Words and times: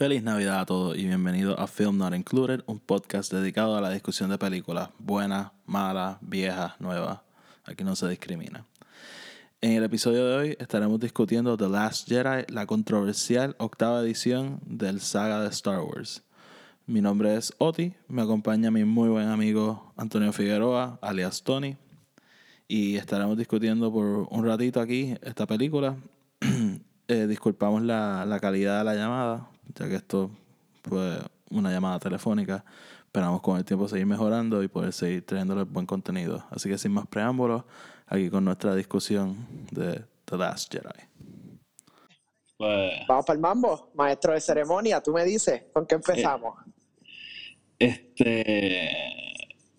Feliz 0.00 0.22
Navidad 0.22 0.60
a 0.60 0.64
todos 0.64 0.96
y 0.96 1.04
bienvenidos 1.04 1.58
a 1.58 1.66
Film 1.66 1.98
Not 1.98 2.14
Included, 2.14 2.62
un 2.64 2.78
podcast 2.78 3.30
dedicado 3.30 3.76
a 3.76 3.82
la 3.82 3.90
discusión 3.90 4.30
de 4.30 4.38
películas 4.38 4.88
buenas, 4.98 5.52
malas, 5.66 6.16
viejas, 6.22 6.72
nuevas. 6.80 7.20
Aquí 7.66 7.84
no 7.84 7.94
se 7.94 8.08
discrimina. 8.08 8.64
En 9.60 9.72
el 9.72 9.84
episodio 9.84 10.26
de 10.26 10.36
hoy 10.36 10.56
estaremos 10.58 11.00
discutiendo 11.00 11.58
The 11.58 11.68
Last 11.68 12.08
Jedi, 12.08 12.46
la 12.48 12.64
controversial 12.64 13.54
octava 13.58 14.00
edición 14.00 14.58
del 14.64 15.02
saga 15.02 15.42
de 15.42 15.50
Star 15.50 15.80
Wars. 15.80 16.22
Mi 16.86 17.02
nombre 17.02 17.36
es 17.36 17.52
Oti, 17.58 17.92
me 18.08 18.22
acompaña 18.22 18.70
mi 18.70 18.86
muy 18.86 19.10
buen 19.10 19.28
amigo 19.28 19.92
Antonio 19.98 20.32
Figueroa, 20.32 20.98
alias 21.02 21.42
Tony, 21.42 21.76
y 22.66 22.96
estaremos 22.96 23.36
discutiendo 23.36 23.92
por 23.92 24.26
un 24.30 24.46
ratito 24.46 24.80
aquí 24.80 25.14
esta 25.20 25.46
película. 25.46 25.98
Eh, 27.12 27.26
disculpamos 27.26 27.82
la, 27.82 28.24
la 28.24 28.38
calidad 28.38 28.78
de 28.78 28.84
la 28.84 28.94
llamada, 28.94 29.50
ya 29.74 29.88
que 29.88 29.96
esto 29.96 30.30
fue 30.82 31.18
una 31.50 31.70
llamada 31.70 31.98
telefónica. 31.98 32.64
Esperamos 33.04 33.40
con 33.40 33.58
el 33.58 33.64
tiempo 33.64 33.88
seguir 33.88 34.06
mejorando 34.06 34.62
y 34.62 34.68
poder 34.68 34.92
seguir 34.92 35.26
trayéndoles 35.26 35.70
buen 35.70 35.86
contenido. 35.86 36.44
Así 36.50 36.68
que 36.68 36.78
sin 36.78 36.92
más 36.92 37.06
preámbulos, 37.06 37.64
aquí 38.06 38.30
con 38.30 38.44
nuestra 38.44 38.74
discusión 38.74 39.46
de 39.70 40.04
The 40.26 40.36
Last 40.36 40.72
Jedi. 40.72 41.10
Pues, 42.56 42.92
Vamos 43.08 43.26
para 43.26 43.34
el 43.34 43.40
mambo, 43.40 43.90
maestro 43.94 44.34
de 44.34 44.40
ceremonia, 44.40 45.00
tú 45.00 45.12
me 45.12 45.24
dices, 45.24 45.64
¿con 45.72 45.86
qué 45.86 45.94
empezamos? 45.96 46.54
este, 47.80 48.90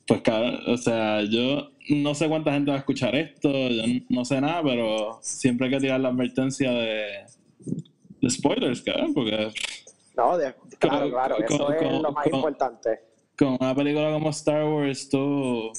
pues 0.07 0.21
cabrón, 0.21 0.59
o 0.67 0.75
sea, 0.75 1.21
yo 1.21 1.71
no 1.89 2.15
sé 2.15 2.27
cuánta 2.27 2.51
gente 2.51 2.71
va 2.71 2.77
a 2.77 2.79
escuchar 2.79 3.15
esto, 3.15 3.49
yo 3.51 3.83
no 4.09 4.25
sé 4.25 4.41
nada, 4.41 4.63
pero 4.63 5.19
siempre 5.21 5.67
hay 5.67 5.73
que 5.73 5.79
tirar 5.79 5.99
la 6.01 6.09
advertencia 6.09 6.71
de, 6.71 7.25
de 8.21 8.29
spoilers, 8.29 8.81
cabrón, 8.81 9.13
porque 9.13 9.53
No, 10.21 10.37
de- 10.37 10.53
claro, 10.79 10.99
Con- 11.01 11.09
claro, 11.11 11.35
con- 11.35 11.45
eso 11.45 11.71
es 11.73 12.01
lo 12.01 12.11
más 12.11 12.27
importante. 12.27 12.99
con 13.37 13.57
una 13.59 13.73
película 13.73 14.11
como 14.11 14.29
Star 14.29 14.63
Wars, 14.65 15.09
tú 15.09 15.71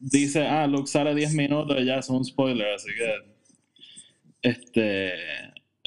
dices, 0.00 0.46
ah, 0.48 0.66
Luke 0.66 0.86
sale 0.86 1.14
10 1.14 1.32
minutos 1.32 1.76
y 1.78 1.86
ya 1.86 1.96
es 1.96 2.08
un 2.10 2.22
spoiler, 2.24 2.74
así 2.74 2.88
que, 2.94 3.14
este, 4.42 5.12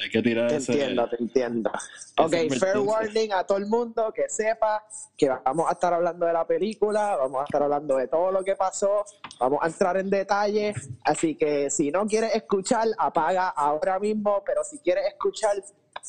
hay 0.00 0.10
que 0.10 0.22
tirar 0.22 0.48
Te 0.48 0.56
ese... 0.56 0.72
entiendo, 0.72 1.08
te 1.08 1.16
entiendo. 1.22 1.70
Ok, 2.18 2.32
fair 2.58 2.78
warning 2.78 3.32
a 3.32 3.44
todo 3.44 3.58
el 3.58 3.66
mundo 3.66 4.12
que 4.12 4.28
sepa 4.28 4.84
que 5.16 5.28
vamos 5.28 5.68
a 5.68 5.72
estar 5.72 5.92
hablando 5.94 6.26
de 6.26 6.32
la 6.32 6.46
película, 6.46 7.16
vamos 7.16 7.40
a 7.42 7.44
estar 7.44 7.62
hablando 7.62 7.96
de 7.96 8.08
todo 8.08 8.32
lo 8.32 8.42
que 8.42 8.56
pasó, 8.56 9.04
vamos 9.38 9.60
a 9.62 9.66
entrar 9.68 9.96
en 9.96 10.10
detalle, 10.10 10.74
así 11.04 11.36
que 11.36 11.70
si 11.70 11.90
no 11.92 12.06
quieres 12.06 12.34
escuchar, 12.34 12.88
apaga 12.98 13.48
ahora 13.48 13.98
mismo, 14.00 14.42
pero 14.44 14.64
si 14.64 14.78
quieres 14.80 15.06
escuchar, 15.06 15.52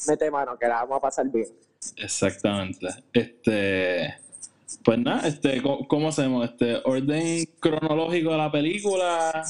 mete 0.07 0.29
mano, 0.31 0.57
que 0.57 0.67
la 0.67 0.75
vamos 0.81 0.97
a 0.97 1.01
pasar 1.01 1.27
bien. 1.29 1.47
Exactamente. 1.97 2.87
Este, 3.13 4.15
pues 4.83 4.99
nada, 4.99 5.27
este, 5.27 5.61
¿cómo, 5.61 5.87
cómo 5.87 6.09
hacemos? 6.09 6.49
Este, 6.49 6.75
orden 6.85 7.45
cronológico 7.59 8.31
de 8.31 8.37
la 8.37 8.51
película. 8.51 9.43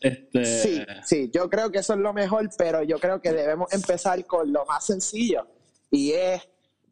Este, 0.00 0.44
Sí, 0.44 0.82
sí, 1.04 1.30
yo 1.32 1.50
creo 1.50 1.70
que 1.72 1.78
eso 1.78 1.94
es 1.94 1.98
lo 2.00 2.12
mejor, 2.12 2.48
pero 2.56 2.82
yo 2.84 2.98
creo 2.98 3.20
que 3.20 3.32
debemos 3.32 3.72
empezar 3.72 4.24
con 4.26 4.52
lo 4.52 4.64
más 4.66 4.86
sencillo 4.86 5.46
y 5.90 6.12
es 6.12 6.48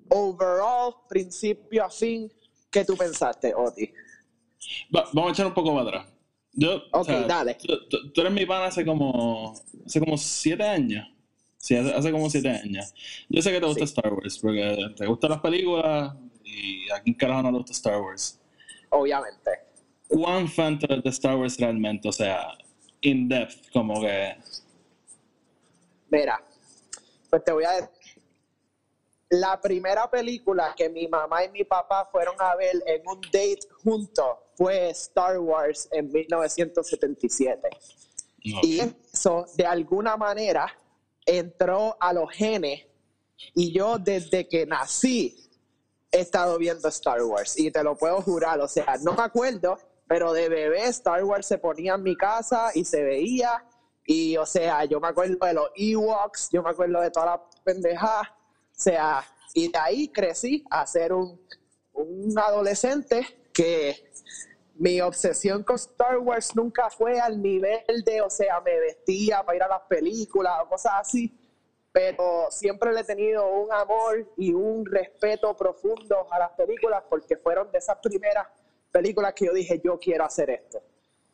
overall, 0.09 0.95
principio 1.09 1.85
a 1.85 1.91
fin, 1.91 2.33
¿qué 2.71 2.85
tú 2.85 2.97
pensaste, 2.97 3.55
Oti? 3.55 3.93
va- 4.95 5.09
vamos 5.13 5.31
a 5.31 5.33
echar 5.33 5.47
un 5.47 5.55
poco 5.55 5.71
para 5.75 5.83
atrás. 5.89 6.07
Yo, 6.53 6.77
o 6.93 7.01
Ok, 7.01 7.07
sea, 7.07 7.27
dale. 7.27 7.55
Tú, 7.55 7.89
tú- 7.89 8.13
tú 8.13 8.21
eres 8.23 8.33
mi 8.33 8.47
pan 8.47 8.63
hace 8.65 8.85
como, 8.85 9.55
hace 9.85 10.01
como 10.01 10.17
siete 10.17 10.65
años. 10.65 11.07
Sí, 11.67 11.75
hace, 11.75 11.93
hace 11.93 12.13
como 12.13 12.31
siete 12.31 12.49
años. 12.49 12.95
Yo 13.29 13.43
sé 13.43 13.51
que 13.51 13.59
te 13.59 13.67
gusta 13.67 13.85
Sí. 13.85 13.93
Star 13.93 14.13
Wars, 14.13 14.39
porque 14.39 14.95
te 14.97 15.05
gustan 15.05 15.31
las 15.31 15.41
películas 15.41 16.15
y 16.45 16.89
a 16.93 17.03
quién 17.03 17.17
carajo 17.17 17.43
no 17.43 17.51
le 17.51 17.57
gusta 17.59 17.73
Star 17.73 18.01
Wars. 18.01 18.39
Obviamente. 18.91 19.51
¿Cuán 20.07 20.47
fan 20.47 20.79
de 20.79 21.11
Star 21.11 21.35
Wars 21.37 21.59
realmente? 21.59 22.09
O 22.09 22.13
sea, 22.13 22.57
in 23.01 23.29
depth, 23.29 23.69
como 23.73 24.01
que... 24.01 24.37
Mira, 26.09 26.41
pues 27.31 27.43
te 27.43 27.51
voy 27.51 27.65
a 27.65 27.73
decir. 27.73 27.89
La 29.31 29.61
primera 29.61 30.09
película 30.09 30.73
que 30.77 30.89
mi 30.89 31.09
mamá 31.09 31.47
y 31.47 31.51
mi 31.51 31.65
papá 31.65 32.09
fueron 32.13 32.37
a 32.39 32.55
ver 32.55 32.77
en 32.87 33.03
un 33.09 33.21
date 33.23 33.59
juntos 33.83 34.37
fue 34.55 34.91
Star 34.91 35.41
Wars 35.41 35.89
en 35.91 36.13
1977. 36.13 37.69
no. 38.45 38.61
Y 38.63 38.79
eso, 39.13 39.47
de 39.57 39.67
alguna 39.67 40.17
manera, 40.17 40.73
entró 41.27 41.97
a 42.01 42.13
los 42.13 42.31
genes. 42.31 42.87
Y 43.55 43.73
yo, 43.73 43.99
desde 43.99 44.49
que 44.49 44.65
nací, 44.65 45.51
he 46.11 46.21
estado 46.21 46.57
viendo 46.57 46.89
Star 46.89 47.23
Wars. 47.23 47.59
Y 47.59 47.71
te 47.71 47.83
lo 47.83 47.97
puedo 47.97 48.23
jurar. 48.23 48.61
O 48.61 48.69
sea, 48.69 48.97
no 49.03 49.13
me 49.13 49.23
acuerdo, 49.23 49.79
pero 50.09 50.33
de 50.33 50.49
bebé 50.49 50.85
Star 50.87 51.23
Wars 51.25 51.47
se 51.47 51.59
ponía 51.59 51.95
en 51.95 52.03
mi 52.03 52.17
casa 52.17 52.71
y 52.75 52.85
se 52.85 53.03
veía. 53.03 53.65
Y, 54.07 54.37
o 54.37 54.47
sea, 54.47 54.85
yo 54.85 55.01
me 55.01 55.09
acuerdo 55.09 55.45
de 55.45 55.53
los 55.53 55.69
Ewoks, 55.75 56.49
yo 56.53 56.63
me 56.63 56.71
acuerdo 56.71 57.01
de 57.01 57.11
toda 57.11 57.27
la 57.27 57.43
pendejada. 57.65 58.37
O 58.71 58.81
sea, 58.81 59.25
y 59.53 59.71
de 59.71 59.79
ahí 59.79 60.09
crecí 60.09 60.65
a 60.71 60.87
ser 60.87 61.13
un, 61.13 61.41
un 61.93 62.39
adolescente 62.39 63.49
que 63.53 64.11
mi 64.79 65.01
obsesión 65.01 65.63
con 65.63 65.77
Star 65.77 66.19
Wars 66.19 66.55
nunca 66.55 66.91
fue 66.91 67.19
al 67.19 67.41
nivel 67.41 68.05
de, 68.05 68.21
o 68.21 68.31
sea, 68.31 68.61
me 68.61 68.79
vestía 68.79 69.43
para 69.43 69.57
ir 69.57 69.63
a 69.63 69.69
las 69.69 69.83
películas 69.83 70.55
o 70.63 70.69
cosas 70.69 70.93
así, 71.01 71.35
pero 71.93 72.47
siempre 72.51 72.93
le 72.93 73.01
he 73.01 73.05
tenido 73.05 73.49
un 73.49 73.73
amor 73.73 74.33
y 74.37 74.53
un 74.53 74.85
respeto 74.85 75.57
profundo 75.57 76.27
a 76.31 76.39
las 76.39 76.51
películas 76.53 77.03
porque 77.09 77.37
fueron 77.37 77.71
de 77.73 77.79
esas 77.79 77.99
primeras 78.03 78.47
películas 78.93 79.33
que 79.35 79.47
yo 79.47 79.53
dije, 79.53 79.81
yo 79.83 79.99
quiero 79.99 80.25
hacer 80.25 80.51
esto. 80.51 80.83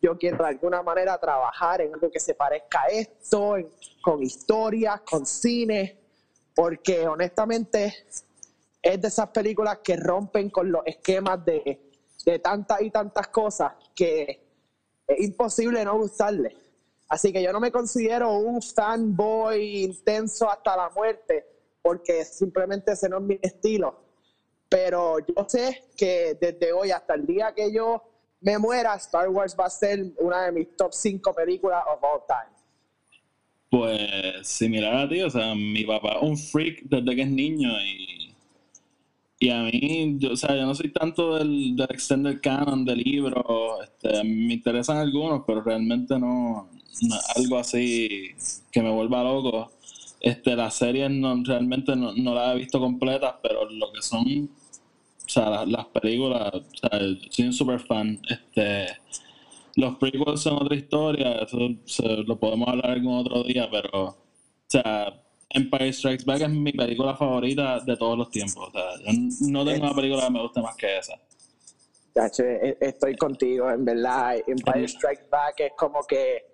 Yo 0.01 0.19
quiero 0.19 0.39
de 0.39 0.49
alguna 0.49 0.83
manera 0.83 1.19
trabajar 1.19 1.81
en 1.81 1.95
algo 1.95 2.11
que 2.11 2.19
se 2.19 2.35
parezca 2.35 2.83
a 2.83 2.87
esto, 2.87 3.57
con 4.03 4.23
historias, 4.23 5.01
con 5.03 5.25
cine, 5.27 5.97
porque 6.55 7.07
honestamente 7.07 7.95
es 8.83 9.01
de 9.01 9.09
esas 9.09 9.29
películas 9.29 9.79
que 9.79 9.97
rompen 9.97 10.51
con 10.51 10.73
los 10.73 10.83
esquemas 10.87 11.45
de, 11.45 11.92
de 12.25 12.39
tantas 12.39 12.83
y 12.83 12.91
tantas 12.91 13.29
cosas 13.29 13.73
que 13.95 14.41
es 15.07 15.21
imposible 15.21 15.85
no 15.85 15.99
gustarle. 15.99 16.57
Así 17.09 17.33
que 17.33 17.43
yo 17.43 17.53
no 17.53 17.61
me 17.61 17.71
considero 17.71 18.33
un 18.39 18.63
fanboy 18.63 19.85
intenso 19.85 20.51
hasta 20.51 20.77
la 20.77 20.89
muerte, 20.91 21.45
porque 21.83 22.25
simplemente 22.25 22.93
ese 22.93 23.09
no 23.09 23.19
es 23.19 23.23
mi 23.23 23.39
estilo. 23.43 24.01
Pero 24.69 25.19
yo 25.19 25.47
sé 25.47 25.85
que 25.97 26.39
desde 26.41 26.73
hoy 26.73 26.91
hasta 26.91 27.15
el 27.15 27.27
día 27.27 27.53
que 27.55 27.71
yo 27.71 28.03
me 28.41 28.59
muera, 28.59 28.95
Star 28.95 29.29
Wars 29.29 29.55
va 29.59 29.67
a 29.67 29.71
ser 29.71 30.13
una 30.19 30.47
de 30.47 30.53
mis 30.53 30.77
top 30.77 30.93
5 30.93 31.35
películas 31.35 31.85
of 31.93 32.03
all 32.03 32.23
time. 32.27 32.53
Pues 33.71 34.47
similar 34.47 34.97
a 34.97 35.09
ti, 35.09 35.23
o 35.23 35.31
sea, 35.31 35.55
mi 35.55 35.85
papá 35.85 36.17
es 36.17 36.23
un 36.23 36.37
freak 36.37 36.83
desde 36.85 37.17
que 37.17 37.23
es 37.23 37.31
niño 37.31 37.71
y, 37.81 38.32
y 39.47 39.51
a 39.51 39.63
mí, 39.65 40.17
yo, 40.19 40.33
o 40.33 40.37
sea, 40.37 40.57
yo 40.57 40.67
no 40.67 40.75
soy 40.75 40.93
tanto 40.93 41.37
del, 41.37 41.77
del 41.77 41.87
extended 41.91 42.41
canon 42.41 42.85
de 42.85 42.97
libros, 42.97 43.45
este, 43.83 44.23
me 44.25 44.55
interesan 44.55 44.99
algunos, 44.99 45.43
pero 45.47 45.63
realmente 45.63 46.19
no, 46.19 46.69
algo 47.37 47.59
así 47.59 48.31
que 48.71 48.83
me 48.83 48.91
vuelva 48.91 49.25
loco. 49.25 49.71
Este, 50.21 50.55
las 50.55 50.75
series 50.75 51.11
no, 51.11 51.43
realmente 51.45 51.97
no, 51.97 52.13
no 52.15 52.35
las 52.35 52.55
he 52.55 52.59
visto 52.59 52.79
completas, 52.81 53.35
pero 53.43 53.69
lo 53.69 53.93
que 53.93 54.03
son, 54.03 54.51
o 55.27 55.29
sea, 55.29 55.51
las, 55.51 55.69
las 55.69 55.87
películas, 55.87 56.53
o 56.55 56.63
sea, 56.77 57.01
soy 57.31 57.47
un 57.47 57.53
super 57.53 57.81
fan. 57.81 58.21
Este, 58.29 58.87
los 59.77 59.97
prequels 59.97 60.41
son 60.43 60.55
otra 60.63 60.77
historia, 60.77 61.33
eso 61.43 61.59
se- 61.87 62.25
lo 62.25 62.39
podemos 62.39 62.69
hablar 62.69 62.91
algún 62.91 63.17
otro 63.19 63.43
día, 63.45 63.69
pero, 63.71 64.05
o 64.09 64.17
sea, 64.69 65.22
Empire 65.55 65.93
Strikes 65.93 66.25
Back 66.25 66.43
es 66.43 66.51
mi 66.51 66.73
película 66.73 67.15
favorita 67.17 67.81
de 67.81 67.97
todos 67.97 68.17
los 68.19 68.31
tiempos. 68.31 68.69
O 68.69 68.71
sea, 68.73 69.13
no 69.41 69.65
tengo 69.65 69.85
una 69.87 69.95
película 69.95 70.25
que 70.27 70.31
me 70.31 70.43
guste 70.43 70.61
más 70.61 70.77
que 70.77 70.99
esa. 70.99 71.15
Chacho, 72.15 72.43
e- 72.45 72.77
estoy 72.81 73.17
contigo, 73.17 73.71
en 73.71 73.85
verdad. 73.85 74.37
Empire 74.47 74.89
Strikes 74.89 75.27
Back 75.31 75.61
es 75.61 75.73
como 75.77 76.03
que 76.05 76.45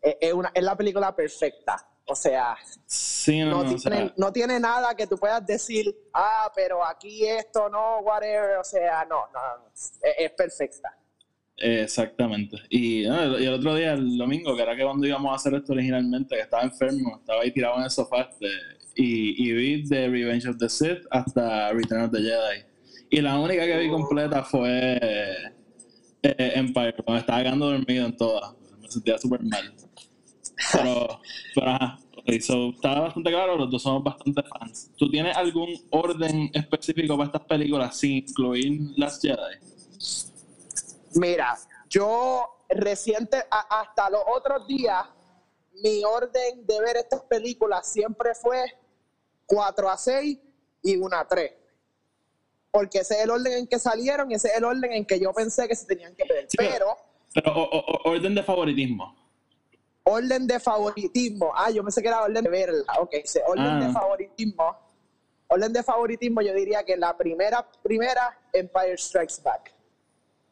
es, 0.00 0.16
es 0.20 0.32
una, 0.32 0.50
es 0.54 0.62
la 0.62 0.76
película 0.76 1.14
perfecta. 1.14 1.76
O 2.10 2.14
sea, 2.14 2.56
Sí, 2.86 3.40
no, 3.40 3.50
no, 3.50 3.64
no, 3.64 3.74
o 3.74 3.78
sea, 3.78 3.92
tiene, 3.92 4.12
no 4.16 4.32
tiene 4.32 4.58
nada 4.58 4.94
que 4.94 5.06
tú 5.06 5.18
puedas 5.18 5.44
decir, 5.44 5.94
ah, 6.14 6.50
pero 6.54 6.82
aquí 6.84 7.26
esto 7.26 7.68
no, 7.68 7.98
whatever. 7.98 8.56
O 8.56 8.64
sea, 8.64 9.04
no, 9.04 9.26
no, 9.32 9.58
no. 9.58 9.68
Es, 9.74 9.92
es 10.02 10.30
perfecta. 10.32 10.96
Exactamente. 11.60 12.56
Y, 12.70 13.02
no, 13.06 13.38
y 13.38 13.44
el 13.44 13.54
otro 13.54 13.74
día, 13.74 13.94
el 13.94 14.16
domingo, 14.16 14.54
que 14.56 14.62
era 14.62 14.76
que 14.76 14.84
cuando 14.84 15.06
íbamos 15.06 15.32
a 15.32 15.36
hacer 15.36 15.54
esto 15.54 15.72
originalmente, 15.72 16.36
que 16.36 16.42
estaba 16.42 16.62
enfermo, 16.62 17.18
estaba 17.18 17.42
ahí 17.42 17.50
tirado 17.50 17.78
en 17.78 17.84
el 17.84 17.90
sofá 17.90 18.22
este, 18.22 18.46
y, 18.96 19.48
y 19.48 19.52
vi 19.52 19.82
de 19.82 20.08
Revenge 20.08 20.48
of 20.48 20.58
the 20.58 20.68
Sith 20.68 21.04
hasta 21.10 21.72
Return 21.72 22.02
of 22.02 22.12
the 22.12 22.18
Jedi. 22.18 22.64
Y 23.10 23.20
la 23.20 23.38
única 23.38 23.64
que 23.64 23.78
vi 23.78 23.88
completa 23.88 24.44
fue 24.44 24.98
eh, 26.22 26.52
Empire, 26.54 26.94
cuando 27.04 27.20
estaba 27.20 27.42
quedando 27.42 27.70
dormido 27.70 28.06
en 28.06 28.16
todas. 28.16 28.54
Me 28.80 28.88
sentía 28.88 29.18
súper 29.18 29.42
mal. 29.42 29.74
Pero, 30.72 31.20
pero 31.54 31.70
ajá, 31.70 31.98
so, 32.40 32.70
está 32.70 33.00
bastante 33.00 33.30
claro, 33.30 33.56
los 33.56 33.70
dos 33.70 33.82
somos 33.82 34.02
bastante 34.02 34.42
fans. 34.42 34.90
¿Tú 34.96 35.10
tienes 35.10 35.36
algún 35.36 35.70
orden 35.90 36.50
específico 36.52 37.16
para 37.16 37.26
estas 37.26 37.44
películas 37.44 37.96
sin 37.96 38.18
incluir 38.18 38.80
las 38.96 39.20
Jedi? 39.20 40.27
Mira, 41.14 41.56
yo 41.88 42.44
reciente, 42.68 43.38
a- 43.50 43.80
hasta 43.80 44.10
los 44.10 44.22
otros 44.26 44.66
días, 44.66 45.04
mi 45.82 46.04
orden 46.04 46.66
de 46.66 46.80
ver 46.80 46.96
estas 46.96 47.22
películas 47.22 47.86
siempre 47.90 48.34
fue 48.34 48.64
4 49.46 49.88
a 49.88 49.96
6 49.96 50.38
y 50.82 50.96
1 50.96 51.16
a 51.16 51.26
3. 51.26 51.52
Porque 52.70 52.98
ese 52.98 53.14
es 53.14 53.20
el 53.22 53.30
orden 53.30 53.52
en 53.54 53.66
que 53.66 53.78
salieron 53.78 54.30
y 54.30 54.34
ese 54.34 54.48
es 54.48 54.56
el 54.58 54.64
orden 54.64 54.92
en 54.92 55.06
que 55.06 55.18
yo 55.18 55.32
pensé 55.32 55.66
que 55.66 55.74
se 55.74 55.86
tenían 55.86 56.14
que 56.14 56.24
ver. 56.28 56.46
Sí, 56.48 56.56
pero- 56.58 56.96
o- 57.54 58.00
orden 58.10 58.34
de 58.34 58.42
favoritismo. 58.42 59.16
orden 60.04 60.46
de 60.46 60.58
favoritismo. 60.58 61.52
Ah, 61.54 61.70
yo 61.70 61.82
pensé 61.82 62.00
que 62.00 62.08
era 62.08 62.22
orden 62.22 62.42
de 62.42 62.48
verla. 62.50 62.82
Ok, 63.00 63.14
orden 63.46 63.66
Ah. 63.66 63.86
de 63.86 63.92
favoritismo. 63.92 64.76
Orden 65.48 65.72
de 65.72 65.82
favoritismo, 65.82 66.40
yo 66.42 66.52
diría 66.54 66.82
que 66.84 66.96
la 66.96 67.16
primera, 67.16 67.66
primera, 67.82 68.38
Empire 68.52 68.96
Strikes 68.98 69.40
Back. 69.42 69.74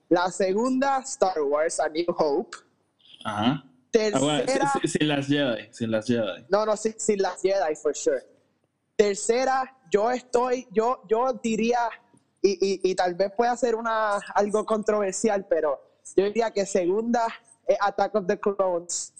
La 0.08 0.30
segunda, 0.30 0.98
Star 1.00 1.40
Wars, 1.42 1.80
A 1.80 1.88
New 1.88 2.04
Hope. 2.16 2.56
Ajá. 3.24 3.62
Ah, 3.64 3.70
Tercera, 3.90 4.20
bueno, 4.20 4.80
sin, 4.84 5.08
las 5.08 5.26
Jedi, 5.26 5.68
sin 5.72 5.90
las 5.90 6.06
Jedi. 6.06 6.44
no, 6.50 6.66
no, 6.66 6.76
sin, 6.76 6.98
sin 7.00 7.22
las 7.22 7.40
Jedi, 7.40 7.74
for 7.80 7.96
sure. 7.96 8.22
Tercera, 8.94 9.74
yo 9.90 10.10
estoy, 10.10 10.66
yo, 10.70 11.02
yo 11.08 11.32
diría, 11.42 11.78
y, 12.42 12.50
y, 12.52 12.90
y 12.90 12.94
tal 12.94 13.14
vez 13.14 13.32
pueda 13.36 13.56
ser 13.56 13.74
una, 13.74 14.16
algo 14.34 14.64
controversial, 14.66 15.46
pero 15.48 15.80
yo 16.14 16.24
diría 16.24 16.50
que 16.50 16.66
segunda 16.66 17.26
es 17.66 17.78
Attack 17.80 18.14
of 18.16 18.26
the 18.26 18.38
Clones. 18.38 19.14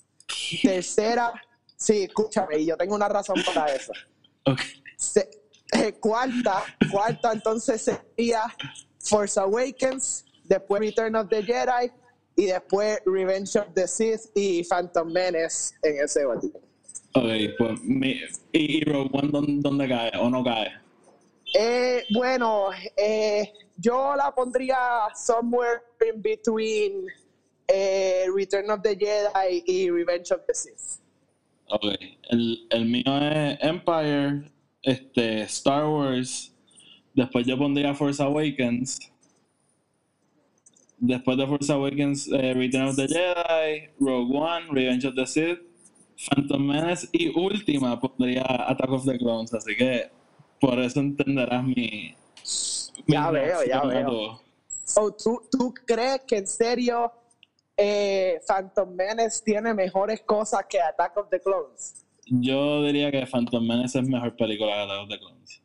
Tercera, 0.62 1.33
sí, 1.77 2.03
escúchame, 2.05 2.59
y 2.59 2.67
yo 2.67 2.77
tengo 2.77 2.94
una 2.94 3.09
razón 3.09 3.37
para 3.47 3.67
eso. 3.73 3.93
Ok. 4.49 4.61
Se- 4.97 5.29
eh, 5.73 5.94
cuarta, 5.99 6.62
cuarta 6.93 7.33
entonces 7.33 7.83
sería 7.83 8.43
Force 9.00 9.41
Awakens, 9.41 10.25
después 10.48 10.81
Return 10.81 11.16
of 11.16 11.28
the 11.28 11.43
Jedi 11.43 11.90
y 12.37 12.46
después 12.46 13.00
Revenge 13.06 13.56
of 13.56 13.72
the 13.75 13.87
Sith 13.87 14.31
y 14.34 14.62
Phantom 14.64 15.10
Menace 15.10 15.75
en 15.82 16.04
ese 16.04 16.25
orden. 16.25 16.52
Ok, 17.14 17.56
pues 17.58 17.81
mi, 17.82 18.20
y, 18.52 18.78
y 18.78 18.84
Rogue 18.84 19.10
One, 19.12 19.28
¿dónde, 19.28 19.52
dónde 19.60 19.88
cae 19.88 20.12
o 20.20 20.28
no 20.28 20.44
cae? 20.44 20.70
Eh, 21.54 22.04
bueno, 22.14 22.69
eh, 22.96 23.52
yo 23.78 24.14
la 24.16 24.34
pondría 24.34 24.76
somewhere 25.14 25.81
in 26.12 26.20
between 26.20 27.06
eh, 27.69 28.26
Return 28.34 28.70
of 28.70 28.82
the 28.82 28.94
Jedi 28.96 29.62
y 29.66 29.90
Revenge 29.90 30.32
of 30.32 30.40
the 30.46 30.54
Sith. 30.54 31.00
Ok, 31.69 31.84
el, 32.31 32.66
el 32.70 32.84
mío 32.84 33.04
es 33.06 33.58
Empire, 33.60 34.50
este, 34.82 35.42
Star 35.42 35.87
Wars, 35.87 36.54
después 37.14 37.46
yo 37.46 37.56
pondría 37.56 37.94
Force 37.94 38.22
Awakens, 38.22 38.99
después 40.98 41.37
de 41.37 41.46
Force 41.46 41.72
Awakens, 41.72 42.28
eh, 42.28 42.54
Return 42.54 42.88
of 42.88 42.96
the 42.96 43.06
Jedi, 43.06 43.90
Rogue 44.00 44.34
One, 44.34 44.66
Revenge 44.70 45.06
of 45.06 45.14
the 45.14 45.26
Sith, 45.26 45.58
Phantom 46.16 46.66
Menace 46.66 47.08
y 47.12 47.28
última 47.38 48.00
pondría 48.00 48.44
Attack 48.69 48.90
of 48.90 49.04
the 49.04 49.19
Clones, 49.19 49.52
así 49.52 49.76
que 49.76 50.10
por 50.60 50.78
eso 50.81 51.00
entenderás 51.00 51.62
mi... 51.64 51.75
mi 51.75 52.14
Ya 53.06 53.31
veo, 53.31 53.64
ya 53.64 53.82
veo. 53.82 54.06
todo. 54.06 54.40
So, 54.84 55.10
¿tú, 55.12 55.43
¿Tú 55.50 55.75
crees 55.84 56.22
que 56.26 56.38
en 56.38 56.46
serio 56.46 57.12
eh, 57.76 58.40
Phantom 58.46 58.88
Menace 58.94 59.42
tiene 59.44 59.75
mejores 59.75 60.22
cosas 60.22 60.64
que 60.69 60.81
Attack 60.81 61.16
of 61.16 61.28
the 61.28 61.40
Clones? 61.40 62.06
Yo 62.26 62.82
diría 62.84 63.10
que 63.10 63.26
Phantom 63.26 63.66
Menace 63.66 63.99
es 63.99 64.08
mejor 64.08 64.34
película 64.37 64.72
que 64.72 64.81
Attack 64.81 65.02
of 65.02 65.08
the 65.08 65.19
Clones. 65.19 65.62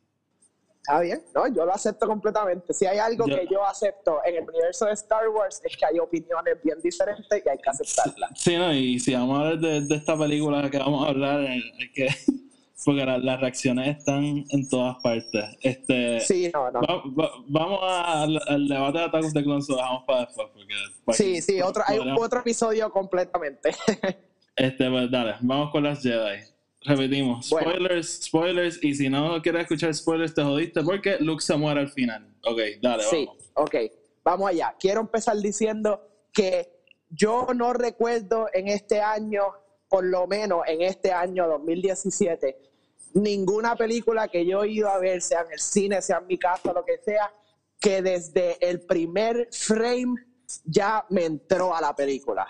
Está 0.84 1.00
bien, 1.00 1.22
no, 1.32 1.46
yo 1.46 1.64
lo 1.64 1.72
acepto 1.72 2.08
completamente. 2.08 2.74
Si 2.74 2.84
hay 2.86 2.98
algo 2.98 3.24
Yo- 3.28 3.36
que 3.36 3.46
yo 3.48 3.64
acepto 3.64 4.18
en 4.24 4.34
el 4.36 4.48
universo 4.48 4.86
de 4.86 4.92
Star 4.94 5.28
Wars 5.28 5.60
es 5.64 5.76
que 5.76 5.86
hay 5.86 5.98
opiniones 6.00 6.56
bien 6.64 6.78
diferentes 6.82 7.24
y 7.44 7.48
hay 7.48 7.58
que 7.58 7.70
aceptarlas. 7.70 8.30
Sí, 8.34 8.56
no, 8.56 8.74
y 8.74 8.98
si 8.98 9.14
vamos 9.14 9.38
a 9.38 9.42
hablar 9.42 9.58
de, 9.60 9.80
de 9.82 9.94
esta 9.94 10.18
película 10.18 10.68
que 10.68 10.78
vamos 10.78 11.06
a 11.06 11.10
hablar, 11.10 11.40
eh, 11.42 11.62
hay 11.78 11.92
que, 11.92 12.08
porque 12.84 13.06
la- 13.06 13.18
las 13.18 13.40
reacciones 13.40 13.96
están 13.96 14.24
en 14.50 14.68
todas 14.68 14.96
partes. 15.00 15.44
Este, 15.60 16.18
Sí, 16.18 16.50
no, 16.52 16.68
no. 16.72 16.80
va- 16.80 17.02
va- 17.16 17.32
vamos 17.46 17.78
a- 17.84 18.22
al, 18.24 18.40
al 18.48 18.66
debate 18.66 18.98
de 18.98 19.04
Attack 19.04 19.24
of 19.24 19.32
the 19.34 19.42
Clones, 19.44 19.68
lo 19.68 19.76
dejamos 19.76 20.02
para 20.04 20.20
después. 20.26 20.48
Porque, 20.52 20.74
para 21.04 21.16
Sí, 21.16 21.32
que- 21.34 21.42
sí, 21.42 21.62
otro, 21.62 21.84
hay 21.86 21.98
podríamos- 21.98 22.26
otro 22.26 22.40
episodio 22.40 22.90
completamente. 22.90 23.70
Este, 24.56 24.90
pues 24.90 25.10
dale, 25.10 25.36
vamos 25.40 25.70
con 25.70 25.82
las 25.84 26.02
Jedi. 26.02 26.40
Repetimos, 26.84 27.48
Bueno. 27.50 27.70
spoilers, 27.70 28.22
spoilers, 28.24 28.82
y 28.84 28.94
si 28.94 29.08
no 29.08 29.40
quieres 29.42 29.62
escuchar 29.62 29.94
spoilers, 29.94 30.34
te 30.34 30.42
jodiste 30.42 30.82
porque 30.82 31.16
Luke 31.20 31.42
se 31.42 31.56
muere 31.56 31.80
al 31.80 31.88
final. 31.88 32.34
Ok, 32.44 32.58
dale, 32.82 33.04
Sí, 33.04 33.26
vamos. 33.26 33.50
ok, 33.54 33.74
vamos 34.24 34.50
allá. 34.50 34.74
Quiero 34.78 35.00
empezar 35.00 35.36
diciendo 35.38 36.00
que 36.32 36.68
yo 37.10 37.48
no 37.54 37.72
recuerdo 37.72 38.46
en 38.52 38.68
este 38.68 39.00
año, 39.00 39.42
por 39.88 40.04
lo 40.04 40.26
menos 40.26 40.62
en 40.66 40.82
este 40.82 41.12
año 41.12 41.46
2017, 41.48 42.56
ninguna 43.14 43.76
película 43.76 44.28
que 44.28 44.44
yo 44.46 44.64
he 44.64 44.70
ido 44.70 44.88
a 44.88 44.98
ver, 44.98 45.20
sea 45.20 45.42
en 45.42 45.52
el 45.52 45.58
cine, 45.60 46.00
sea 46.02 46.18
en 46.18 46.26
mi 46.26 46.38
casa, 46.38 46.72
lo 46.72 46.84
que 46.84 46.98
sea, 47.04 47.32
que 47.78 48.00
desde 48.02 48.56
el 48.66 48.80
primer 48.82 49.48
frame 49.52 50.14
ya 50.64 51.04
me 51.10 51.24
entró 51.26 51.74
a 51.76 51.80
la 51.80 51.94
película. 51.94 52.46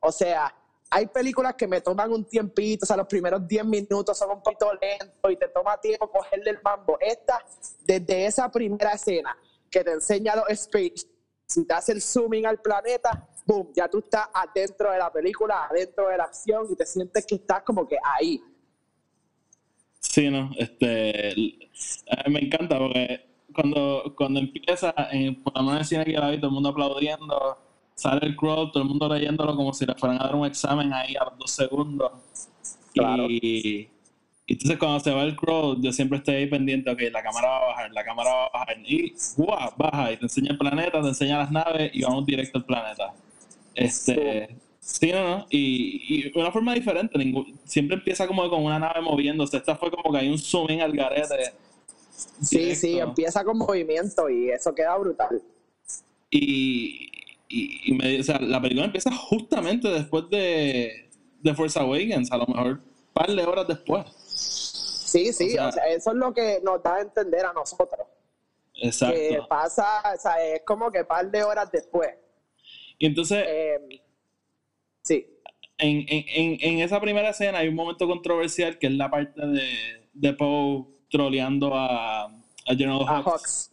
O 0.00 0.10
sea, 0.12 0.54
hay 0.96 1.08
películas 1.08 1.54
que 1.56 1.66
me 1.66 1.82
toman 1.82 2.10
un 2.10 2.24
tiempito, 2.24 2.84
o 2.84 2.86
sea, 2.86 2.96
los 2.96 3.06
primeros 3.06 3.46
10 3.46 3.66
minutos 3.66 4.16
son 4.16 4.30
un 4.30 4.42
poquito 4.42 4.72
lentos 4.80 5.30
y 5.30 5.36
te 5.36 5.48
toma 5.48 5.78
tiempo 5.78 6.10
cogerle 6.10 6.52
el 6.52 6.58
mambo. 6.64 6.96
Esta, 6.98 7.44
desde 7.84 8.24
esa 8.24 8.50
primera 8.50 8.92
escena 8.92 9.36
que 9.70 9.84
te 9.84 9.92
enseña 9.92 10.34
los 10.34 10.48
space, 10.48 11.06
si 11.44 11.66
te 11.66 11.74
hace 11.74 11.92
el 11.92 12.00
zooming 12.00 12.46
al 12.46 12.62
planeta, 12.62 13.28
boom, 13.44 13.72
ya 13.76 13.88
tú 13.88 13.98
estás 13.98 14.26
adentro 14.32 14.90
de 14.90 14.96
la 14.96 15.12
película, 15.12 15.66
adentro 15.70 16.08
de 16.08 16.16
la 16.16 16.24
acción 16.24 16.66
y 16.70 16.74
te 16.74 16.86
sientes 16.86 17.26
que 17.26 17.34
estás 17.34 17.62
como 17.62 17.86
que 17.86 17.98
ahí. 18.02 18.42
Sí, 20.00 20.30
no, 20.30 20.50
este, 20.56 21.28
eh, 21.28 22.30
me 22.30 22.40
encanta 22.40 22.78
porque 22.78 23.20
cuando, 23.54 24.14
cuando 24.16 24.40
empieza, 24.40 24.94
en, 25.12 25.42
por 25.42 25.54
lo 25.58 25.62
menos 25.62 25.74
en 25.74 25.78
el 25.80 25.84
cine 25.84 26.04
que 26.06 26.18
la 26.18 26.30
vi, 26.30 26.38
todo 26.38 26.46
el 26.46 26.54
mundo 26.54 26.70
aplaudiendo, 26.70 27.65
sale 27.96 28.26
el 28.26 28.36
crowd, 28.36 28.70
todo 28.70 28.82
el 28.82 28.88
mundo 28.90 29.12
leyéndolo 29.12 29.56
como 29.56 29.72
si 29.72 29.86
le 29.86 29.94
fueran 29.94 30.20
a 30.20 30.24
dar 30.24 30.34
un 30.36 30.46
examen 30.46 30.92
ahí 30.92 31.16
a 31.16 31.24
los 31.24 31.38
dos 31.38 31.50
segundos. 31.50 32.12
Claro. 32.94 33.26
Y, 33.28 33.88
y 34.46 34.52
entonces 34.52 34.78
cuando 34.78 35.00
se 35.00 35.10
va 35.10 35.22
el 35.24 35.34
crowd, 35.34 35.78
yo 35.82 35.92
siempre 35.92 36.18
estoy 36.18 36.34
ahí 36.36 36.46
pendiente, 36.46 36.90
ok, 36.90 37.00
la 37.10 37.22
cámara 37.22 37.48
va 37.48 37.56
a 37.56 37.64
bajar, 37.68 37.92
la 37.92 38.04
cámara 38.04 38.30
va 38.32 38.44
a 38.46 38.50
bajar, 38.50 38.76
y 38.84 39.14
¡guau! 39.36 39.70
baja, 39.76 40.12
y 40.12 40.16
te 40.18 40.24
enseña 40.26 40.52
el 40.52 40.58
planeta, 40.58 41.02
te 41.02 41.08
enseña 41.08 41.38
las 41.38 41.50
naves, 41.50 41.90
y 41.92 42.02
vamos 42.02 42.24
directo 42.26 42.58
al 42.58 42.64
planeta. 42.64 43.12
Este, 43.74 44.56
sí, 44.78 45.10
no, 45.12 45.38
no, 45.38 45.46
y, 45.50 46.28
y 46.30 46.38
una 46.38 46.52
forma 46.52 46.74
diferente, 46.74 47.18
ningún- 47.18 47.58
siempre 47.64 47.96
empieza 47.96 48.26
como 48.26 48.48
con 48.48 48.62
una 48.62 48.78
nave 48.78 49.00
moviéndose, 49.00 49.56
esta 49.56 49.74
fue 49.74 49.90
como 49.90 50.12
que 50.12 50.18
hay 50.18 50.28
un 50.28 50.38
zooming 50.38 50.80
al 50.80 50.92
garete. 50.92 51.52
Sí, 52.40 52.74
sí, 52.74 52.98
empieza 52.98 53.42
con 53.44 53.58
movimiento 53.58 54.30
y 54.30 54.50
eso 54.50 54.74
queda 54.74 54.96
brutal. 54.96 55.42
Y, 56.30 57.10
y, 57.48 57.90
y 57.90 57.94
me- 57.94 58.20
o 58.20 58.22
sea, 58.22 58.38
la 58.40 58.60
película 58.60 58.86
empieza 58.86 59.10
justamente 59.14 59.88
después 59.88 60.24
de, 60.30 61.08
de 61.40 61.54
Force 61.54 61.78
Awakens, 61.78 62.30
a 62.32 62.36
lo 62.38 62.46
mejor 62.46 62.66
un 62.72 62.82
par 63.12 63.30
de 63.30 63.44
horas 63.44 63.66
después. 63.68 64.04
Sí, 64.16 65.32
sí, 65.32 65.48
O 65.48 65.50
sea- 65.52 65.68
o 65.68 65.72
sea, 65.72 65.86
eso 65.88 66.10
es 66.10 66.16
lo 66.16 66.32
que 66.34 66.60
nos 66.62 66.82
da 66.82 66.96
a 66.96 67.00
entender 67.00 67.44
a 67.46 67.52
nosotros. 67.52 68.06
Que 68.74 68.88
Exacto. 68.88 69.48
pasa, 69.48 69.86
o 70.14 70.20
sea, 70.20 70.44
es 70.44 70.62
como 70.66 70.90
que 70.90 71.04
par 71.04 71.30
de 71.30 71.42
horas 71.42 71.70
después. 71.72 72.10
Y 72.98 73.06
entonces, 73.06 73.44
Eh, 73.46 74.02
sí, 75.02 75.26
en, 75.78 76.04
en, 76.08 76.58
en, 76.60 76.78
esa 76.80 77.00
primera 77.00 77.30
escena 77.30 77.58
hay 77.58 77.68
un 77.68 77.74
momento 77.74 78.06
controversial 78.06 78.78
que 78.78 78.86
es 78.88 78.92
la 78.94 79.10
parte 79.10 79.46
de, 79.46 80.08
de 80.12 80.32
Poe 80.34 80.86
troleando 81.10 81.74
a, 81.74 82.24
a 82.24 82.74
General 82.76 83.02
a 83.06 83.20
Hux. 83.20 83.70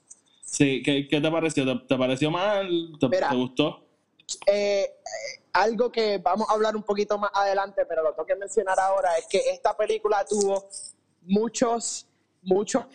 Sí, 0.53 0.83
¿qué, 0.83 1.07
qué 1.07 1.19
te 1.19 1.31
pareció? 1.31 1.65
¿Te, 1.65 1.87
te 1.87 1.97
pareció 1.97 2.29
mal? 2.29 2.69
¿Te, 2.99 3.09
Mira. 3.09 3.29
te 3.29 3.35
gustó? 3.35 3.87
Eh, 4.45 4.87
algo 5.51 5.91
que 5.91 6.19
vamos 6.19 6.47
a 6.47 6.53
hablar 6.53 6.75
un 6.75 6.83
poquito 6.83 7.17
más 7.17 7.31
adelante, 7.33 7.87
pero 7.87 8.03
lo 8.03 8.11
tengo 8.11 8.27
que 8.27 8.35
mencionar 8.35 8.79
ahora, 8.79 9.17
es 9.17 9.25
que 9.27 9.39
esta 9.51 9.75
película 9.75 10.23
tuvo 10.23 10.69
muchos, 11.23 12.05
muchos 12.43 12.85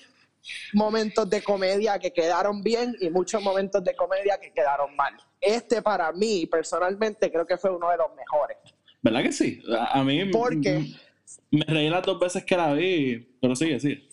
momentos 0.73 1.29
de 1.29 1.43
comedia 1.43 1.99
que 1.99 2.13
quedaron 2.13 2.63
bien 2.63 2.95
y 3.01 3.11
muchos 3.11 3.43
momentos 3.43 3.83
de 3.83 3.97
comedia 3.97 4.39
que 4.39 4.53
quedaron 4.53 4.95
mal. 4.95 5.15
Este 5.41 5.83
para 5.83 6.13
mí, 6.13 6.47
personalmente, 6.47 7.29
creo 7.29 7.45
que 7.45 7.59
fue 7.59 7.71
uno 7.75 7.91
de 7.91 7.97
los 7.97 8.15
mejores. 8.15 8.57
¿Verdad 9.03 9.23
que 9.25 9.33
sí? 9.33 9.61
A, 9.77 9.99
a 9.99 10.05
mí 10.05 10.27
¿Por 10.27 10.61
qué? 10.61 10.77
m- 10.77 10.95
me 11.51 11.65
reí 11.67 11.91
las 11.91 12.05
dos 12.05 12.21
veces 12.21 12.45
que 12.45 12.57
la 12.57 12.73
vi, 12.73 13.37
pero 13.43 13.57
sigue, 13.57 13.81
sí. 13.81 14.05
Sí, 14.05 14.08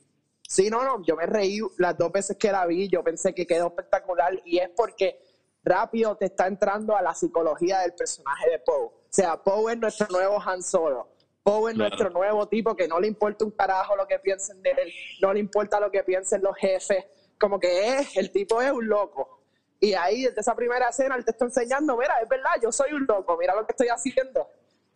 no, 0.69 0.83
no, 0.83 1.03
yo 1.03 1.15
me 1.15 1.25
reí 1.25 1.59
las 1.77 1.97
dos 1.97 2.11
veces 2.11 2.37
que 2.37 2.51
la 2.51 2.65
vi, 2.65 2.87
yo 2.87 3.03
pensé 3.03 3.33
que 3.33 3.45
quedó 3.45 3.67
espectacular 3.67 4.41
y 4.45 4.59
es 4.59 4.69
porque 4.75 5.19
rápido 5.63 6.15
te 6.15 6.25
está 6.25 6.47
entrando 6.47 6.95
a 6.95 7.01
la 7.01 7.13
psicología 7.13 7.79
del 7.79 7.93
personaje 7.93 8.49
de 8.49 8.59
Poe. 8.59 8.85
O 8.85 8.93
sea, 9.09 9.41
Poe 9.43 9.73
es 9.73 9.79
nuestro 9.79 10.07
nuevo 10.09 10.39
Han 10.41 10.63
Solo. 10.63 11.09
Poe 11.43 11.71
es 11.71 11.77
nuestro 11.77 12.09
nuevo 12.09 12.47
tipo 12.47 12.75
que 12.75 12.87
no 12.87 12.99
le 12.99 13.07
importa 13.07 13.45
un 13.45 13.51
carajo 13.51 13.95
lo 13.95 14.07
que 14.07 14.17
piensen 14.19 14.61
de 14.61 14.71
él, 14.71 14.91
no 15.21 15.31
le 15.33 15.39
importa 15.39 15.79
lo 15.79 15.91
que 15.91 16.03
piensen 16.03 16.41
los 16.41 16.55
jefes, 16.57 17.05
como 17.39 17.59
que 17.59 17.99
es, 17.99 18.17
el 18.17 18.31
tipo 18.31 18.61
es 18.61 18.71
un 18.71 18.87
loco. 18.87 19.41
Y 19.79 19.93
ahí, 19.93 20.23
desde 20.23 20.41
esa 20.41 20.55
primera 20.55 20.89
escena, 20.89 21.15
él 21.15 21.25
te 21.25 21.31
está 21.31 21.45
enseñando, 21.45 21.97
mira, 21.97 22.19
es 22.21 22.27
verdad, 22.27 22.51
yo 22.63 22.71
soy 22.71 22.93
un 22.93 23.05
loco, 23.05 23.37
mira 23.37 23.53
lo 23.53 23.65
que 23.65 23.73
estoy 23.73 23.89
haciendo. 23.89 24.47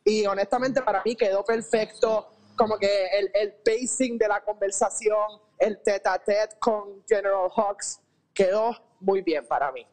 Y 0.03 0.25
honestamente 0.25 0.81
para 0.81 1.03
mí 1.03 1.15
quedó 1.15 1.43
perfecto, 1.43 2.29
como 2.55 2.77
que 2.77 3.07
el, 3.07 3.29
el 3.33 3.53
pacing 3.63 4.17
de 4.17 4.27
la 4.27 4.41
conversación, 4.41 5.39
el 5.59 5.81
tete 5.83 6.09
a 6.09 6.17
tete 6.17 6.55
con 6.59 7.03
General 7.07 7.49
Hawks, 7.55 8.01
quedó 8.33 8.75
muy 8.99 9.21
bien 9.21 9.45
para 9.47 9.71
mí. 9.71 9.85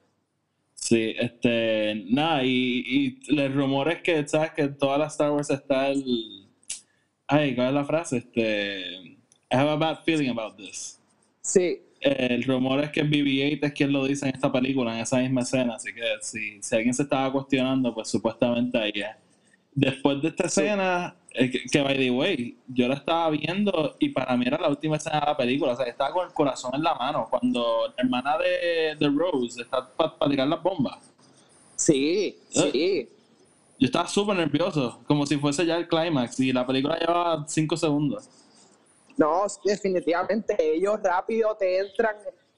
Sí, 0.74 1.14
este, 1.18 2.04
nada, 2.10 2.44
y, 2.44 3.18
y 3.28 3.40
el 3.40 3.52
rumor 3.54 3.90
es 3.90 4.02
que, 4.02 4.26
¿sabes? 4.28 4.52
Que 4.52 4.62
en 4.62 4.78
todas 4.78 4.98
las 4.98 5.12
Star 5.12 5.32
Wars 5.32 5.50
está 5.50 5.88
el... 5.88 6.48
Ay, 7.26 7.54
¿cuál 7.56 7.68
es 7.68 7.74
la 7.74 7.84
frase? 7.84 8.18
Este, 8.18 9.16
I 9.50 9.56
have 9.56 9.70
a 9.70 9.76
bad 9.76 10.04
feeling 10.04 10.30
about 10.30 10.56
this. 10.56 11.00
Sí. 11.40 11.82
El 12.00 12.44
rumor 12.44 12.84
es 12.84 12.90
que 12.90 13.02
BB-8 13.02 13.58
es 13.62 13.72
quien 13.72 13.92
lo 13.92 14.04
dice 14.04 14.28
en 14.28 14.34
esta 14.34 14.52
película, 14.52 14.94
en 14.94 15.00
esa 15.00 15.18
misma 15.18 15.40
escena, 15.40 15.74
así 15.74 15.92
que 15.92 16.02
si, 16.20 16.62
si 16.62 16.76
alguien 16.76 16.94
se 16.94 17.02
estaba 17.02 17.32
cuestionando, 17.32 17.92
pues 17.94 18.08
supuestamente 18.08 18.78
ahí 18.78 18.92
es. 18.94 19.25
Después 19.78 20.22
de 20.22 20.28
esta 20.28 20.46
escena, 20.46 21.14
eh, 21.32 21.50
que, 21.70 21.82
by 21.82 21.96
the 21.98 22.10
way, 22.10 22.56
yo 22.66 22.88
la 22.88 22.94
estaba 22.94 23.28
viendo 23.28 23.94
y 23.98 24.08
para 24.08 24.34
mí 24.38 24.46
era 24.46 24.58
la 24.58 24.68
última 24.70 24.96
escena 24.96 25.20
de 25.20 25.26
la 25.26 25.36
película, 25.36 25.72
o 25.72 25.76
sea, 25.76 25.84
estaba 25.84 26.10
con 26.12 26.26
el 26.26 26.32
corazón 26.32 26.70
en 26.74 26.82
la 26.82 26.94
mano 26.94 27.26
cuando 27.28 27.88
la 27.88 27.94
hermana 28.02 28.38
de, 28.38 28.96
de 28.98 29.10
Rose 29.14 29.60
está 29.60 29.86
para 29.86 30.16
tirar 30.30 30.48
las 30.48 30.62
bombas. 30.62 30.96
Sí, 31.76 32.38
Eh. 32.54 32.70
sí. 32.72 33.08
Yo 33.78 33.84
estaba 33.86 34.08
súper 34.08 34.34
nervioso, 34.36 35.00
como 35.06 35.26
si 35.26 35.36
fuese 35.36 35.66
ya 35.66 35.76
el 35.76 35.86
clímax 35.86 36.40
y 36.40 36.50
la 36.54 36.66
película 36.66 36.98
llevaba 36.98 37.44
5 37.46 37.76
segundos. 37.76 38.26
No, 39.18 39.42
definitivamente 39.62 40.56
ellos 40.58 40.98
rápido 41.02 41.54
te 41.56 41.80
entran 41.80 42.16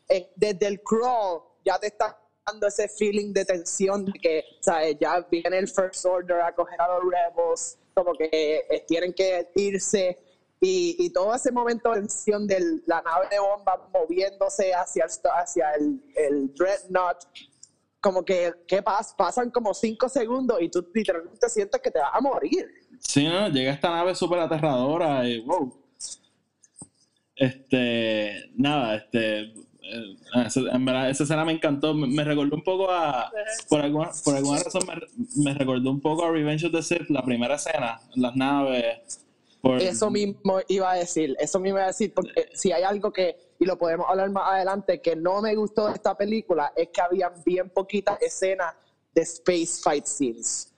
en- 0.08 0.26
desde 0.36 0.68
el 0.68 0.80
crawl, 0.80 1.40
ya 1.64 1.76
te 1.80 1.88
está 1.88 2.16
dando 2.52 2.66
ese 2.66 2.88
feeling 2.88 3.32
de 3.32 3.44
tensión 3.44 4.04
de 4.04 4.12
que 4.12 4.44
¿sabes? 4.60 4.96
ya 5.00 5.20
viene 5.30 5.58
el 5.58 5.68
First 5.68 6.04
Order 6.04 6.40
a 6.40 6.54
coger 6.54 6.80
a 6.80 6.88
los 6.88 7.02
Rebels, 7.04 7.78
como 7.94 8.12
que 8.14 8.28
eh, 8.32 8.84
tienen 8.86 9.12
que 9.12 9.50
irse 9.54 10.18
y, 10.60 10.96
y 10.98 11.10
todo 11.10 11.34
ese 11.34 11.52
momento 11.52 11.90
de 11.90 12.00
tensión 12.00 12.46
de 12.46 12.80
la 12.86 13.00
nave 13.02 13.28
de 13.30 13.38
bomba 13.38 13.88
moviéndose 13.92 14.72
hacia 14.74 15.04
el, 15.04 15.10
hacia 15.40 15.74
el, 15.74 16.02
el 16.16 16.54
Dreadnought, 16.54 17.18
como 18.00 18.24
que 18.24 18.52
¿qué 18.66 18.82
pasa? 18.82 19.14
pasan 19.16 19.50
como 19.50 19.72
cinco 19.74 20.08
segundos 20.08 20.60
y 20.60 20.68
tú 20.68 20.88
literalmente 20.92 21.48
sientes 21.48 21.80
que 21.80 21.90
te 21.90 21.98
vas 21.98 22.10
a 22.12 22.20
morir. 22.20 22.68
Sí, 23.00 23.24
¿no? 23.26 23.48
Llega 23.48 23.72
esta 23.72 23.90
nave 23.90 24.14
súper 24.14 24.40
aterradora 24.40 25.28
y 25.28 25.40
wow. 25.40 25.84
Este, 27.36 28.50
nada, 28.56 28.96
este, 28.96 29.54
esa- 30.46 30.60
en 30.72 30.84
verdad, 30.84 31.10
esa 31.10 31.24
escena 31.24 31.44
me 31.44 31.52
encantó. 31.52 31.94
Me, 31.94 32.06
me 32.06 32.24
recordó 32.24 32.56
un 32.56 32.62
poco 32.64 32.90
a, 32.90 33.30
por 33.68 33.80
alguna, 33.80 34.10
por 34.24 34.34
alguna 34.36 34.62
razón, 34.62 34.82
me, 34.86 35.42
me 35.44 35.54
recordó 35.54 35.90
un 35.90 36.00
poco 36.00 36.24
a 36.24 36.30
Revenge 36.30 36.66
of 36.66 36.72
the 36.72 36.82
Sith, 36.82 37.08
la 37.10 37.22
primera 37.24 37.54
escena, 37.56 38.00
las 38.14 38.34
naves. 38.36 39.24
Por, 39.60 39.82
Eso 39.82 40.08
mismo 40.08 40.60
iba 40.68 40.92
a 40.92 40.94
decir, 40.94 41.36
eso 41.40 41.58
mismo 41.58 41.78
iba 41.78 41.84
a 41.84 41.88
decir, 41.88 42.12
porque 42.14 42.48
si 42.54 42.70
hay 42.70 42.84
algo 42.84 43.12
que, 43.12 43.36
y 43.58 43.64
lo 43.64 43.76
podemos 43.76 44.06
hablar 44.08 44.30
más 44.30 44.44
adelante, 44.52 45.00
que 45.00 45.16
no 45.16 45.42
me 45.42 45.56
gustó 45.56 45.88
de 45.88 45.94
esta 45.94 46.16
película, 46.16 46.72
es 46.76 46.88
que 46.90 47.00
había 47.00 47.32
bien 47.44 47.68
poquitas 47.70 48.22
escenas 48.22 48.72
de 49.12 49.22
space 49.22 49.80
fight 49.82 50.04
scenes. 50.06 50.72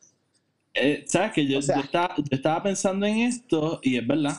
Eh, 0.73 1.05
¿Sabes 1.07 1.33
que 1.33 1.47
yo, 1.47 1.59
O 1.59 1.63
sea- 1.63 1.77
yo 1.77 1.83
estaba, 1.83 2.15
yo 2.17 2.25
estaba 2.31 2.63
pensando 2.63 3.05
en 3.05 3.19
esto 3.19 3.81
y 3.83 3.99
es 3.99 4.07
verdad. 4.07 4.39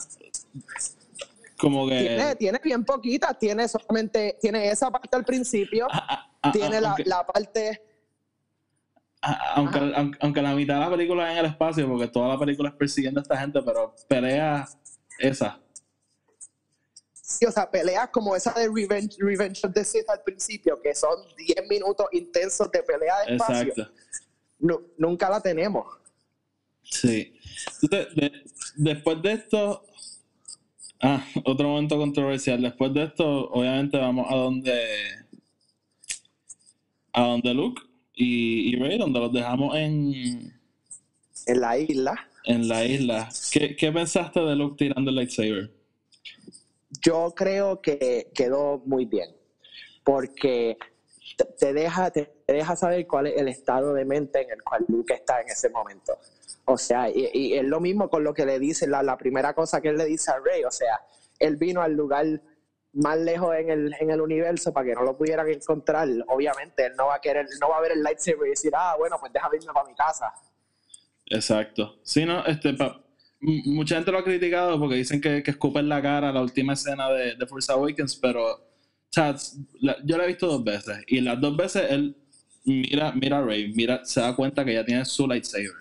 Como 1.61 1.87
que. 1.87 1.99
Tiene, 1.99 2.35
tiene 2.35 2.59
bien 2.63 2.83
poquitas, 2.83 3.37
tiene 3.37 3.67
solamente, 3.67 4.37
tiene 4.41 4.69
esa 4.69 4.89
parte 4.89 5.15
al 5.15 5.23
principio, 5.23 5.87
ah, 5.91 6.27
ah, 6.41 6.51
tiene 6.51 6.81
la, 6.81 6.89
aunque- 6.89 7.03
la 7.05 7.25
parte, 7.25 7.83
Ah, 9.23 9.53
Aunque, 9.57 9.77
aunque, 9.77 10.17
aunque 10.19 10.41
la 10.41 10.55
mitad 10.55 10.73
de 10.73 10.79
la 10.79 10.89
película 10.89 11.27
es 11.27 11.33
en 11.33 11.45
el 11.45 11.51
espacio, 11.51 11.87
porque 11.87 12.07
toda 12.07 12.27
la 12.29 12.39
película 12.39 12.69
es 12.69 12.75
persiguiendo 12.75 13.19
a 13.19 13.21
esta 13.21 13.37
gente, 13.37 13.61
pero 13.61 13.93
pelea 14.07 14.67
esa. 15.19 15.59
sí, 17.21 17.45
o 17.45 17.51
sea, 17.51 17.69
peleas 17.69 18.09
como 18.09 18.35
esa 18.35 18.51
de 18.53 18.67
Revenge, 18.67 19.17
Revenge 19.19 19.61
of 19.67 19.73
the 19.75 19.83
Sith 19.85 20.09
al 20.09 20.23
principio, 20.23 20.81
que 20.81 20.95
son 20.95 21.11
10 21.37 21.67
minutos 21.69 22.07
intensos 22.13 22.71
de 22.71 22.81
pelea 22.81 23.13
de 23.27 23.35
espacio, 23.35 23.67
Exacto. 23.67 23.93
Nu- 24.57 24.87
nunca 24.97 25.29
la 25.29 25.39
tenemos. 25.39 25.85
Sí. 26.81 27.39
Entonces, 27.83 28.15
de- 28.15 28.43
después 28.77 29.21
de 29.21 29.33
esto. 29.33 29.85
Ah, 31.01 31.25
otro 31.45 31.67
momento 31.69 31.97
controversial. 31.97 32.61
Después 32.61 32.93
de 32.93 33.03
esto, 33.03 33.49
obviamente 33.51 33.97
vamos 33.97 34.27
a 34.29 34.35
donde. 34.35 34.79
A 37.13 37.23
donde 37.23 37.53
Luke 37.53 37.81
y, 38.13 38.69
y 38.73 38.75
Rey, 38.77 38.97
donde 38.97 39.19
los 39.19 39.33
dejamos 39.33 39.75
en, 39.75 40.53
En 41.47 41.59
la 41.61 41.77
isla, 41.77 42.29
en 42.45 42.67
la 42.67 42.85
isla. 42.85 43.29
¿Qué, 43.51 43.75
¿Qué 43.75 43.91
pensaste 43.91 44.39
de 44.39 44.55
Luke 44.55 44.75
tirando 44.77 45.09
el 45.09 45.15
lightsaber? 45.15 45.71
yo 47.03 47.33
creo 47.35 47.81
que 47.81 48.27
quedó 48.35 48.81
muy 48.85 49.05
bien, 49.05 49.29
porque 50.03 50.77
te- 51.37 51.45
te 51.45 51.73
deja, 51.73 52.11
te 52.11 52.29
deja 52.47 52.75
saber 52.75 53.07
cuál 53.07 53.27
es 53.27 53.37
el 53.41 53.47
estado 53.47 53.93
de 53.93 54.05
mente 54.05 54.41
en 54.41 54.51
el 54.51 54.61
cual 54.61 54.85
Luke 54.87 55.13
está 55.13 55.41
en 55.41 55.47
ese 55.49 55.69
momento. 55.69 56.13
O 56.65 56.77
sea, 56.77 57.09
y, 57.09 57.53
es 57.53 57.63
lo 57.63 57.79
mismo 57.79 58.09
con 58.09 58.23
lo 58.23 58.33
que 58.33 58.45
le 58.45 58.59
dice, 58.59 58.87
la, 58.87 59.17
primera 59.17 59.53
cosa 59.53 59.81
que 59.81 59.89
él 59.89 59.97
le 59.97 60.05
dice 60.05 60.31
a 60.31 60.39
Rey, 60.39 60.63
o 60.63 60.71
sea, 60.71 61.01
él 61.39 61.57
vino 61.57 61.81
al 61.81 61.93
lugar 61.93 62.25
más 62.93 63.17
lejos 63.17 63.55
en 63.55 63.69
el, 63.69 63.95
en 63.99 64.11
el 64.11 64.21
universo 64.21 64.73
para 64.73 64.87
que 64.87 64.95
no 64.95 65.03
lo 65.03 65.17
pudieran 65.17 65.47
encontrar. 65.49 66.07
Obviamente, 66.27 66.85
él 66.85 66.93
no 66.97 67.07
va 67.07 67.15
a 67.15 67.21
querer, 67.21 67.47
no 67.59 67.69
va 67.69 67.77
a 67.77 67.81
ver 67.81 67.93
el 67.93 68.03
lightsaber 68.03 68.47
y 68.47 68.51
decir, 68.51 68.71
ah, 68.75 68.95
bueno, 68.97 69.17
pues 69.19 69.31
déjame 69.33 69.57
irme 69.57 69.73
para 69.73 69.87
mi 69.87 69.95
casa. 69.95 70.33
Exacto. 71.25 71.99
Sí, 72.03 72.25
no, 72.25 72.45
este, 72.45 72.73
pa- 72.73 73.01
mucha 73.39 73.95
gente 73.95 74.11
lo 74.11 74.19
ha 74.19 74.23
criticado 74.23 74.79
porque 74.79 74.95
dicen 74.95 75.19
que, 75.19 75.41
que 75.41 75.51
escupe 75.51 75.79
en 75.79 75.89
la 75.89 76.01
cara 76.01 76.31
la 76.31 76.41
última 76.41 76.73
escena 76.73 77.09
de, 77.09 77.35
de 77.35 77.47
Force 77.47 77.71
Awakens, 77.71 78.15
pero 78.17 78.71
sea, 79.09 79.35
la- 79.79 79.97
yo 80.03 80.17
la 80.17 80.25
he 80.25 80.27
visto 80.27 80.47
dos 80.47 80.63
veces 80.63 80.99
y 81.07 81.21
las 81.21 81.39
dos 81.39 81.55
veces 81.55 81.89
él 81.89 82.15
mira, 82.65 83.11
mira 83.13 83.39
a 83.39 83.41
Rey, 83.41 83.73
mira, 83.73 84.03
se 84.05 84.21
da 84.21 84.35
cuenta 84.35 84.63
que 84.63 84.73
ya 84.73 84.85
tiene 84.85 85.05
su 85.05 85.27
lightsaber. 85.27 85.71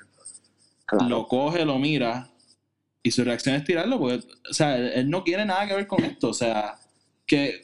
Claro. 0.91 1.09
Lo 1.09 1.29
coge, 1.29 1.65
lo 1.65 1.79
mira 1.79 2.29
y 3.03 3.11
su 3.13 3.25
reacción 3.25 3.55
es 3.55 3.65
tirarlo 3.65 3.99
porque, 3.99 4.27
o 4.51 4.53
sea, 4.53 4.77
él, 4.77 5.09
no 5.09 5.23
quiere 5.25 5.45
nada 5.45 5.67
que 5.67 5.75
ver 5.75 5.87
con 5.87 6.05
esto, 6.05 6.29
o 6.31 6.35
sea, 6.35 6.79
que 7.27 7.63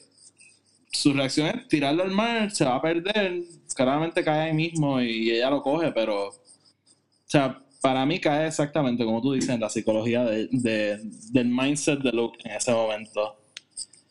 su 0.92 1.12
reacción 1.12 1.48
es 1.48 1.68
tirarlo 1.68 2.04
al 2.04 2.12
mar, 2.12 2.50
se 2.52 2.64
va 2.64 2.76
a 2.76 2.80
perder, 2.82 3.42
claramente 3.74 4.22
cae 4.24 4.48
ahí 4.50 4.54
mismo 4.54 5.00
y 5.00 5.30
ella 5.32 5.50
lo 5.50 5.60
coge, 5.60 5.92
pero, 5.92 6.28
o 6.28 6.34
sea, 7.26 7.62
para 7.82 8.06
mí 8.06 8.18
cae 8.20 8.46
exactamente 8.46 9.04
como 9.04 9.20
tú 9.20 9.32
dices 9.32 9.50
en 9.50 9.60
la 9.60 9.68
psicología 9.68 10.24
de, 10.24 10.48
de- 10.52 11.00
del 11.32 11.48
mindset 11.48 12.00
de 12.00 12.12
Luke 12.12 12.38
en 12.44 12.52
ese 12.56 12.72
momento. 12.72 13.36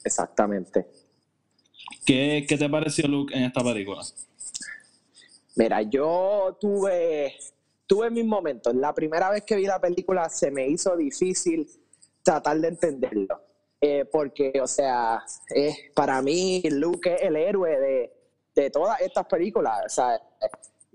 Exactamente. 0.04 0.86
¿Qué, 2.06 2.46
qué 2.48 2.58
te 2.58 2.70
pareció 2.70 3.08
Luke 3.08 3.36
en 3.36 3.46
esta 3.46 3.64
película? 3.64 4.04
Mira, 5.56 5.82
yo 5.82 6.56
tuve, 6.60 7.34
tuve 7.88 8.10
mis 8.10 8.26
momentos. 8.26 8.74
La 8.76 8.94
primera 8.94 9.30
vez 9.30 9.44
que 9.44 9.56
vi 9.56 9.66
la 9.66 9.80
película 9.80 10.30
se 10.30 10.52
me 10.52 10.68
hizo 10.68 10.96
difícil 10.96 11.68
tratar 12.24 12.58
de 12.60 12.68
entenderlo. 12.70 13.42
Eh, 13.82 14.06
porque, 14.06 14.54
o 14.62 14.68
sea, 14.68 15.24
es, 15.50 15.76
para 15.94 16.22
mí 16.22 16.64
Luke 16.72 17.14
es 17.14 17.22
el 17.24 17.36
héroe 17.36 17.80
de, 17.80 18.14
de 18.56 18.70
todas 18.72 19.00
estas 19.02 19.26
películas. 19.28 19.82
O 19.86 19.90
sea, 19.90 20.20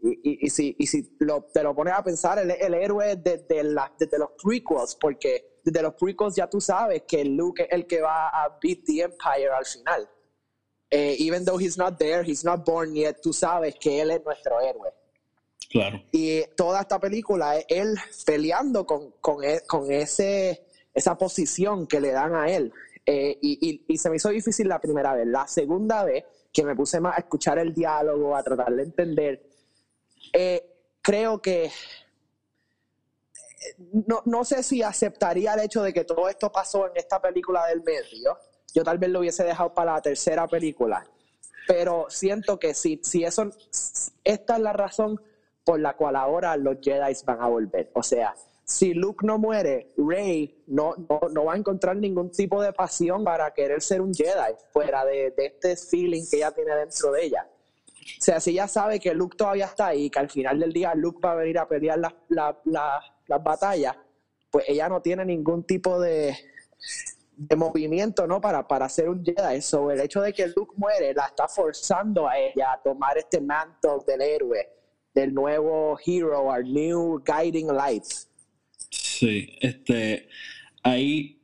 y, 0.02 0.48
si, 0.48 0.74
y 0.78 0.86
si 0.86 1.02
te 1.18 1.62
lo 1.62 1.74
pones 1.74 1.94
a 1.94 2.02
pensar, 2.02 2.38
es 2.38 2.60
el 2.60 2.74
héroe 2.74 3.16
desde, 3.16 3.62
la- 3.62 3.92
desde 3.98 4.18
los 4.18 4.30
prequels, 4.42 4.96
porque 4.98 5.60
desde 5.62 5.82
los 5.82 5.94
prequels 5.94 6.34
ya 6.34 6.48
tú 6.48 6.60
sabes 6.60 7.02
que 7.06 7.22
Luke 7.24 7.62
es 7.62 7.68
el 7.70 7.86
que 7.86 8.00
va 8.00 8.28
a 8.30 8.58
beat 8.62 8.78
the 8.86 9.02
Empire 9.02 9.50
al 9.50 9.66
final. 9.66 10.08
Eh, 10.90 11.16
even 11.20 11.44
though 11.44 11.60
he's 11.60 11.76
not 11.78 11.98
there, 11.98 12.24
he's 12.24 12.44
not 12.44 12.64
born 12.64 12.94
yet, 12.94 13.20
tú 13.22 13.32
sabes 13.32 13.76
que 13.78 14.00
él 14.00 14.10
es 14.10 14.24
nuestro 14.24 14.58
héroe. 14.60 14.90
Claro. 15.70 16.02
Y 16.10 16.42
toda 16.56 16.80
esta 16.80 16.98
película 16.98 17.56
es 17.56 17.64
él 17.68 17.94
peleando 18.26 18.84
con, 18.84 19.12
con, 19.20 19.44
e- 19.44 19.60
con 19.66 19.90
ese, 19.90 20.66
esa 20.92 21.16
posición 21.16 21.86
que 21.86 22.00
le 22.00 22.10
dan 22.10 22.34
a 22.34 22.50
él. 22.50 22.72
Eh, 23.06 23.38
y, 23.40 23.58
y- 23.70 23.84
y 23.86 23.96
se 23.98 24.10
me 24.10 24.16
hizo 24.16 24.28
difícil 24.30 24.68
la 24.68 24.80
primera 24.80 25.14
vez. 25.14 25.26
La 25.28 25.46
segunda 25.46 26.02
vez 26.04 26.24
que 26.52 26.64
me 26.64 26.74
puse 26.74 26.98
más 27.00 27.16
a 27.16 27.20
escuchar 27.20 27.58
el 27.60 27.72
diálogo, 27.72 28.34
a 28.36 28.42
tratar 28.42 28.72
de 28.74 28.82
entender, 28.82 29.42
eh, 30.32 30.66
creo 31.00 31.40
que 31.40 31.66
eh, 31.66 31.72
no, 34.06 34.22
no 34.24 34.44
sé 34.44 34.62
si 34.64 34.82
aceptaría 34.82 35.54
el 35.54 35.60
hecho 35.60 35.82
de 35.82 35.92
que 35.92 36.04
todo 36.04 36.28
esto 36.28 36.50
pasó 36.50 36.86
en 36.88 36.92
esta 36.96 37.20
película 37.22 37.66
del 37.66 37.82
medio. 37.82 38.36
Yo 38.74 38.82
tal 38.82 38.98
vez 38.98 39.10
lo 39.10 39.20
hubiese 39.20 39.44
dejado 39.44 39.72
para 39.72 39.94
la 39.94 40.02
tercera 40.02 40.46
película. 40.48 41.06
Pero 41.68 42.06
siento 42.08 42.58
que 42.58 42.74
si, 42.74 43.00
si 43.04 43.22
eso, 43.24 43.50
esta 44.24 44.54
es 44.56 44.60
la 44.60 44.72
razón 44.72 45.20
por 45.70 45.78
la 45.78 45.94
cual 45.94 46.16
ahora 46.16 46.56
los 46.56 46.78
Jedi 46.82 47.14
van 47.24 47.40
a 47.40 47.46
volver. 47.46 47.92
O 47.94 48.02
sea, 48.02 48.34
si 48.64 48.92
Luke 48.92 49.24
no 49.24 49.38
muere, 49.38 49.92
Rey 49.96 50.64
no, 50.66 50.96
no, 51.08 51.20
no, 51.30 51.44
va 51.44 51.54
a 51.54 51.56
encontrar 51.56 51.94
ningún 51.94 52.32
tipo 52.32 52.60
de 52.60 52.72
pasión 52.72 53.22
para 53.22 53.52
querer 53.52 53.80
ser 53.80 54.00
un 54.00 54.12
Jedi, 54.12 54.52
fuera 54.72 55.04
de, 55.04 55.30
de, 55.30 55.46
este 55.46 55.76
feeling 55.76 56.24
que 56.28 56.38
ella 56.38 56.50
tiene 56.50 56.74
dentro 56.74 57.12
de 57.12 57.24
ella. 57.24 57.48
O 57.48 58.20
sea, 58.20 58.40
si 58.40 58.50
ella 58.50 58.66
sabe 58.66 58.98
que 58.98 59.14
Luke 59.14 59.36
todavía 59.36 59.66
está 59.66 59.86
ahí, 59.86 60.10
que 60.10 60.18
al 60.18 60.28
final 60.28 60.58
del 60.58 60.72
día 60.72 60.92
Luke 60.96 61.20
va 61.24 61.30
a 61.30 61.36
venir 61.36 61.60
a 61.60 61.68
pelear 61.68 62.00
las 62.00 62.14
la, 62.30 62.58
la, 62.64 63.00
las 63.28 63.44
batallas, 63.44 63.94
pues 64.50 64.64
ella 64.66 64.88
no 64.88 65.00
tiene 65.00 65.24
ningún 65.24 65.62
tipo 65.62 66.00
de, 66.00 66.36
de 67.36 67.54
movimiento, 67.54 68.26
¿no? 68.26 68.40
Para, 68.40 68.66
para 68.66 68.88
ser 68.88 69.08
un 69.08 69.24
Jedi. 69.24 69.58
Eso, 69.58 69.88
el 69.92 70.00
hecho 70.00 70.20
de 70.20 70.32
que 70.32 70.48
Luke 70.48 70.74
muere 70.76 71.14
la 71.14 71.26
está 71.26 71.46
forzando 71.46 72.28
a 72.28 72.36
ella 72.36 72.72
a 72.72 72.82
tomar 72.82 73.16
este 73.18 73.40
manto 73.40 74.02
del 74.04 74.20
héroe, 74.20 74.79
del 75.14 75.34
nuevo 75.34 75.98
hero, 76.04 76.42
our 76.44 76.64
new 76.64 77.22
guiding 77.24 77.68
light. 77.68 78.04
Sí, 78.90 79.50
este, 79.60 80.28
ahí 80.82 81.38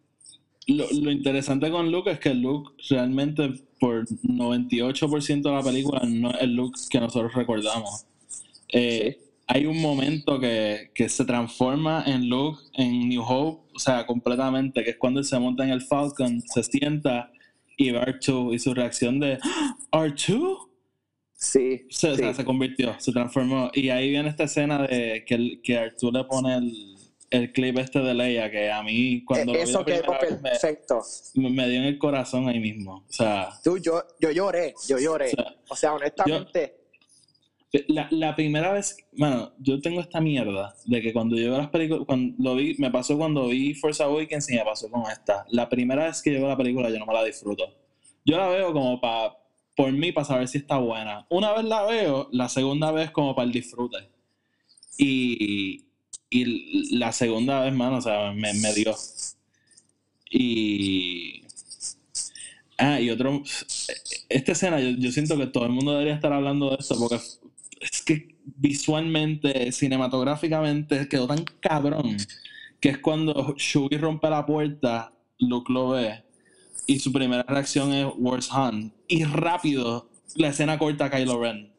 lo, 0.67 0.87
lo 0.91 1.11
interesante 1.11 1.71
con 1.71 1.91
Luke 1.91 2.11
es 2.11 2.19
que 2.19 2.35
Luke 2.35 2.73
realmente 2.89 3.67
por 3.79 4.07
98% 4.07 5.43
de 5.43 5.51
la 5.51 5.63
película 5.63 6.01
no 6.07 6.31
es 6.31 6.41
el 6.41 6.55
Luke 6.55 6.79
que 6.91 7.01
nosotros 7.01 7.35
recordamos. 7.35 8.07
Eh, 8.69 9.17
sí. 9.19 9.27
Hay 9.49 9.67
un 9.67 9.81
momento 9.81 10.41
que, 10.41 10.91
que, 10.93 11.09
se 11.09 11.25
transforma 11.25 12.03
en 12.05 12.29
Luke 12.29 12.61
en 12.75 13.09
New 13.09 13.23
Hope, 13.23 13.63
o 13.77 13.79
sea, 13.79 14.05
completamente, 14.05 14.83
que 14.83 14.91
es 14.91 14.97
cuando 14.97 15.23
se 15.23 15.39
monta 15.39 15.63
en 15.63 15.71
el 15.71 15.83
Falcon, 15.83 16.41
se 16.41 16.65
sienta 16.65 17.31
y 17.77 17.93
ve 17.93 18.01
R2 18.01 18.55
y 18.55 18.59
su 18.59 18.75
reacción 18.75 19.21
de 19.21 19.39
¿R2? 19.93 20.69
Sí. 21.57 21.87
Se, 21.91 22.09
sí. 22.09 22.13
O 22.13 22.17
sea, 22.17 22.35
se 22.35 22.45
convirtió, 22.45 22.95
se 22.99 23.13
transformó. 23.13 23.71
Y 23.73 23.89
ahí 23.89 24.11
viene 24.11 24.29
esta 24.29 24.45
escena 24.45 24.87
de 24.87 25.25
que, 25.27 25.35
el, 25.35 25.61
que 25.63 25.79
R2 25.79 26.13
le 26.13 26.25
pone 26.25 26.57
el, 26.57 26.97
el 27.31 27.53
clip 27.53 27.79
este 27.79 28.01
de 28.01 28.15
Leia 28.15 28.51
que 28.51 28.71
a 28.71 28.83
mí 28.83 29.25
cuando 29.25 29.55
eso 29.55 29.85
quedó 29.85 30.17
perfecto 30.19 31.03
me, 31.35 31.51
me, 31.51 31.69
dio 31.69 31.81
en 31.81 31.87
el 31.87 31.99
corazón 31.99 32.49
ahí 32.49 32.61
mismo 32.61 33.05
o 33.09 33.13
sea 33.13 33.51
tú 33.65 33.79
yo 33.79 34.05
yo 34.21 34.31
lloré 34.31 34.75
yo 34.89 34.99
lloré 34.99 35.27
o 35.27 35.31
sea, 35.31 35.57
o 35.69 35.77
sea 35.77 35.95
honestamente 35.95 36.77
yo, 37.73 37.81
la, 37.89 38.07
la, 38.13 38.37
primera 38.37 38.73
vez 38.73 38.97
bueno 39.13 39.53
yo 39.59 39.81
tengo 39.81 40.01
esta 40.01 40.21
mierda 40.21 40.75
de 40.85 41.03
que 41.03 41.13
cuando 41.13 41.37
yo 41.37 41.51
veo 41.51 41.59
las 41.59 41.71
películas 41.71 42.05
cuando 42.07 42.35
lo 42.39 42.55
vi 42.55 42.77
me 42.79 42.91
pasó 42.91 43.19
cuando 43.19 43.49
vi 43.49 43.75
Force 43.75 44.03
Awakens 44.03 44.51
y 44.51 44.55
me 44.55 44.65
pasó 44.65 44.89
con 44.89 45.03
esta 45.11 45.45
la 45.51 45.69
primera 45.69 46.05
vez 46.05 46.23
que 46.23 46.33
yo 46.33 46.39
veo 46.39 46.49
la 46.49 46.57
película 46.57 46.91
yo 46.91 46.99
no 46.99 47.07
me 47.07 47.15
la 47.15 47.25
disfruto 47.25 47.65
yo 48.25 48.37
la 48.37 48.49
veo 48.49 48.73
como 48.73 49.01
para 49.01 49.37
por 49.77 49.93
mí 49.93 50.11
para 50.13 50.27
saber 50.27 50.49
si 50.49 50.59
está 50.59 50.79
buena 50.79 51.27
una 51.29 51.53
vez 51.53 51.65
la 51.65 51.85
veo 51.85 52.29
la 52.33 52.49
segunda 52.49 52.91
vez 52.91 53.11
como 53.11 53.35
para 53.35 53.47
el 53.47 53.53
disfrute 53.53 54.09
y 54.99 55.87
y 56.31 56.97
la 56.97 57.13
segunda 57.13 57.61
vez, 57.61 57.73
mano, 57.73 57.99
o 57.99 58.01
sea, 58.01 58.33
me, 58.33 58.53
dio. 58.75 58.95
Y. 60.31 61.43
Ah, 62.79 63.01
y 63.01 63.11
otro. 63.11 63.43
Esta 64.29 64.53
escena, 64.53 64.81
yo, 64.81 64.91
yo, 64.91 65.13
siento 65.13 65.37
que 65.39 65.47
todo 65.47 65.67
el 65.67 65.73
mundo 65.73 65.93
debería 65.93 66.15
estar 66.15 66.33
hablando 66.33 66.71
de 66.71 66.77
esto 66.81 66.97
porque 66.99 67.17
es 67.81 68.03
que 68.03 68.37
visualmente, 68.45 69.71
cinematográficamente, 69.73 71.09
quedó 71.09 71.27
tan 71.27 71.45
cabrón 71.61 72.17
que 72.81 72.91
es 72.91 72.99
cuando 72.99 73.55
Shugi 73.57 73.97
rompe 73.97 74.29
la 74.29 74.45
puerta, 74.45 75.13
Luke 75.39 75.73
lo 75.73 75.91
ve 75.91 76.26
y 76.87 76.99
su 76.99 77.13
primera 77.13 77.43
reacción 77.43 77.93
es 77.93 78.07
Where's 78.17 78.51
Han? 78.53 78.93
Y 79.09 79.25
rápido 79.25 80.09
la 80.35 80.49
escena 80.49 80.79
corta 80.79 81.07
a 81.07 81.11
Kylo 81.11 81.41
Ren 81.41 81.77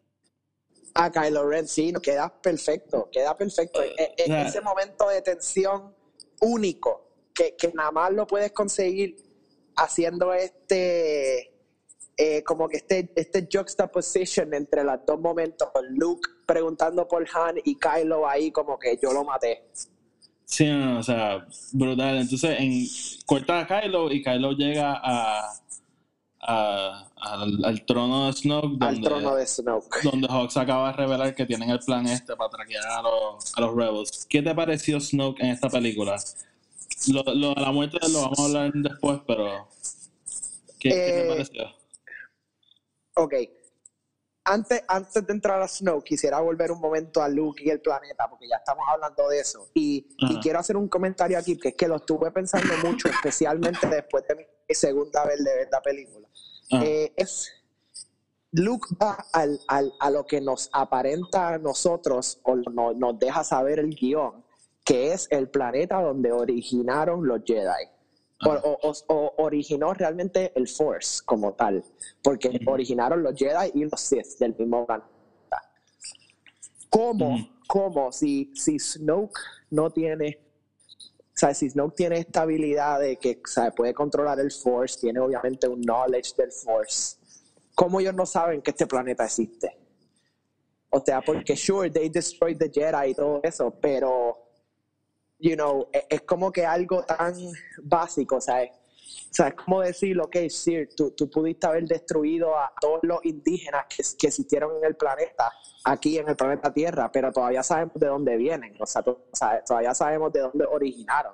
a 0.98 1.12
Kylo 1.12 1.48
Ren, 1.48 1.68
sí, 1.68 1.92
no, 1.92 2.02
queda 2.02 2.30
perfecto, 2.42 3.10
queda 3.12 3.38
perfecto. 3.38 3.82
Yeah. 4.26 4.48
Ese 4.48 4.62
momento 4.62 5.08
de 5.08 5.22
tensión 5.22 5.96
único, 6.42 7.12
que, 7.34 7.56
que 7.56 7.72
nada 7.74 7.92
más 7.92 8.12
lo 8.12 8.26
puedes 8.26 8.52
conseguir 8.52 9.16
haciendo 9.76 10.34
este, 10.34 11.54
eh, 12.18 12.44
como 12.44 12.68
que 12.68 12.78
este, 12.78 13.12
este 13.16 13.48
juxtaposition 13.52 14.54
entre 14.54 14.84
los 14.84 15.06
dos 15.06 15.20
momentos, 15.20 15.70
con 15.72 15.86
Luke 15.96 16.28
preguntando 16.46 17.08
por 17.08 17.28
Han 17.36 17.58
y 17.64 17.78
Kylo 17.78 18.28
ahí 18.28 18.52
como 18.52 18.80
que 18.80 18.98
yo 19.02 19.14
lo 19.14 19.24
maté. 19.24 19.70
Sí, 20.48 20.66
no, 20.66 20.78
no, 20.78 21.00
o 21.00 21.04
sea, 21.04 21.46
brutal. 21.74 22.20
Entonces, 22.20 22.58
en, 22.58 22.88
corta 23.26 23.60
a 23.60 23.68
Kylo 23.68 24.10
y 24.14 24.24
Kylo 24.24 24.54
llega 24.54 24.94
a, 25.04 25.54
a, 26.40 27.10
al, 27.18 27.66
al, 27.66 27.86
trono 27.86 28.28
de 28.28 28.34
Snoke. 28.34 28.78
Donde, 28.78 28.86
Al 28.86 29.02
trono 29.02 29.36
de 29.36 29.46
Snoke. 29.46 30.02
Donde 30.04 30.28
Hawks 30.30 30.56
acaba 30.56 30.92
de 30.92 30.98
revelar 30.98 31.36
que 31.36 31.46
tienen 31.46 31.70
el 31.70 31.80
plan 31.80 32.08
este 32.08 32.34
para 32.38 32.50
traquear 32.50 32.86
a 32.88 33.02
los, 33.02 33.58
a 33.58 33.62
los 33.62 33.76
Rebels. 33.76 34.26
¿Qué 34.30 34.42
te 34.42 34.56
pareció 34.56 35.02
Snoke 35.02 35.42
en 35.42 35.50
esta 35.50 35.70
película? 35.70 36.16
Lo, 37.12 37.24
lo 37.36 37.54
de 37.54 37.62
la 37.62 37.72
muerte 37.74 37.98
lo 38.10 38.22
vamos 38.22 38.40
a 38.40 38.46
hablar 38.46 38.72
después, 38.74 39.20
pero. 39.28 39.68
¿Qué, 40.80 40.90
Eh, 40.90 40.94
¿qué 40.94 41.22
te 41.24 41.28
pareció? 41.28 41.76
Ok. 43.16 43.34
Antes, 44.50 44.82
antes 44.88 45.28
de 45.28 45.34
entrar 45.34 45.62
a 45.62 45.68
Snoke, 45.68 46.06
quisiera 46.06 46.40
volver 46.40 46.72
un 46.72 46.80
momento 46.80 47.22
a 47.22 47.28
Luke 47.28 47.62
y 47.64 47.70
el 47.70 47.82
planeta, 47.82 48.30
porque 48.30 48.48
ya 48.48 48.56
estamos 48.58 48.86
hablando 48.90 49.28
de 49.30 49.40
eso. 49.40 49.68
Y, 49.74 50.08
quiero 50.42 50.60
hacer 50.60 50.78
un 50.78 50.88
comentario 50.88 51.38
aquí, 51.38 51.58
que 51.58 51.70
es 51.70 51.76
que 51.76 51.88
lo 51.88 51.98
estuve 51.98 52.32
pensando 52.32 52.74
mucho, 52.84 53.08
especialmente 53.10 53.88
después 53.88 54.24
de 54.28 54.36
mi 54.36 54.44
segunda 54.74 55.26
vez 55.26 55.44
de 55.44 55.54
ver 55.56 55.68
la 55.72 55.82
película. 55.82 56.28
Ah, 56.72 56.82
Eh, 56.84 57.14
es 57.18 57.52
Luke 58.52 58.88
va 59.02 59.18
al, 59.34 59.60
al- 59.68 59.94
a 60.00 60.10
lo 60.10 60.26
que 60.26 60.40
nos 60.40 60.70
aparenta 60.72 61.50
a 61.50 61.58
nosotros 61.58 62.40
o 62.44 62.56
no- 62.56 62.94
nos 62.94 63.20
deja 63.20 63.44
saber 63.44 63.80
el 63.80 63.94
guion, 63.96 64.44
que 64.86 65.12
es 65.12 65.28
el 65.32 65.50
planeta 65.50 66.02
donde 66.02 66.32
originaron 66.32 67.28
los 67.28 67.42
Jedi. 67.46 67.90
O, 68.46 68.50
o- 68.52 68.80
o- 68.84 69.14
o 69.16 69.44
originó 69.44 69.94
realmente 69.96 70.52
el 70.56 70.68
Force 70.68 71.22
como 71.26 71.54
tal, 71.54 71.84
porque 72.22 72.50
Ujú. 72.50 72.72
originaron 72.72 73.24
los 73.24 73.36
Jedi 73.36 73.72
y 73.74 73.86
los 73.86 74.00
Sith 74.00 74.38
del 74.40 74.56
mismo 74.56 74.86
planeta. 74.86 75.10
¿Cómo, 76.90 77.50
cómo 77.68 78.12
si, 78.12 78.52
si 78.56 78.78
Snoke 78.80 79.40
no 79.72 79.90
tiene 79.92 80.44
o 81.36 81.40
sea, 81.40 81.54
si 81.54 81.70
Snoke 81.70 81.96
tiene 81.96 82.18
esta 82.18 82.42
habilidad 82.42 83.00
de 83.00 83.18
que 83.18 83.40
o 83.44 83.48
sea, 83.48 83.70
puede 83.72 83.94
controlar 83.94 84.40
el 84.40 84.52
Force, 84.52 85.00
tiene 85.00 85.20
obviamente 85.20 85.68
un 85.68 85.82
knowledge 85.82 86.34
del 86.36 86.52
Force, 86.52 87.18
¿cómo 87.76 88.00
ellos 88.00 88.16
no 88.16 88.26
saben 88.26 88.62
que 88.62 88.72
este 88.72 88.88
planeta 88.88 89.26
existe? 89.26 89.78
O 90.90 91.00
sea, 91.00 91.22
porque 91.22 91.56
sure, 91.56 91.92
they 91.92 92.10
destroyed 92.10 92.58
the 92.58 92.72
Jedi 92.72 93.12
y 93.12 93.14
todo 93.14 93.40
eso, 93.44 93.72
pero, 93.80 94.47
you 95.40 95.56
know, 95.56 95.88
es, 95.92 96.04
es 96.10 96.22
como 96.22 96.52
que 96.52 96.66
algo 96.66 97.04
tan 97.04 97.34
básico, 97.84 98.38
o 98.38 98.42
sea, 98.42 98.64
es, 98.64 98.72
o 98.72 99.34
sea, 99.34 99.48
es 99.50 99.54
como 99.56 99.82
decir, 99.82 100.20
ok, 100.20 100.36
Sir, 100.50 100.90
tú, 100.96 101.12
tú 101.12 101.30
pudiste 101.30 101.68
haber 101.68 101.86
destruido 101.86 102.58
a 102.58 102.72
todos 102.80 103.00
los 103.04 103.24
indígenas 103.26 103.86
que, 103.88 104.04
que 104.18 104.28
existieron 104.28 104.78
en 104.78 104.86
el 104.86 104.96
planeta, 104.96 105.52
aquí 105.84 106.18
en 106.18 106.28
el 106.30 106.36
planeta 106.36 106.74
Tierra, 106.74 107.12
pero 107.12 107.32
todavía 107.32 107.62
sabemos 107.64 107.96
de 107.96 108.08
dónde 108.08 108.36
vienen, 108.38 108.76
o 108.80 108.86
sea, 108.86 109.02
to- 109.04 109.28
o 109.32 109.36
sea, 109.36 109.64
todavía 109.64 109.94
sabemos 109.94 110.32
de 110.34 110.40
dónde 110.42 110.66
originaron. 110.66 111.34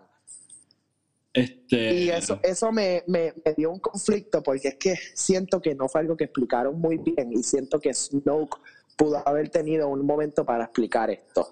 Este. 1.33 1.93
Y 1.95 2.09
eso, 2.11 2.39
eso 2.43 2.71
me, 2.71 3.03
me, 3.07 3.33
me 3.43 3.53
dio 3.55 3.71
un 3.71 3.79
conflicto 3.79 4.43
porque 4.43 4.67
es 4.69 4.75
que 4.75 4.95
siento 5.15 5.59
que 5.59 5.73
no 5.73 5.89
fue 5.89 6.01
algo 6.01 6.15
que 6.15 6.25
explicaron 6.25 6.79
muy 6.79 6.97
bien 6.99 7.31
y 7.33 7.41
siento 7.41 7.79
que 7.79 7.91
Snoke 7.91 8.59
pudo 8.95 9.27
haber 9.27 9.49
tenido 9.49 9.87
un 9.87 10.05
momento 10.05 10.45
para 10.45 10.65
explicar 10.65 11.09
esto. 11.09 11.47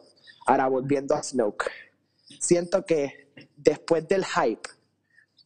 Ahora, 0.45 0.67
volviendo 0.67 1.15
a 1.15 1.23
Snoke, 1.23 1.65
siento 2.39 2.85
que 2.85 3.31
después 3.55 4.07
del 4.07 4.25
hype, 4.25 4.69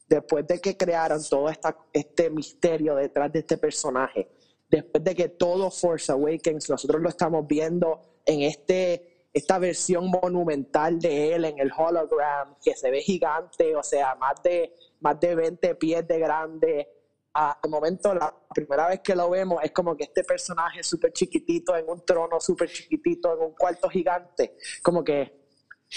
después 0.08 0.46
de 0.48 0.60
que 0.60 0.78
crearon 0.78 1.22
todo 1.30 1.50
este 1.94 2.30
misterio 2.30 2.96
detrás 2.96 3.32
de 3.32 3.40
este 3.40 3.58
personaje, 3.58 4.30
después 4.70 5.04
de 5.04 5.16
que 5.16 5.30
todo 5.30 5.72
Force 5.72 6.12
Awakens 6.12 6.70
nosotros 6.70 7.02
lo 7.02 7.10
estamos 7.10 7.48
viendo 7.48 8.02
en 8.26 8.42
este, 8.42 9.28
esta 9.34 9.60
versión 9.60 10.08
monumental 10.08 11.00
de 11.00 11.34
él 11.34 11.46
en 11.46 11.60
el 11.60 11.72
hologram, 11.76 12.56
que 12.64 12.76
se 12.76 12.90
ve 12.90 13.02
gigante, 13.02 13.76
o 13.76 13.84
sea, 13.84 14.16
más 14.16 14.42
de, 14.44 14.74
más 15.00 15.20
de 15.20 15.36
20 15.36 15.76
pies 15.76 16.08
de 16.08 16.20
grande. 16.20 16.90
Al 17.34 17.70
momento, 17.70 18.14
la 18.16 18.34
primera 18.54 18.88
vez 18.88 19.02
que 19.02 19.14
lo 19.14 19.30
vemos, 19.30 19.62
es 19.62 19.72
como 19.72 19.96
que 19.96 20.06
este 20.06 20.24
personaje 20.24 20.82
súper 20.84 21.12
chiquitito 21.12 21.76
en 21.76 21.90
un 21.90 22.06
trono 22.06 22.40
súper 22.40 22.70
chiquitito, 22.70 23.34
en 23.34 23.50
un 23.50 23.54
cuarto 23.54 23.90
gigante, 23.90 24.56
como 24.82 25.04
que 25.04 25.45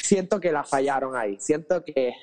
siento 0.03 0.41
que 0.41 0.53
la 0.53 0.65
fallaron 0.65 1.17
ahí. 1.17 1.37
Siento 1.41 1.83
que 1.85 2.15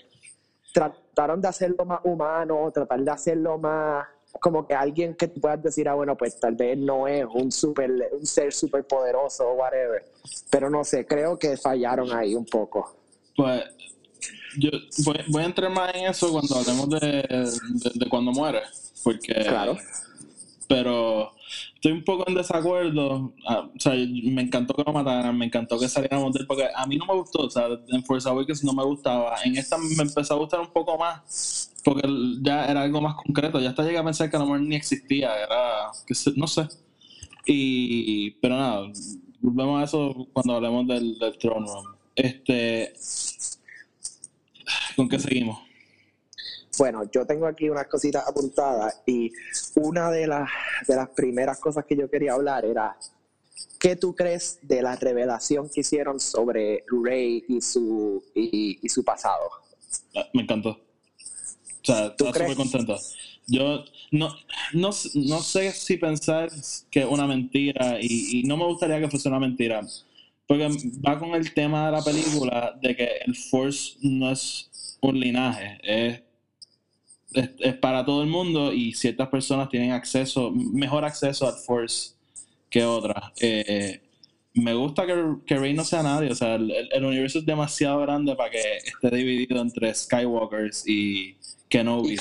trataron 0.74 1.42
de 1.42 1.48
hacerlo 1.48 1.86
más 1.86 2.02
humano, 2.04 2.70
tratar 2.74 3.00
de 3.02 3.12
hacerlo 3.12 3.58
más 3.58 4.06
como 4.40 4.68
que 4.68 4.74
alguien 4.74 5.16
que 5.16 5.28
tú 5.28 5.40
puedas 5.40 5.62
decir, 5.64 5.88
ah, 5.88 5.94
bueno, 5.94 6.18
pues 6.18 6.40
tal 6.40 6.56
vez 6.56 6.78
no 6.78 7.08
es 7.08 7.26
un 7.34 7.52
super, 7.52 7.90
un 8.12 8.26
ser 8.26 8.52
súper 8.54 8.86
poderoso 8.86 9.48
o 9.48 9.54
whatever. 9.54 10.04
Pero 10.50 10.70
no 10.70 10.84
sé, 10.84 11.06
creo 11.06 11.40
que 11.40 11.56
fallaron 11.58 12.12
ahí 12.12 12.36
un 12.36 12.46
poco. 12.46 12.98
Pues 13.36 13.64
yo 14.58 14.70
voy, 15.06 15.16
voy 15.30 15.44
a 15.44 15.46
entrar 15.46 15.72
más 15.72 15.94
en 15.96 16.08
eso 16.08 16.32
cuando 16.32 16.56
hablemos 16.56 16.90
de, 16.90 17.00
de, 17.00 17.92
de 17.94 18.10
cuando 18.10 18.32
muere. 18.32 18.62
Porque. 19.04 19.34
Claro. 19.34 19.78
Pero 20.68 21.35
estoy 21.86 21.92
un 21.92 22.04
poco 22.04 22.24
en 22.28 22.34
desacuerdo. 22.34 23.34
Ah, 23.48 23.70
o 23.74 23.80
sea, 23.80 23.94
me 23.94 24.42
encantó 24.42 24.74
que 24.74 24.84
lo 24.84 24.92
mataran, 24.92 25.38
me 25.38 25.46
encantó 25.46 25.80
que 25.80 25.88
saliéramos 25.88 26.34
del 26.34 26.48
porque 26.48 26.68
a 26.74 26.86
mí 26.88 26.98
no 26.98 27.06
me 27.06 27.14
gustó, 27.14 27.44
o 27.44 27.50
sea, 27.50 27.68
en 27.90 28.04
Force 28.04 28.28
Awakens 28.28 28.64
no 28.64 28.74
me 28.74 28.84
gustaba. 28.84 29.36
En 29.44 29.56
esta 29.56 29.78
me 29.78 30.02
empezó 30.02 30.34
a 30.34 30.38
gustar 30.38 30.62
un 30.62 30.72
poco 30.72 30.98
más 30.98 31.72
porque 31.84 32.08
ya 32.42 32.66
era 32.66 32.82
algo 32.82 33.02
más 33.02 33.16
concreto. 33.16 33.60
Ya 33.60 33.70
hasta 33.70 33.84
llegué 33.84 34.00
a 34.00 34.04
pensar 34.04 34.32
que 34.32 34.36
el 34.36 34.42
amor 34.42 34.62
ni 34.62 34.76
existía, 34.76 35.32
era, 35.38 35.92
que 36.08 36.16
no 36.36 36.48
sé. 36.48 36.68
Y, 37.46 38.32
pero 38.42 38.58
nada, 38.58 38.88
volvemos 39.40 39.80
a 39.80 39.84
eso 39.84 40.28
cuando 40.34 40.56
hablemos 40.56 40.88
del, 40.88 41.20
del 41.20 41.38
Room. 41.44 41.66
Este, 42.16 42.94
¿Con 44.96 45.08
qué 45.08 45.20
seguimos? 45.20 45.60
Bueno, 46.78 47.10
yo 47.12 47.26
tengo 47.26 47.48
aquí 47.48 47.70
unas 47.70 47.88
cositas 47.88 48.28
apuntadas 48.28 49.02
y 49.06 49.32
una 49.76 50.12
de 50.12 50.28
las, 50.28 50.50
de 50.88 50.96
las 50.96 51.10
primeras 51.10 51.60
cosas 51.60 51.86
que 51.86 51.96
yo 51.96 52.10
quería 52.10 52.34
hablar 52.34 52.66
era, 52.66 52.98
¿qué 53.80 53.96
tú 53.96 54.14
crees 54.16 54.60
de 54.62 54.82
la 54.82 54.96
revelación 54.96 55.70
que 55.70 55.82
hicieron 55.82 56.20
sobre 56.20 56.84
Rey 57.04 57.44
y 57.48 57.62
su, 57.62 58.24
y, 58.36 58.88
su 58.90 59.04
pasado? 59.04 59.50
Ah, 60.16 60.28
me 60.34 60.44
encantó. 60.44 60.70
O 60.72 61.86
sea, 61.86 62.08
estaba 62.08 62.34
súper 62.34 62.56
contento. 62.56 62.98
Yo 63.48 63.86
no, 64.12 64.36
no, 64.74 64.90
no, 65.14 65.42
sé 65.42 65.72
si 65.72 65.98
pensar 65.98 66.50
que 66.90 67.02
es 67.02 67.06
una 67.06 67.28
mentira 67.28 68.00
y, 68.02 68.40
y 68.40 68.44
no 68.44 68.58
me 68.58 68.66
gustaría 68.66 69.00
que 69.00 69.10
fuese 69.10 69.30
una 69.30 69.40
mentira. 69.40 69.82
Porque 70.48 70.68
va 71.06 71.18
con 71.18 71.34
el 71.36 71.54
tema 71.54 71.88
de 71.88 71.92
la 71.92 72.04
película 72.04 72.78
de 72.82 72.96
que 72.96 73.10
el 73.26 73.36
Force 73.36 73.98
no 74.02 74.32
es 74.32 74.98
un 75.02 75.20
linaje, 75.20 75.80
es 75.84 76.22
es, 77.36 77.76
para 77.76 78.06
todo 78.06 78.24
el 78.24 78.30
mundo 78.30 78.74
y 78.74 78.94
ciertas 78.94 79.30
personas 79.30 79.70
tienen 79.70 79.92
acceso, 79.92 80.52
mejor 80.52 81.06
acceso 81.06 81.48
al 81.48 81.56
Force 81.56 82.16
que 82.70 82.84
otras. 82.84 83.32
Eh, 83.42 84.02
me 84.54 84.74
gusta 84.74 85.06
que, 85.06 85.36
que, 85.46 85.58
Rey 85.58 85.74
no 85.74 85.84
sea 85.84 86.02
nadie, 86.02 86.32
o 86.32 86.36
sea, 86.36 86.56
el, 86.56 87.04
universo 87.04 87.40
es 87.40 87.46
demasiado 87.46 88.00
grande 88.00 88.36
para 88.36 88.50
que 88.50 88.78
esté 88.78 89.16
dividido 89.16 89.62
entre 89.62 89.94
Skywalkers 89.94 90.88
y 90.88 91.38
Kenobis. 91.68 92.20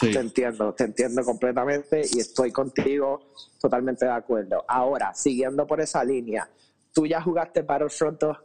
Te 0.00 0.18
entiendo, 0.18 0.74
te 0.74 0.84
entiendo 0.84 1.24
completamente 1.24 2.02
y 2.12 2.18
estoy 2.18 2.50
contigo 2.50 3.32
totalmente 3.60 4.04
de 4.04 4.12
acuerdo. 4.12 4.64
Ahora, 4.68 5.14
siguiendo 5.14 5.66
por 5.66 5.80
esa 5.80 6.04
línea, 6.04 6.48
¿tú 6.92 7.06
ya 7.06 7.20
jugaste 7.22 7.62
Battlefront 7.62 8.20
2? 8.20 8.36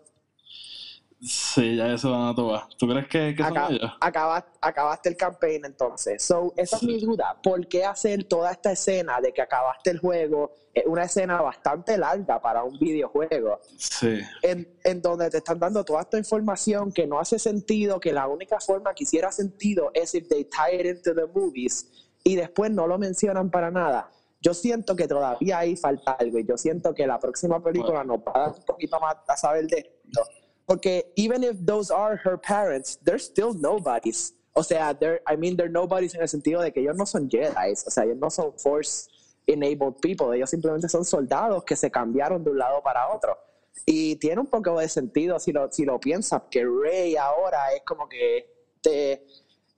Sí, 1.24 1.76
ya 1.76 1.94
eso 1.94 2.12
van 2.12 2.30
a 2.30 2.36
tomar. 2.36 2.64
¿Tú 2.80 2.88
crees 2.88 3.08
que, 3.08 3.36
que 3.36 3.44
son 3.44 3.56
ellos? 3.74 3.92
acabaste 4.00 5.10
el 5.10 5.16
campaign 5.16 5.66
entonces. 5.66 6.24
So, 6.24 6.52
esa 6.58 6.78
es 6.78 6.84
mi 6.84 7.00
duda. 7.00 7.38
¿Por 7.44 7.68
qué 7.68 7.86
hacer 7.86 8.24
toda 8.24 8.52
esta 8.52 8.72
escena 8.72 9.22
de 9.22 9.32
que 9.32 9.42
acabaste 9.44 9.92
el 9.92 10.00
juego? 10.00 10.52
Es 10.74 10.84
una 10.88 11.04
escena 11.04 11.40
bastante 11.40 11.96
larga 11.96 12.42
para 12.42 12.64
un 12.64 12.78
videojuego. 12.80 13.60
Sí. 13.78 14.20
En, 14.42 14.68
en 14.84 15.02
donde 15.02 15.30
te 15.30 15.38
están 15.38 15.60
dando 15.60 15.86
toda 15.86 16.02
esta 16.02 16.18
información 16.18 16.92
que 16.92 17.06
no 17.06 17.20
hace 17.20 17.38
sentido, 17.38 18.00
que 18.00 18.14
la 18.14 18.28
única 18.28 18.60
forma 18.60 18.96
que 18.96 19.04
hiciera 19.04 19.32
sentido 19.32 19.92
es 19.94 20.16
if 20.16 20.28
they 20.28 20.46
tie 20.46 20.80
it 20.80 20.88
into 20.88 21.14
the 21.14 21.28
movies 21.28 22.10
y 22.24 22.36
después 22.36 22.72
no 22.72 22.88
lo 22.88 22.98
mencionan 22.98 23.52
para 23.52 23.70
nada. 23.70 24.10
Yo 24.42 24.56
siento 24.56 24.96
que 24.96 25.08
todavía 25.08 25.60
ahí 25.60 25.76
falta 25.76 26.14
algo 26.14 26.40
y 26.40 26.48
yo 26.48 26.58
siento 26.58 26.96
que 26.96 27.06
la 27.06 27.20
próxima 27.20 27.62
película 27.62 28.04
nos 28.04 28.18
va 28.22 28.32
a 28.34 28.40
dar 28.40 28.50
un 28.58 28.66
poquito 28.66 29.00
más 29.00 29.18
a 29.28 29.38
saber 29.38 29.68
de 29.68 29.78
esto 29.78 30.41
porque 30.66 31.12
even 31.16 31.44
if 31.44 31.58
those 31.66 31.92
are 31.92 32.18
her 32.24 32.38
parents, 32.38 32.98
they're 33.04 33.20
still 33.20 33.54
nobodies. 33.54 34.34
O 34.54 34.64
sea, 34.64 34.94
they're, 34.94 35.22
I 35.26 35.36
mean, 35.38 35.56
they're 35.56 35.72
nobodies 35.72 36.14
en 36.16 36.22
el 36.22 36.28
sentido 36.28 36.62
de 36.62 36.72
que 36.72 36.82
ellos 36.82 36.96
no 36.98 37.06
son 37.06 37.30
Jedi, 37.30 37.72
o 37.72 37.90
sea, 37.90 38.04
ellos 38.04 38.18
no 38.18 38.30
son 38.30 38.54
Force 38.58 39.10
enabled 39.48 40.00
people, 40.02 40.36
ellos 40.36 40.50
simplemente 40.50 40.88
son 40.90 41.06
soldados 41.06 41.64
que 41.64 41.76
se 41.76 41.90
cambiaron 41.90 42.44
de 42.44 42.52
un 42.52 42.58
lado 42.58 42.82
para 42.84 43.14
otro. 43.14 43.38
Y 43.86 44.16
tiene 44.18 44.42
un 44.42 44.48
poco 44.48 44.80
de 44.80 44.88
sentido 44.88 45.40
si 45.40 45.52
lo, 45.52 45.72
si 45.72 45.86
lo 45.86 46.00
piensas, 46.00 46.44
que 46.52 46.66
Rey 46.66 47.16
ahora 47.16 47.74
es 47.74 47.82
como 47.86 48.08
que 48.08 48.70
este, 48.76 49.26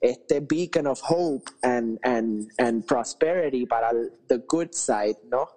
este 0.02 0.42
beacon 0.42 0.88
of 0.88 1.02
hope 1.08 1.50
and, 1.62 2.00
and, 2.04 2.48
and 2.58 2.86
prosperity 2.86 3.66
para 3.66 3.92
el 3.92 4.12
the 4.28 4.40
good 4.48 4.72
side, 4.72 5.18
¿no? 5.26 5.48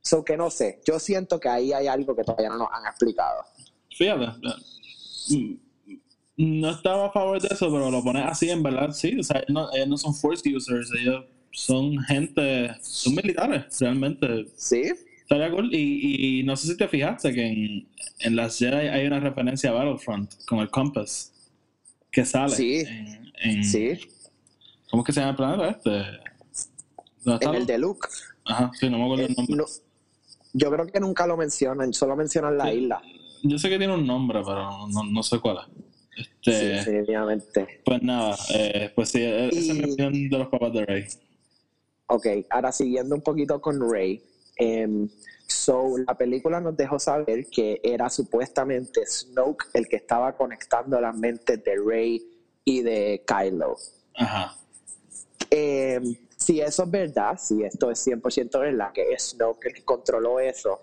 So 0.00 0.24
que 0.24 0.36
no 0.36 0.50
sé, 0.50 0.80
yo 0.84 0.98
siento 0.98 1.38
que 1.38 1.48
ahí 1.48 1.72
hay 1.72 1.86
algo 1.86 2.16
que 2.16 2.24
todavía 2.24 2.48
no 2.48 2.58
nos 2.58 2.68
han 2.72 2.86
explicado. 2.86 3.44
Fíjate, 3.96 4.32
Mm, 5.30 5.54
no 6.36 6.70
estaba 6.70 7.06
a 7.06 7.12
favor 7.12 7.40
de 7.40 7.48
eso, 7.48 7.70
pero 7.70 7.90
lo 7.90 8.02
pones 8.02 8.24
así, 8.26 8.50
en 8.50 8.62
verdad, 8.62 8.90
sí. 8.92 9.18
O 9.18 9.22
sea, 9.22 9.42
ellos 9.46 9.88
no, 9.88 9.96
son 9.96 10.14
force 10.14 10.42
users, 10.54 10.90
ellos 10.98 11.24
son 11.52 11.98
gente, 12.04 12.74
son 12.82 13.14
militares, 13.14 13.64
realmente. 13.80 14.46
Sí. 14.56 14.92
Y, 15.70 16.40
y 16.40 16.42
no 16.42 16.56
sé 16.56 16.68
si 16.68 16.76
te 16.76 16.88
fijaste 16.88 17.32
que 17.32 17.46
en, 17.46 17.88
en 18.20 18.36
las 18.36 18.58
Jedi 18.58 18.88
hay 18.88 19.06
una 19.06 19.18
referencia 19.18 19.70
a 19.70 19.72
Battlefront 19.72 20.30
con 20.46 20.58
el 20.58 20.68
Compass 20.68 21.32
que 22.10 22.24
sale. 22.24 22.54
Sí. 22.54 22.84
En, 23.42 23.64
sí. 23.64 23.98
¿Cómo 24.90 25.02
es 25.02 25.06
que 25.06 25.12
se 25.12 25.20
llama 25.20 25.30
el 25.30 25.36
planeta 25.36 25.70
este? 25.70 27.46
En 27.46 27.54
el 27.54 27.66
de 27.66 27.78
Luke. 27.78 28.08
Ajá, 28.44 28.70
sí, 28.78 28.90
no 28.90 28.98
me 28.98 29.04
acuerdo 29.04 29.24
el 29.24 29.30
eh, 29.30 29.34
nombre. 29.36 29.64
yo 30.52 30.70
creo 30.70 30.86
que 30.86 31.00
nunca 31.00 31.26
lo 31.26 31.36
mencionan, 31.38 31.94
solo 31.94 32.14
mencionan 32.14 32.58
la 32.58 32.74
isla. 32.74 33.02
Yo 33.42 33.58
sé 33.58 33.68
que 33.68 33.78
tiene 33.78 33.94
un 33.94 34.06
nombre, 34.06 34.40
pero 34.44 34.86
no, 34.88 35.02
no 35.04 35.22
sé 35.22 35.38
cuál 35.40 35.58
es. 35.58 35.82
Este, 36.16 36.52
sí, 36.52 36.66
definitivamente. 36.66 37.80
Pues 37.84 38.02
nada, 38.02 38.36
eh, 38.54 38.90
pues 38.94 39.08
sí, 39.08 39.20
e-, 39.20 39.48
esa 39.48 39.72
es 39.72 39.78
mi 39.78 39.92
opinión 39.92 40.30
de 40.30 40.38
los 40.38 40.48
papás 40.48 40.72
de 40.72 40.84
Rey. 40.86 41.04
Ok, 42.06 42.26
ahora 42.50 42.72
siguiendo 42.72 43.14
un 43.14 43.22
poquito 43.22 43.60
con 43.60 43.90
Rey. 43.90 44.22
Eh, 44.58 45.08
so, 45.46 45.96
la 46.06 46.16
película 46.16 46.60
nos 46.60 46.76
dejó 46.76 46.98
saber 46.98 47.46
que 47.46 47.80
era 47.82 48.10
supuestamente 48.10 49.06
Snoke 49.06 49.66
el 49.72 49.88
que 49.88 49.96
estaba 49.96 50.36
conectando 50.36 51.00
las 51.00 51.16
mentes 51.16 51.62
de 51.64 51.76
Rey 51.84 52.22
y 52.64 52.82
de 52.82 53.24
Kylo. 53.26 53.76
Ajá. 54.14 54.56
Eh, 55.50 56.00
si 56.36 56.60
eso 56.60 56.84
es 56.84 56.90
verdad, 56.90 57.38
si 57.38 57.62
esto 57.62 57.90
es 57.90 58.06
100% 58.06 58.60
verdad, 58.60 58.92
que 58.92 59.12
es 59.12 59.30
Snoke 59.30 59.66
el 59.66 59.74
que 59.74 59.84
controló 59.84 60.38
eso, 60.38 60.82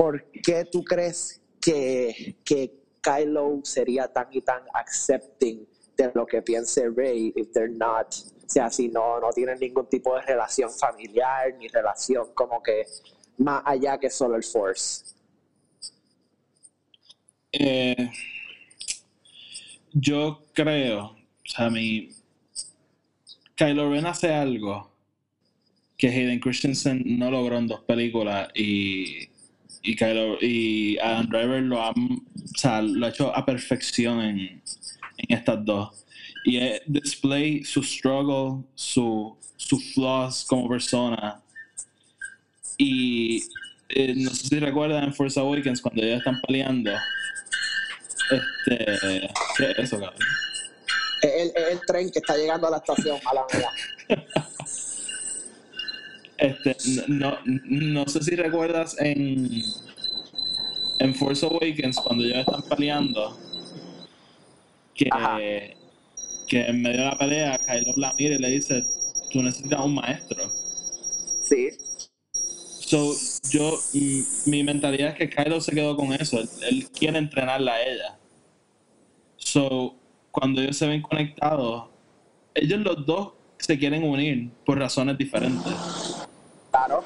¿por 0.00 0.24
qué 0.30 0.64
tú 0.64 0.82
crees 0.82 1.42
que, 1.60 2.34
que 2.42 2.72
Kylo 3.02 3.60
sería 3.64 4.10
tan 4.10 4.28
y 4.30 4.40
tan 4.40 4.62
accepting 4.72 5.68
de 5.94 6.10
lo 6.14 6.24
que 6.24 6.40
piense 6.40 6.88
Rey 6.88 7.34
if 7.36 7.52
they're 7.52 7.68
not, 7.68 8.06
o 8.06 8.48
sea, 8.48 8.70
si 8.70 8.88
no, 8.88 9.20
no 9.20 9.28
tienen 9.30 9.58
ningún 9.60 9.86
tipo 9.90 10.14
de 10.14 10.22
relación 10.22 10.70
familiar 10.70 11.54
ni 11.58 11.68
relación 11.68 12.32
como 12.32 12.62
que 12.62 12.86
más 13.36 13.62
allá 13.66 13.98
que 13.98 14.08
solo 14.08 14.36
el 14.36 14.42
Force? 14.42 15.04
Eh, 17.52 18.10
yo 19.92 20.44
creo, 20.54 21.04
o 21.08 21.16
sea, 21.44 21.68
mi 21.68 22.08
Kylo 23.54 23.90
Ren 23.90 24.06
hace 24.06 24.32
algo 24.32 24.90
que 25.98 26.08
Hayden 26.08 26.40
Christensen 26.40 27.02
no 27.18 27.30
logró 27.30 27.58
en 27.58 27.66
dos 27.66 27.80
películas 27.80 28.48
y 28.54 29.28
y 29.82 29.96
Kylo 29.96 30.38
y 30.40 30.98
Adam 30.98 31.28
Driver 31.28 31.62
lo 31.62 31.82
ha, 31.82 31.92
lo 32.82 33.06
ha 33.06 33.08
hecho 33.08 33.34
a 33.34 33.44
perfección 33.44 34.20
en, 34.20 34.62
en 35.18 35.36
estas 35.36 35.64
dos. 35.64 36.04
Y 36.44 36.56
es 36.56 36.82
display 36.86 37.64
su 37.64 37.82
struggle, 37.82 38.64
su, 38.74 39.36
su 39.56 39.78
flaws 39.78 40.44
como 40.48 40.68
persona. 40.68 41.40
Y 42.78 43.42
eh, 43.90 44.14
no 44.16 44.30
sé 44.30 44.48
si 44.48 44.58
recuerdan 44.58 45.04
en 45.04 45.14
Force 45.14 45.38
Awakens 45.38 45.80
cuando 45.80 46.02
ellos 46.02 46.18
están 46.18 46.40
peleando. 46.42 46.92
Este. 48.30 49.28
¿Qué 49.56 49.70
es 49.70 49.78
eso, 49.78 49.98
cabrón? 49.98 50.18
Es 51.22 51.30
el, 51.32 51.52
el, 51.72 51.80
tren 51.86 52.10
que 52.10 52.20
está 52.20 52.36
llegando 52.36 52.66
a 52.68 52.70
la 52.70 52.76
estación, 52.78 53.18
a 53.26 53.34
la 53.34 53.44
Este, 56.40 56.74
no, 57.08 57.36
no 57.44 58.08
sé 58.08 58.22
si 58.22 58.34
recuerdas 58.34 58.96
en, 58.98 59.62
en 60.98 61.14
Force 61.14 61.44
Awakens 61.44 61.98
cuando 61.98 62.24
ya 62.24 62.40
están 62.40 62.62
peleando 62.62 63.38
que, 64.94 65.10
que 66.48 66.60
en 66.66 66.80
medio 66.80 67.00
de 67.00 67.04
la 67.04 67.18
pelea 67.18 67.58
Kylo 67.58 67.92
la 67.96 68.14
mira 68.14 68.36
y 68.36 68.38
le 68.38 68.48
dice 68.48 68.86
tú 69.30 69.42
necesitas 69.42 69.84
un 69.84 69.94
maestro 69.96 70.50
sí. 71.42 71.68
So 72.32 73.14
yo 73.50 73.78
mi 74.46 74.64
mentalidad 74.64 75.10
es 75.10 75.16
que 75.16 75.28
Kylo 75.28 75.60
se 75.60 75.72
quedó 75.72 75.94
con 75.94 76.10
eso 76.14 76.40
él, 76.40 76.88
quiere 76.90 77.18
entrenarla 77.18 77.74
a 77.74 77.82
ella. 77.82 78.18
So 79.36 79.94
cuando 80.30 80.62
ellos 80.62 80.78
se 80.78 80.86
ven 80.86 81.02
conectados 81.02 81.84
ellos 82.54 82.80
los 82.80 83.04
dos 83.04 83.32
se 83.58 83.78
quieren 83.78 84.04
unir 84.04 84.48
por 84.64 84.78
razones 84.78 85.18
diferentes 85.18 85.74
Claro. 86.70 87.04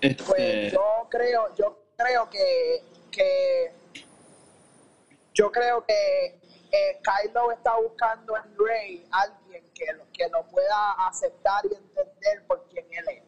Este... 0.00 0.24
Pues 0.24 0.72
yo 0.72 1.06
creo, 1.10 1.54
yo 1.54 1.78
creo 1.96 2.28
que, 2.30 2.84
que 3.10 3.74
yo 5.32 5.50
creo 5.50 5.84
que 5.84 6.40
eh, 6.70 7.00
Kylo 7.02 7.52
está 7.52 7.76
buscando 7.76 8.36
en 8.36 8.56
Rey 8.58 9.08
alguien 9.10 9.70
que, 9.72 9.92
lo- 9.92 10.06
que 10.12 10.28
lo 10.28 10.44
pueda 10.48 10.92
aceptar 11.08 11.64
y 11.66 11.74
entender 11.74 12.46
por 12.46 12.64
quién 12.68 12.86
él 12.92 13.08
es. 13.08 13.22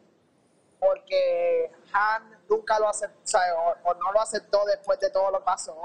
Porque 0.78 1.70
Han 1.92 2.42
nunca 2.48 2.78
lo 2.78 2.88
aceptó, 2.88 3.38
o, 3.56 3.90
o 3.90 3.94
no 3.94 4.12
lo 4.12 4.20
aceptó 4.20 4.64
después 4.66 5.00
de 5.00 5.10
todo 5.10 5.30
lo 5.30 5.38
que 5.38 5.44
pasó. 5.44 5.76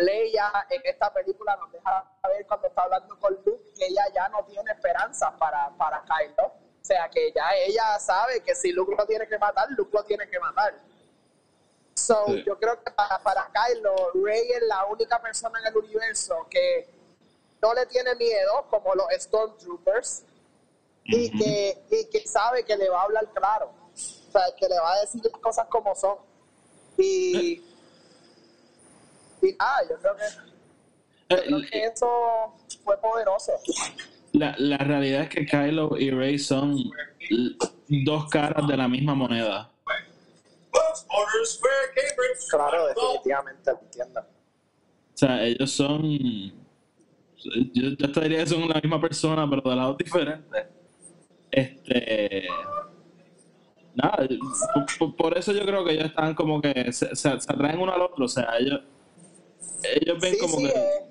Leia 0.00 0.50
en 0.70 0.80
esta 0.84 1.12
película 1.12 1.56
nos 1.56 1.70
deja 1.72 2.10
ver 2.28 2.46
cuando 2.46 2.68
está 2.68 2.82
hablando 2.82 3.18
con 3.18 3.34
Luke 3.44 3.72
que 3.76 3.86
ella 3.86 4.04
ya 4.14 4.28
no 4.28 4.44
tiene 4.44 4.70
esperanza 4.72 5.34
para, 5.38 5.70
para 5.76 6.02
Kylo. 6.04 6.46
O 6.46 6.84
sea, 6.84 7.08
que 7.08 7.30
ya 7.32 7.54
ella 7.54 7.98
sabe 7.98 8.40
que 8.40 8.54
si 8.54 8.72
Luke 8.72 8.94
lo 8.96 9.06
tiene 9.06 9.28
que 9.28 9.38
matar, 9.38 9.68
Luke 9.70 9.90
lo 9.92 10.02
tiene 10.04 10.28
que 10.28 10.38
matar. 10.40 10.74
So, 11.94 12.24
Sí. 12.26 12.42
yo 12.46 12.58
creo 12.58 12.82
que 12.82 12.90
para, 12.92 13.18
para 13.22 13.50
Kylo, 13.52 14.12
Rey 14.24 14.50
es 14.52 14.62
la 14.62 14.86
única 14.86 15.20
persona 15.20 15.60
en 15.60 15.66
el 15.66 15.76
universo 15.76 16.46
que 16.48 16.88
no 17.60 17.74
le 17.74 17.84
tiene 17.86 18.14
miedo, 18.14 18.66
como 18.70 18.94
los 18.94 19.06
Stormtroopers, 19.18 20.24
y, 21.04 21.30
que, 21.38 21.84
y 21.90 22.08
que 22.08 22.26
sabe 22.26 22.64
que 22.64 22.76
le 22.76 22.88
va 22.88 23.00
a 23.00 23.04
hablar 23.04 23.26
claro. 23.34 23.72
O 23.92 24.32
sea, 24.32 24.42
que 24.56 24.68
le 24.68 24.78
va 24.78 24.94
a 24.94 25.00
decir 25.00 25.20
las 25.22 25.40
cosas 25.40 25.66
como 25.68 25.94
son. 25.94 26.16
Y, 26.96 27.62
y 29.42 29.52
nada, 29.58 29.78
yo 29.88 29.96
creo 29.98 30.16
que, 30.16 30.22
yo 31.30 31.36
Eh, 31.36 31.42
creo 31.46 31.60
que 31.70 31.84
eso 31.84 32.54
fue 32.84 32.96
poderoso. 33.00 33.52
La, 34.32 34.54
la 34.58 34.78
realidad 34.78 35.22
es 35.22 35.28
que 35.28 35.46
Kylo 35.46 35.96
y 35.98 36.10
Rey 36.10 36.38
son 36.38 36.76
dos 37.88 38.28
caras 38.30 38.66
de 38.68 38.76
la 38.76 38.88
misma 38.88 39.14
moneda. 39.14 39.70
Claro, 42.50 42.86
definitivamente, 42.88 43.70
entiendo. 43.70 44.20
O 44.20 45.16
sea, 45.16 45.42
ellos 45.44 45.70
son. 45.70 46.02
Yo, 47.72 47.90
yo 47.98 48.12
te 48.12 48.20
diría 48.20 48.38
que 48.40 48.46
son 48.46 48.68
la 48.68 48.80
misma 48.80 49.00
persona, 49.00 49.48
pero 49.48 49.62
de 49.68 49.76
lados 49.76 49.98
diferentes. 49.98 50.66
Este. 51.50 52.46
Nada, 53.94 54.28
por 55.16 55.36
eso 55.36 55.52
yo 55.52 55.64
creo 55.64 55.84
que 55.84 55.92
ellos 55.92 56.06
están 56.06 56.34
como 56.34 56.60
que 56.60 56.92
se, 56.92 57.14
se, 57.14 57.40
se 57.40 57.52
atraen 57.52 57.80
uno 57.80 57.92
al 57.92 58.02
otro. 58.02 58.24
O 58.24 58.28
sea, 58.28 58.56
ellos. 58.58 58.80
Ellos 60.00 60.18
ven 60.20 60.34
Sí, 60.34 60.40
como 60.40 60.56
sí, 60.58 60.62
que. 60.64 60.68
es 60.68 61.04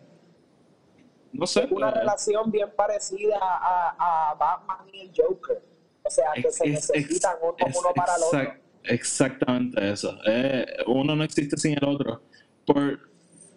No 1.34 1.46
sé. 1.48 1.68
una 1.72 1.90
eh, 1.90 1.94
relación 1.96 2.52
bien 2.52 2.70
parecida 2.76 3.38
a, 3.42 4.30
a 4.32 4.34
Batman 4.36 4.88
y 4.94 5.02
el 5.02 5.12
Joker. 5.16 5.62
O 6.04 6.10
sea, 6.10 6.32
que 6.34 6.52
se 6.52 6.68
es- 6.70 6.90
es- 6.90 6.90
necesitan 6.90 7.36
uno, 7.42 7.56
es 7.58 7.78
uno 7.78 7.90
para 7.94 8.16
el 8.16 8.24
otro. 8.24 8.40
exact- 8.40 8.60
Exactamente 8.84 9.92
eso. 9.92 10.18
Eh, 10.26 10.66
uno 10.88 11.16
no 11.16 11.24
existe 11.24 11.58
sin 11.58 11.74
el 11.74 11.84
otro. 11.84 12.22
Por, 12.66 13.00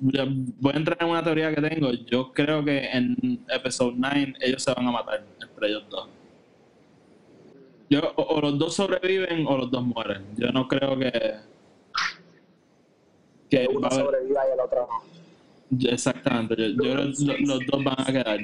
voy 0.00 0.72
a 0.74 0.76
entrar 0.76 0.98
en 1.00 1.08
una 1.08 1.22
teoría 1.22 1.54
que 1.54 1.62
tengo. 1.62 1.92
Yo 1.92 2.32
creo 2.32 2.64
que 2.64 2.86
en 2.90 3.44
Episode 3.48 3.94
9 3.96 4.34
ellos 4.40 4.62
se 4.62 4.74
van 4.74 4.88
a 4.88 4.90
matar 4.90 5.24
entre 5.40 5.68
ellos 5.68 5.84
dos. 5.88 6.08
Yo, 7.88 8.00
o, 8.16 8.22
o 8.22 8.40
los 8.40 8.58
dos 8.58 8.74
sobreviven 8.74 9.46
o 9.46 9.56
los 9.58 9.70
dos 9.70 9.82
mueren. 9.84 10.26
Yo 10.36 10.48
no 10.50 10.66
creo 10.66 10.98
que. 10.98 11.12
Que 13.52 13.68
Uno 13.68 13.80
va 13.82 13.90
sobreviva 13.90 14.48
y 14.48 14.52
el 14.52 14.60
otro 14.60 14.88
no. 14.90 15.90
exactamente. 15.90 16.56
Yo, 16.56 16.68
yo 16.68 16.76
creo 16.94 16.96
que 17.12 17.24
lo- 17.42 17.54
los 17.54 17.66
dos 17.66 17.84
van 17.84 18.00
a 18.00 18.06
quedar. 18.06 18.40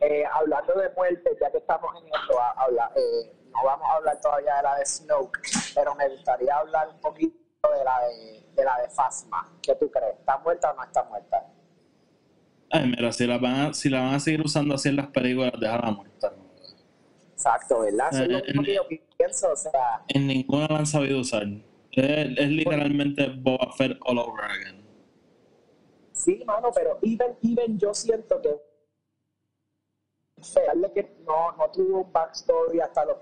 Eh, 0.00 0.24
hablando 0.32 0.72
de 0.74 0.88
muerte, 0.96 1.30
ya 1.40 1.50
que 1.50 1.58
estamos 1.58 1.90
en 2.00 2.06
esto, 2.06 2.40
a- 2.40 2.92
eh, 2.96 3.32
no 3.52 3.62
vamos 3.64 3.86
a 3.88 3.96
hablar 3.96 4.18
todavía 4.20 4.56
de 4.56 4.62
la 4.62 4.76
de 4.76 4.86
Snoke, 4.86 5.38
pero 5.74 5.94
me 5.94 6.08
gustaría 6.08 6.56
hablar 6.56 6.88
un 6.88 7.00
poquito 7.00 7.36
de 7.78 7.84
la 7.84 8.00
de, 8.08 8.42
de 8.56 8.64
la 8.64 8.80
de 8.80 8.88
Phasma. 8.88 9.48
¿Qué 9.62 9.74
tú 9.76 9.90
crees? 9.90 10.14
¿Está 10.18 10.38
muerta 10.38 10.72
o 10.72 10.74
no 10.76 10.82
está 10.84 11.04
muerta? 11.04 11.46
Ay, 12.70 12.86
mira, 12.88 13.12
si 13.12 13.26
la, 13.26 13.36
van 13.36 13.54
a, 13.54 13.74
si 13.74 13.90
la 13.90 14.00
van 14.00 14.14
a 14.14 14.20
seguir 14.20 14.40
usando 14.40 14.74
así 14.74 14.88
en 14.88 14.96
las 14.96 15.08
películas, 15.08 15.52
déjala 15.60 15.90
muerta. 15.90 16.32
Exacto, 17.34 17.80
¿verdad? 17.80 18.08
Eso 18.12 18.22
es 18.22 18.28
lo 18.30 18.40
mismo 18.40 18.62
que 18.62 18.74
yo 18.74 18.82
pienso, 19.18 19.52
o 19.52 19.56
sea, 19.56 20.02
En 20.08 20.26
ninguna 20.26 20.66
la 20.68 20.78
han 20.78 20.86
sabido 20.86 21.20
usar. 21.20 21.46
Es, 21.92 22.38
es 22.38 22.48
literalmente 22.48 23.28
Boba 23.28 23.70
Fett 23.72 23.98
all 24.06 24.18
over 24.18 24.44
again. 24.44 24.82
sí, 26.12 26.42
mano, 26.46 26.70
pero 26.72 26.98
even, 27.02 27.36
even 27.42 27.78
yo 27.78 27.92
siento 27.92 28.40
que 28.40 28.56
darle 30.66 30.92
que 30.92 31.16
no, 31.26 31.52
no 31.52 31.70
tuvo 31.70 32.00
un 32.00 32.12
backstory 32.12 32.80
hasta 32.80 33.04
los 33.04 33.16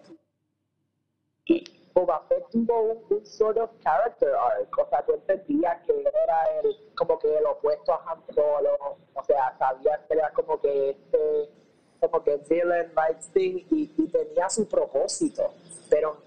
Boba 1.93 2.25
Fett 2.29 2.49
tuvo 2.51 2.83
un, 2.83 3.05
un 3.11 3.27
sort 3.27 3.59
of 3.59 3.71
character 3.83 4.33
arc, 4.37 4.79
o 4.79 4.89
sea, 4.89 5.05
tú 5.05 5.15
entendías 5.15 5.85
que 5.85 5.93
era 6.01 6.61
el, 6.63 6.77
como 6.95 7.19
que 7.19 7.37
el 7.37 7.45
opuesto 7.47 7.93
a 7.93 8.13
Han 8.13 8.23
Solo, 8.33 8.99
o 9.15 9.25
sea, 9.25 9.57
sabías 9.59 9.99
que 10.07 10.15
era 10.15 10.31
como 10.31 10.61
que 10.61 10.91
este, 10.91 11.51
como 12.01 12.23
que 12.23 12.37
villain 12.49 12.95
like 12.95 13.21
thing 13.33 13.67
y, 13.71 13.91
y 13.97 14.09
tenía 14.09 14.49
su 14.49 14.69
propósito, 14.69 15.53
pero 15.89 16.19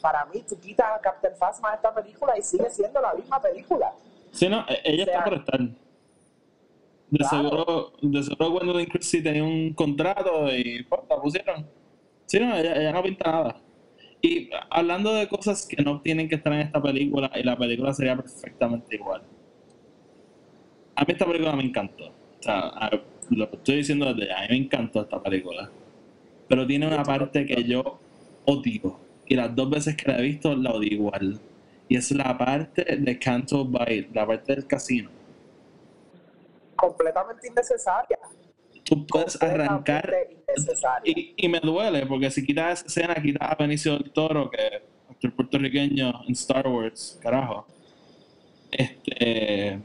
para 0.00 0.24
mí 0.26 0.42
tú 0.48 0.58
quitas 0.58 0.86
a 0.96 1.00
Captain 1.00 1.34
Phasma 1.36 1.70
de 1.70 1.76
esta 1.76 1.94
película 1.94 2.36
y 2.38 2.42
sigue 2.42 2.68
siendo 2.70 3.00
la 3.00 3.14
misma 3.14 3.40
película. 3.40 3.92
Sí, 4.32 4.48
no, 4.48 4.64
e- 4.68 4.80
ella 4.84 5.02
O 5.02 5.06
sea, 5.06 5.14
está 5.18 5.24
por 5.24 5.34
estar. 5.38 5.60
De 7.10 7.18
claro. 7.18 7.36
seguro, 7.42 7.92
de 8.02 8.22
seguro 8.22 8.50
Gwendolyn 8.50 8.86
Christie 8.86 9.22
tenía 9.22 9.42
un 9.42 9.72
contrato 9.74 10.48
y 10.54 10.82
pues, 10.84 11.00
la 11.10 11.20
pusieron. 11.20 11.66
Sí, 12.26 12.38
no, 12.38 12.56
ella, 12.56 12.76
ella 12.76 12.92
no 12.92 13.02
pinta 13.02 13.30
nada. 13.32 13.56
Y 14.22 14.50
hablando 14.70 15.12
de 15.14 15.26
cosas 15.28 15.66
que 15.66 15.82
no 15.82 16.00
tienen 16.02 16.28
que 16.28 16.36
estar 16.36 16.52
en 16.52 16.60
esta 16.60 16.80
película, 16.80 17.30
y 17.34 17.42
la 17.42 17.56
película 17.56 17.92
sería 17.94 18.14
perfectamente 18.16 18.94
igual. 18.94 19.22
A 20.94 21.00
mí 21.04 21.06
esta 21.12 21.24
película 21.26 21.56
me 21.56 21.64
encantó. 21.64 22.04
O 22.08 22.42
sea, 22.42 22.58
a- 22.68 22.90
lo 23.30 23.48
que 23.50 23.56
estoy 23.56 23.76
diciendo 23.76 24.12
desde 24.12 24.28
ya, 24.28 24.38
a 24.38 24.42
mí 24.42 24.48
me 24.50 24.56
encantó 24.56 25.00
esta 25.02 25.22
película. 25.22 25.70
Pero 26.48 26.66
tiene 26.66 26.86
una 26.86 27.02
parte 27.02 27.46
que 27.46 27.64
yo 27.64 27.98
odio. 28.44 28.98
Y 29.30 29.36
las 29.36 29.54
dos 29.54 29.70
veces 29.70 29.96
que 29.96 30.10
la 30.10 30.18
he 30.18 30.22
visto 30.22 30.56
la 30.56 30.72
odio 30.72 30.92
igual. 30.92 31.38
Y 31.88 31.96
es 31.96 32.10
la 32.10 32.36
parte 32.36 32.84
de 32.84 33.18
Canto 33.20 33.64
Bight, 33.64 34.12
la 34.12 34.26
parte 34.26 34.56
del 34.56 34.66
casino. 34.66 35.08
Completamente 36.74 37.46
innecesaria. 37.46 38.18
Tú 38.82 39.06
puedes 39.06 39.40
arrancar 39.40 40.12
y, 41.04 41.34
y 41.36 41.48
me 41.48 41.60
duele 41.60 42.06
porque 42.06 42.28
si 42.28 42.44
quitas 42.44 42.80
esa 42.80 43.02
escena, 43.02 43.22
quitas 43.22 43.52
a 43.52 43.54
Benicio 43.54 43.92
del 43.92 44.10
Toro, 44.10 44.50
que 44.50 44.66
es 44.66 44.82
actor 45.08 45.32
puertorriqueño 45.36 46.24
en 46.26 46.32
Star 46.32 46.66
Wars, 46.66 47.16
carajo. 47.22 47.68
Este. 48.72 49.80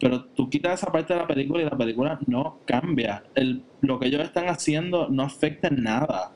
Pero 0.00 0.24
tú 0.24 0.50
quitas 0.50 0.80
esa 0.80 0.90
parte 0.90 1.14
de 1.14 1.20
la 1.20 1.26
película 1.28 1.62
y 1.62 1.66
la 1.66 1.78
película 1.78 2.18
no 2.26 2.58
cambia. 2.64 3.22
El, 3.36 3.62
lo 3.80 4.00
que 4.00 4.08
ellos 4.08 4.22
están 4.22 4.48
haciendo 4.48 5.08
no 5.08 5.22
afecta 5.22 5.68
en 5.68 5.84
nada. 5.84 6.32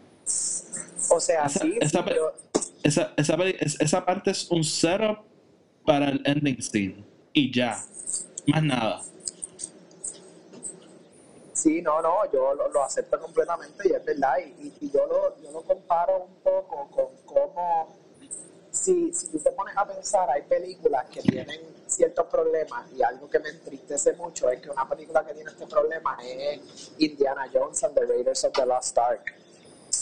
O 1.10 1.20
sea, 1.20 1.46
Esa- 1.46 1.60
sí, 1.60 1.78
esa 1.80 2.04
pero 2.04 2.34
Esa, 2.82 3.12
esa, 3.16 4.04
parte 4.04 4.30
es 4.30 4.50
un 4.50 4.62
setup 4.62 5.18
para 5.86 6.08
el 6.10 6.22
ending 6.26 6.60
scene. 6.62 7.04
Y 7.32 7.52
ya. 7.52 7.82
Más 8.46 8.62
nada. 8.62 9.02
Sí, 11.52 11.80
no, 11.80 12.02
no, 12.02 12.30
yo 12.32 12.54
lo, 12.54 12.68
lo 12.68 12.84
acepto 12.84 13.18
completamente 13.18 13.88
y 13.88 13.92
es 13.92 14.04
verdad. 14.04 14.34
Y, 14.38 14.66
y- 14.66 14.74
y 14.82 14.90
yo, 14.90 15.06
lo, 15.06 15.40
yo 15.42 15.50
lo 15.52 15.62
comparo 15.62 16.24
un 16.24 16.34
poco 16.42 16.88
con 16.90 17.06
cómo, 17.24 17.94
si, 18.70 19.12
si 19.14 19.28
tú 19.28 19.38
te 19.38 19.50
pones 19.52 19.74
a 19.76 19.86
pensar, 19.86 20.28
hay 20.30 20.42
películas 20.42 21.06
que 21.10 21.22
tienen 21.22 21.60
ciertos 21.86 22.26
problemas 22.26 22.90
y 22.92 23.02
algo 23.02 23.30
que 23.30 23.38
me 23.38 23.48
entristece 23.50 24.12
mucho 24.14 24.50
es 24.50 24.60
que 24.60 24.68
una 24.70 24.86
película 24.88 25.24
que 25.24 25.32
tiene 25.32 25.50
este 25.50 25.66
problema 25.66 26.18
es 26.22 26.92
Indiana 26.98 27.48
Jones 27.52 27.82
and 27.84 27.94
the 27.94 28.04
Raiders 28.04 28.44
of 28.44 28.52
the 28.52 28.66
Lost 28.66 28.98
Ark. 28.98 29.32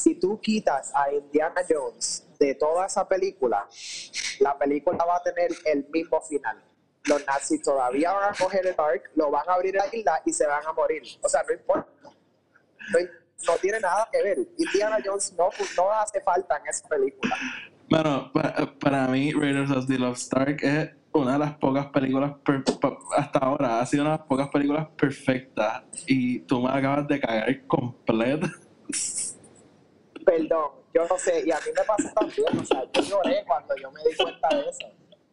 Si 0.02 0.16
tú 0.16 0.40
quitas 0.40 0.90
a 0.94 1.12
Indiana 1.12 1.62
Jones 1.68 2.26
de 2.40 2.56
toda 2.56 2.86
esa 2.86 3.06
película, 3.06 3.68
la 4.40 4.58
película 4.58 4.98
va 5.04 5.16
a 5.18 5.22
tener 5.22 5.50
el 5.64 5.86
mismo 5.92 6.20
final. 6.22 6.60
Los 7.04 7.24
nazis 7.24 7.62
todavía 7.62 8.12
van 8.12 8.34
a 8.34 8.36
coger 8.36 8.66
el 8.66 8.74
Ark, 8.76 9.10
lo 9.14 9.30
van 9.30 9.48
a 9.48 9.52
abrir 9.54 9.78
a 9.78 9.86
la 9.86 9.94
isla 9.96 10.20
y 10.26 10.32
se 10.32 10.44
van 10.46 10.66
a 10.66 10.72
morir. 10.72 11.02
O 11.22 11.28
sea, 11.28 11.42
no 11.46 11.52
importa. 11.54 11.88
No, 13.46 13.54
tiene 13.60 13.78
nada 13.80 14.08
que 14.12 14.22
ver. 14.22 14.38
Indiana 14.58 14.98
Jones 15.04 15.32
no, 15.38 15.50
no 15.76 15.90
hace 15.92 16.20
falta 16.20 16.56
en 16.58 16.66
esa 16.66 16.88
película. 16.88 17.36
Bueno, 17.88 18.30
para, 18.32 18.78
para 18.78 19.06
mí, 19.08 19.32
Raiders 19.32 19.70
of 19.70 19.86
the 19.86 19.98
Lost 19.98 20.32
Ark 20.36 20.58
es 20.62 20.90
una 21.12 21.34
de 21.34 21.38
las 21.38 21.54
pocas 21.58 21.86
películas, 21.86 22.32
per- 22.44 22.64
hasta 23.16 23.38
ahora, 23.38 23.80
ha 23.80 23.86
sido 23.86 24.02
una 24.02 24.12
de 24.12 24.18
las 24.18 24.26
pocas 24.26 24.48
películas 24.48 24.88
perfectas. 24.96 25.84
Y 26.06 26.40
tú 26.40 26.60
me 26.60 26.70
acabas 26.70 27.06
de 27.06 27.20
cagar 27.20 27.66
completa. 27.68 28.48
Perdón, 30.24 30.70
yo 30.94 31.06
no 31.08 31.18
sé, 31.18 31.42
y 31.46 31.50
a 31.50 31.56
mí 31.56 31.70
me 31.76 31.84
pasa 31.84 32.12
también. 32.14 32.58
O 32.58 32.64
sea, 32.64 32.84
yo 32.92 33.02
lloré 33.02 33.44
cuando 33.46 33.74
yo 33.76 33.90
me 33.90 34.00
di 34.02 34.16
cuenta 34.16 34.48
de 34.50 34.60
eso. 34.68 34.86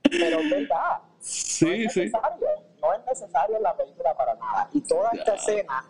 Pero 0.04 0.39
es 0.39 0.49
verdad. 0.49 0.99
no 1.02 1.21
es 1.21 1.28
sí. 1.28 1.65
necesario. 1.65 2.47
No 2.82 2.93
es 2.93 3.06
necesario 3.06 3.58
en 3.58 3.63
la 3.63 3.75
película 3.75 4.13
para 4.15 4.36
nada. 4.36 4.69
Y 4.73 4.82
toda 4.82 5.10
esta 5.13 5.36
escena 5.36 5.86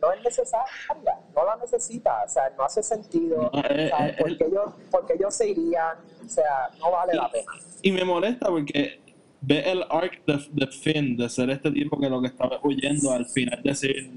no 0.00 0.12
es 0.12 0.22
necesaria. 0.22 1.20
No 1.34 1.44
la 1.44 1.56
necesita. 1.56 2.24
O 2.24 2.28
sea, 2.28 2.50
no 2.56 2.64
hace 2.64 2.82
sentido. 2.82 3.50
No, 3.52 3.60
eh, 3.60 3.90
o 3.92 3.96
sea, 3.96 4.08
eh, 4.08 4.16
porque, 4.18 4.44
ellos, 4.44 4.74
porque 4.90 5.12
ellos 5.14 5.34
se 5.34 5.48
irían. 5.50 5.98
O 6.24 6.28
sea, 6.28 6.70
no 6.78 6.90
vale 6.90 7.14
la 7.14 7.30
pena. 7.30 7.52
Y 7.82 7.92
me 7.92 8.04
molesta 8.04 8.48
porque 8.48 9.00
ve 9.42 9.70
el 9.70 9.84
arc 9.90 10.24
de, 10.24 10.40
de 10.52 10.66
Finn, 10.68 11.16
de 11.16 11.28
ser 11.28 11.50
este 11.50 11.70
tipo 11.70 12.00
que 12.00 12.08
lo 12.08 12.20
que 12.20 12.28
estaba 12.28 12.58
huyendo 12.62 13.12
al 13.12 13.26
final 13.26 13.60
decir, 13.62 14.10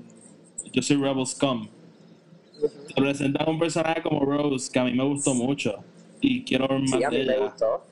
yo 0.71 0.81
soy 0.81 0.97
Rebel 0.97 1.27
Scum. 1.27 1.67
Te 2.59 3.01
presentan 3.01 3.49
un 3.49 3.59
personaje 3.59 4.01
como 4.01 4.21
Rose 4.25 4.71
que 4.71 4.79
a 4.79 4.83
mí 4.85 4.93
me 4.93 5.03
gustó 5.03 5.33
mucho 5.33 5.83
y 6.21 6.43
quiero 6.43 6.67
ver 6.67 6.79
más 6.79 6.89
Sí, 6.99 7.03
a 7.03 7.09
de 7.09 7.19
mí 7.19 7.25
me 7.25 7.33
ella. 7.35 7.45
gustó. 7.45 7.85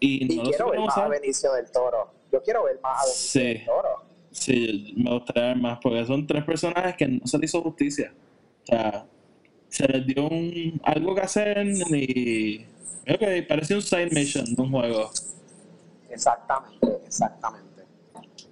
Y 0.00 0.24
no 0.36 0.42
quiero 0.44 0.70
ver 0.70 0.80
más 0.80 0.98
a. 0.98 1.08
Benicio 1.08 1.52
del 1.54 1.70
Toro. 1.70 2.10
Yo 2.32 2.42
quiero 2.42 2.64
ver 2.64 2.78
más 2.82 2.98
a 3.00 3.04
Benicio 3.06 3.40
Sí. 3.40 3.46
del 3.46 3.64
Toro. 3.64 3.88
Sí, 4.30 4.94
me 4.96 5.10
gustaría 5.12 5.44
ver 5.48 5.56
más 5.56 5.78
porque 5.82 6.04
son 6.04 6.26
tres 6.26 6.44
personajes 6.44 6.94
que 6.96 7.08
no 7.08 7.26
se 7.26 7.38
les 7.38 7.50
hizo 7.50 7.62
justicia. 7.62 8.12
O 8.62 8.66
sea, 8.66 9.06
se 9.68 9.88
les 9.88 10.06
dio 10.06 10.28
un, 10.28 10.80
algo 10.84 11.14
que 11.14 11.20
hacer 11.22 11.66
y. 11.66 12.66
Ok, 13.10 13.22
parece 13.48 13.74
un 13.74 13.82
side 13.82 14.10
mission 14.10 14.44
de 14.54 14.60
un 14.62 14.70
juego. 14.70 15.10
Exactamente, 16.10 16.86
exactamente. 17.06 17.82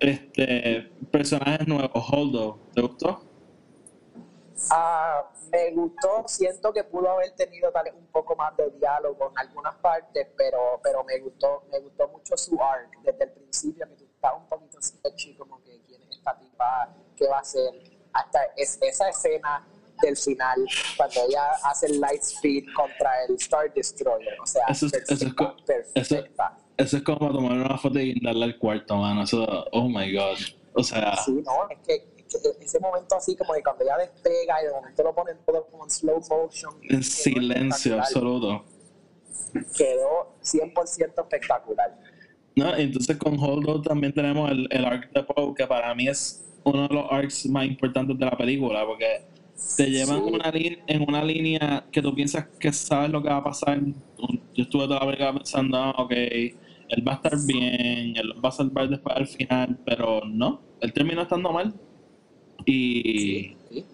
Este, 0.01 0.91
personajes 1.11 1.67
nuevos, 1.69 2.05
Holdo, 2.11 2.59
¿te 2.75 2.81
gustó? 2.83 3.23
Ah, 4.71 5.23
me 5.53 5.71
gustó, 5.73 6.25
siento 6.27 6.73
que 6.73 6.83
pudo 6.85 7.11
haber 7.11 7.31
tenido 7.37 7.71
tal 7.73 7.85
vez 7.85 7.95
un 7.95 8.07
poco 8.07 8.35
más 8.37 8.57
de 8.57 8.71
diálogo 8.71 9.31
en 9.31 9.39
algunas 9.39 9.75
partes, 9.77 10.27
pero, 10.37 10.81
pero 10.83 11.05
me 11.05 11.19
gustó, 11.21 11.63
me 11.71 11.79
gustó 11.81 12.09
mucho 12.09 12.37
su 12.37 12.61
arc 12.63 12.91
desde 13.03 13.25
el 13.25 13.31
principio, 13.33 13.87
que 13.89 13.95
tú 13.97 14.05
estás 14.05 14.33
un 14.37 14.47
poquito 14.49 14.81
sketchy, 14.81 15.37
como 15.37 15.63
que 15.63 15.81
quién 15.87 16.03
es 16.03 16.17
esta 16.17 16.39
tipa, 16.39 16.89
qué 17.17 17.29
va 17.29 17.37
a 17.39 17.41
hacer, 17.41 17.71
hasta 18.13 18.41
es, 18.57 18.79
esa 18.81 19.09
escena 19.11 19.67
del 20.03 20.17
final, 20.17 20.67
cuando 20.97 21.21
ella 21.29 21.43
hace 21.63 21.87
el 21.87 22.01
light 22.01 22.23
speed 22.23 22.65
contra 22.75 23.25
el 23.25 23.35
Star 23.37 23.73
Destroyer, 23.73 24.39
o 24.41 24.47
sea, 24.47 24.65
Eso 24.69 24.87
es- 24.87 24.95
eso 24.95 25.13
es 25.15 25.19
perfecta, 25.21 25.45
co- 25.45 25.57
eso- 25.73 26.15
perfecta. 26.15 26.59
Eso 26.79 26.97
es 26.99 27.03
como 27.05 27.33
tomar 27.33 27.53
una 27.53 27.79
foto 27.79 27.99
y 27.99 28.21
darle 28.23 28.45
al 28.45 28.59
cuarto, 28.59 28.97
mano. 28.97 29.23
Eso, 29.23 29.47
oh 29.73 29.89
my 29.89 30.13
god. 30.15 30.37
O 30.75 30.83
sea, 30.83 31.17
Sí, 31.25 31.43
no, 31.47 31.67
es 31.71 31.79
que 31.87 32.16
ese 32.61 32.81
momento 32.81 33.17
así 33.17 33.37
como 33.37 33.55
que 33.55 33.63
cuando 33.63 33.85
ella 33.85 33.99
despega 33.99 34.63
y 34.63 34.67
de 34.67 34.73
momento 34.73 35.03
lo 35.03 35.15
ponen 35.15 35.37
todo 35.47 35.67
como 35.67 35.85
en 35.85 35.91
slow 35.91 36.21
motion. 36.29 36.75
en 36.83 37.03
silencio 37.03 37.99
absoluto. 37.99 38.65
Quedó 39.77 40.37
100% 40.43 41.23
espectacular. 41.23 41.99
¿no? 42.57 42.75
Entonces 42.77 43.17
con 43.17 43.39
Holdo 43.39 43.83
también 43.83 44.13
tenemos 44.13 44.51
el, 44.51 44.67
el 44.71 44.85
arc 44.85 45.13
de 45.13 45.23
Poe, 45.23 45.55
que 45.55 45.67
para 45.67 45.95
mí 45.95 46.09
es 46.09 46.43
uno 46.65 46.89
de 46.89 46.95
los 46.95 47.07
arcs 47.11 47.47
más 47.47 47.67
importantes 47.67 48.19
de 48.19 48.25
la 48.25 48.37
película, 48.37 48.85
porque 48.87 49.23
te 49.77 49.91
llevan 49.91 50.25
Sí. 50.25 50.31
una 50.33 50.53
en 50.55 51.03
una 51.09 51.25
línea 51.25 51.87
que 51.93 52.03
tú 52.03 52.15
piensas 52.15 52.47
que 52.59 52.73
sabes 52.73 53.11
lo 53.11 53.23
que 53.23 53.29
va 53.29 53.37
a 53.39 53.45
pasar. 53.45 53.79
Yo 54.55 54.63
estuve 54.63 54.85
toda 54.85 55.01
la 55.01 55.07
película 55.07 55.33
pensando, 55.35 55.79
ah, 55.79 55.95
ok, 55.99 56.13
él 56.13 57.07
va 57.07 57.13
a 57.13 57.15
estar 57.17 57.33
bien, 57.47 58.17
él 58.17 58.33
va 58.45 58.49
a 58.49 58.53
salvar 58.53 58.89
después 58.89 59.17
al 59.17 59.27
final, 59.27 59.79
pero 59.85 60.23
no, 60.27 60.61
él 60.81 60.93
terminó 60.93 61.23
estando 61.23 61.53
mal. 61.53 61.75
Y, 62.67 63.57
Sí. 63.71 63.85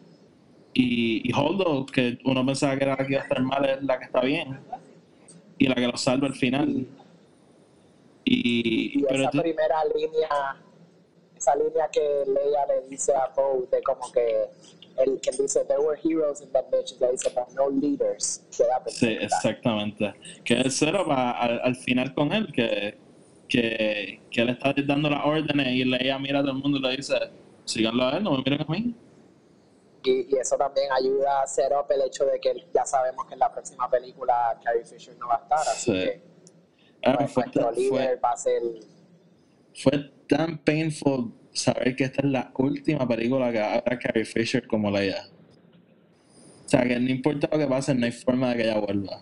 y, 0.75 1.29
y 1.29 1.33
Holdo, 1.35 1.87
que 1.87 2.19
uno 2.25 2.45
pensaba 2.47 2.77
que 2.77 2.85
era 2.85 2.97
la 2.97 3.07
que 3.07 3.13
iba 3.13 3.21
a 3.21 3.25
estar 3.25 3.43
mal, 3.43 3.65
es 3.69 3.83
la 3.83 3.99
que 3.99 4.05
está 4.07 4.21
bien. 4.23 4.59
Y 5.59 5.67
la 5.69 5.75
que 5.75 5.87
lo 5.87 5.97
salva 5.97 6.27
al 6.27 6.35
final. 6.35 6.87
Y, 8.25 8.99
Y 8.99 9.03
pero 9.05 9.23
esa 9.23 9.31
tú- 9.31 9.43
primera 9.43 9.77
línea, 9.95 10.57
esa 11.37 11.55
línea 11.57 11.89
que 11.93 12.01
Leia 12.27 12.67
le 12.69 12.89
dice 12.89 13.13
a 13.15 13.33
Poe 13.33 13.67
de 13.71 13.83
como 13.83 14.11
que 14.13 14.45
el 15.05 15.21
que 15.21 15.31
dice 15.33 15.65
there 15.67 15.81
were 15.81 15.99
heroes 16.05 16.41
in 16.43 16.51
that 16.53 16.65
bitch, 16.71 16.99
le 17.01 17.13
dice 17.13 17.31
but 17.35 17.49
no 17.55 17.69
leaders, 17.71 18.45
Sí, 18.89 19.07
exactamente. 19.21 20.15
Que 20.45 20.55
el 20.55 20.71
cero 20.71 21.05
va 21.09 21.33
al, 21.33 21.61
al 21.65 21.75
final 21.77 22.15
con 22.15 22.33
él, 22.33 22.53
que, 22.53 22.97
que, 23.49 24.21
que 24.31 24.41
él 24.43 24.51
está 24.51 24.75
dando 24.87 25.11
las 25.11 25.25
órdenes 25.25 25.67
y 25.69 25.85
Leia 25.85 26.19
mira 26.19 26.41
a 26.41 26.43
todo 26.43 26.53
el 26.53 26.59
mundo 26.59 26.79
y 26.79 26.83
le 26.83 26.97
dice, 26.97 27.15
síganlo 27.65 28.05
a 28.05 28.17
él, 28.17 28.25
no 28.25 28.33
me 28.33 28.39
miren 28.39 28.63
a 28.63 28.65
mí. 28.71 28.95
Y, 30.05 30.35
y 30.35 30.39
eso 30.39 30.57
también 30.57 30.89
ayuda 30.93 31.41
a 31.41 31.43
hacer 31.43 31.73
up 31.73 31.87
el 31.91 32.03
hecho 32.03 32.25
de 32.27 32.41
que 32.41 32.67
ya 32.75 32.85
sabemos 32.85 33.25
que 33.27 33.35
en 33.35 33.39
la 33.41 33.53
próxima 33.53 33.89
película 33.89 34.59
Carrie 34.65 34.85
Fisher 34.85 35.17
no 35.17 35.29
va 35.29 35.37
a 35.37 35.43
estar, 35.43 35.59
así 35.61 35.93
Sí. 35.93 35.93
que 35.93 36.23
Ah, 37.05 37.17
pues, 37.19 37.33
fue, 37.33 37.43
nuestro 37.45 37.65
tan- 37.67 37.75
líder 37.75 37.91
fue, 37.91 38.17
va 38.17 38.31
a 38.33 38.37
ser 38.37 38.63
fue 39.75 40.11
tan 40.29 40.59
painful 40.59 41.33
saber 41.53 41.97
que 41.97 42.05
esta 42.05 42.23
es 42.23 42.29
la 42.31 42.53
última 42.59 43.07
película 43.09 43.51
que 43.53 43.61
habrá 43.61 43.99
Carrie 43.99 44.25
Fisher 44.25 44.67
como 44.67 44.91
Leia. 44.91 45.25
O 46.65 46.69
sea, 46.69 46.83
que 46.85 46.99
no 46.99 47.11
importa 47.11 47.49
lo 47.53 47.59
que 47.59 47.67
pase, 47.67 47.95
no 47.95 48.07
hay 48.07 48.13
forma 48.13 48.51
de 48.51 48.57
que 48.57 48.63
ella 48.63 48.79
vuelva. 48.81 49.21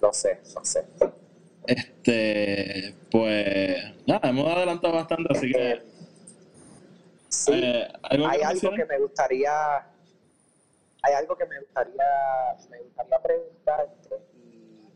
no 0.00 0.12
sé, 0.12 0.40
no 0.54 0.64
sé. 0.64 0.84
Este, 1.66 2.94
pues, 3.10 3.76
nada, 4.06 4.28
hemos 4.30 4.46
adelantado 4.48 4.94
bastante, 4.94 5.36
así 5.36 5.50
que... 5.52 5.82
Sí, 7.36 7.52
eh, 7.54 7.88
¿algo 8.02 8.26
hay 8.28 8.38
que 8.38 8.44
algo 8.46 8.70
que 8.72 8.84
me 8.86 8.98
gustaría 8.98 9.76
hay 11.02 11.14
algo 11.14 11.36
que 11.36 11.46
me 11.46 11.60
gustaría 11.60 12.04
me 12.70 12.78
gustaría 12.82 13.18
preguntarte 13.22 14.16
y, 14.34 14.88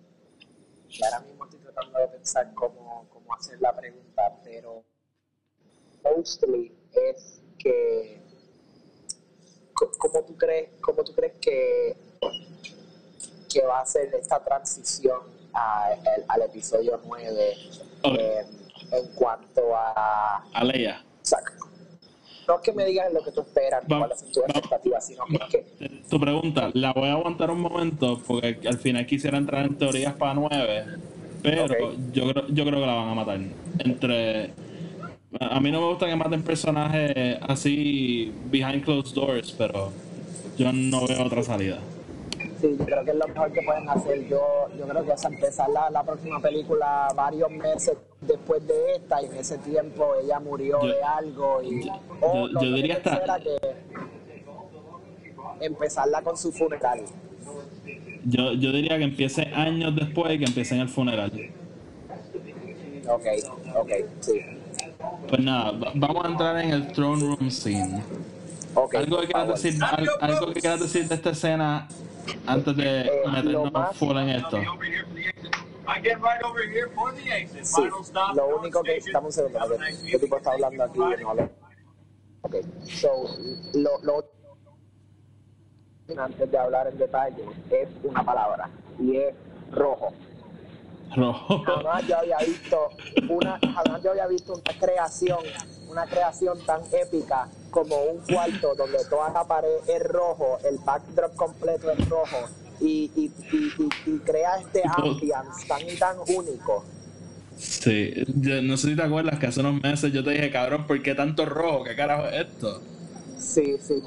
y 0.88 1.04
ahora 1.04 1.20
mismo 1.20 1.44
estoy 1.44 1.60
tratando 1.60 1.98
de 1.98 2.08
pensar 2.08 2.54
cómo, 2.54 3.06
cómo 3.10 3.34
hacer 3.34 3.60
la 3.60 3.76
pregunta 3.76 4.36
pero 4.42 4.82
mostly 6.02 6.74
es 6.92 7.42
que 7.58 8.22
cómo 9.98 10.24
tú 10.24 10.36
crees 10.36 10.70
cómo 10.80 11.04
tú 11.04 11.14
crees 11.14 11.34
que 11.40 11.96
que 13.52 13.66
va 13.66 13.80
a 13.80 13.86
ser 13.86 14.14
esta 14.14 14.42
transición 14.42 15.20
a- 15.52 15.86
al- 15.86 16.24
al 16.28 16.42
episodio 16.42 17.00
9 17.04 17.54
Ok. 18.02 18.18
en, 18.18 18.46
en 18.92 19.14
cuanto 19.14 19.76
a 19.76 20.36
A 20.54 20.64
Leia. 20.64 21.04
No 22.50 22.56
es 22.56 22.62
que 22.62 22.72
me 22.72 22.84
digas 22.84 23.12
lo 23.12 23.22
que 23.22 23.30
tú 23.32 23.40
esperas, 23.42 23.82
Va- 23.90 23.98
cuáles 23.98 24.18
son 24.20 24.28
tus 24.32 24.42
va- 24.42 24.46
expectativas, 24.48 25.06
sino 25.06 25.24
que 25.26 25.36
es 25.36 25.64
que 25.78 25.88
Tu 26.10 26.18
pregunta, 26.20 26.70
la 26.74 26.92
voy 26.92 27.08
a 27.08 27.12
aguantar 27.12 27.50
un 27.50 27.60
momento 27.60 28.20
porque 28.26 28.58
al 28.66 28.78
final 28.78 29.06
quisiera 29.06 29.38
entrar 29.38 29.64
en 29.66 29.76
teorías 29.76 30.14
para 30.14 30.34
nueve, 30.34 30.84
pero 31.42 31.66
yo, 32.12 32.32
creo, 32.32 32.48
yo 32.48 32.64
creo 32.66 32.80
que 32.80 32.86
la 32.86 32.94
van 32.94 33.08
a 33.10 33.14
matar. 33.14 33.40
Entre. 33.78 34.50
A 35.40 35.56
a 35.56 35.60
mí 35.60 35.70
no 35.70 35.80
me 35.80 35.86
gusta 35.86 36.06
que 36.06 36.16
maten 36.16 36.42
personajes 36.42 37.38
así 37.42 38.32
behind 38.50 38.82
closed 38.84 39.14
doors, 39.14 39.52
pero 39.56 39.92
yo 40.58 40.72
no 40.72 41.06
veo 41.06 41.22
otra 41.24 41.42
salida. 41.44 41.78
Sí, 42.60 42.76
yo 42.78 42.84
creo 42.84 43.04
que 43.04 43.10
es 43.10 43.16
lo 43.16 43.26
mejor 43.28 43.52
que 43.52 43.62
pueden 43.62 43.88
hacer. 43.88 44.28
Yo, 44.28 44.40
yo 44.78 44.86
creo 44.86 45.04
que 45.04 45.12
es 45.12 45.24
empezar 45.24 45.68
la, 45.70 45.90
la 45.90 46.02
próxima 46.04 46.40
película 46.40 47.08
varios 47.14 47.50
meses 47.50 47.96
después 48.20 48.66
de 48.66 48.74
esta 48.96 49.22
y 49.22 49.26
en 49.26 49.36
ese 49.36 49.58
tiempo 49.58 50.12
ella 50.22 50.38
murió 50.40 50.80
Yo- 50.82 50.88
de 50.88 51.02
algo 51.02 51.62
y 51.62 51.86
yo- 51.86 51.92
o 52.20 52.48
diría 52.60 52.96
hasta- 52.96 53.38
que 53.40 53.56
empezarla 55.60 56.22
con 56.22 56.36
su 56.36 56.52
funeral. 56.52 57.00
Yo, 58.24 58.52
yo 58.52 58.72
diría 58.72 58.98
que 58.98 59.04
empiece 59.04 59.42
años 59.54 59.94
después 59.96 60.34
y 60.34 60.38
que 60.38 60.44
empiece 60.44 60.74
en 60.74 60.82
el 60.82 60.88
funeral. 60.88 61.32
Ok, 63.08 63.24
ok, 63.76 63.90
sí. 64.20 64.40
Pues 65.28 65.40
nada, 65.42 65.72
va- 65.72 65.92
vamos 65.94 66.24
a 66.24 66.28
entrar 66.28 66.58
en 66.64 66.70
el 66.70 66.92
throne 66.92 67.22
room 67.22 67.50
scene. 67.50 68.02
Okay, 68.74 69.00
¿Algo 69.00 69.20
que 69.20 69.26
quieras 69.26 69.48
decir, 69.48 69.82
al- 69.82 70.08
algo 70.20 70.52
que 70.52 70.60
quieras 70.60 70.80
decir 70.80 71.08
de 71.08 71.14
esta 71.14 71.30
escena 71.30 71.88
antes 72.46 72.76
de 72.76 73.00
Eh, 73.02 73.22
meternos 73.30 73.72
más- 73.72 73.96
full 73.96 74.16
en 74.16 74.28
esto? 74.30 74.56
I 74.58 76.00
get 76.02 76.18
right 76.18 76.42
over 76.44 76.62
here 76.68 76.88
for 76.94 77.12
the 77.14 77.30
exit. 77.32 77.64
Sí, 77.64 77.82
Final 77.82 78.00
stop. 78.04 78.36
lo 78.36 78.58
único 78.58 78.82
que 78.82 78.96
Station. 78.98 79.08
estamos 79.08 79.38
en 79.38 79.56
Have 79.56 79.74
a 79.74 79.78
que 79.78 79.90
nice 79.90 80.06
este 80.06 80.18
tipo 80.20 80.36
está 80.36 80.52
hablando 80.52 80.84
aquí 80.84 80.98
y 80.98 81.22
no 81.22 81.34
lo. 81.34 81.50
Ok, 82.42 82.54
so, 82.84 83.08
lo, 83.74 83.90
lo 84.02 84.24
antes 86.20 86.50
de 86.50 86.58
hablar 86.58 86.88
en 86.88 86.98
detalle 86.98 87.44
es 87.70 87.88
una 88.02 88.24
palabra 88.24 88.68
y 88.98 89.16
es 89.16 89.34
rojo. 89.72 90.12
Rojo. 91.16 91.62
Jamás 91.64 92.06
yo 92.06 92.18
había 92.18 92.38
visto 92.38 92.88
una, 93.28 93.58
jamás 93.60 94.02
yo 94.02 94.10
había 94.12 94.26
visto 94.28 94.52
una 94.54 94.78
creación, 94.80 95.38
una 95.90 96.06
creación 96.06 96.58
tan 96.64 96.82
épica 96.92 97.48
como 97.70 98.02
un 98.04 98.18
cuarto 98.20 98.74
donde 98.78 99.04
toda 99.08 99.30
la 99.30 99.44
pared 99.44 99.68
es 99.88 100.02
rojo, 100.04 100.58
el 100.68 100.78
backdrop 100.78 101.34
completo 101.34 101.90
es 101.90 102.08
rojo 102.08 102.48
y, 102.80 103.10
y, 103.16 103.32
y, 104.06 104.18
crea 104.20 104.56
este 104.60 104.82
ambiance 104.96 105.66
tan 105.66 105.82
y 105.88 105.96
tan 105.96 106.16
único. 106.28 106.84
Sí, 107.56 108.14
yo 108.36 108.62
no 108.62 108.76
sé 108.78 108.88
si 108.90 108.96
te 108.96 109.02
acuerdas 109.02 109.38
que 109.38 109.46
hace 109.46 109.60
unos 109.60 109.82
meses 109.82 110.12
yo 110.12 110.24
te 110.24 110.30
dije, 110.30 110.50
cabrón, 110.50 110.86
¿por 110.86 111.02
qué 111.02 111.14
tanto 111.14 111.44
rojo? 111.44 111.84
¿Qué 111.84 111.94
carajo 111.94 112.26
es 112.28 112.46
esto? 112.46 112.80
Sí, 113.38 113.76
sí. 113.82 114.02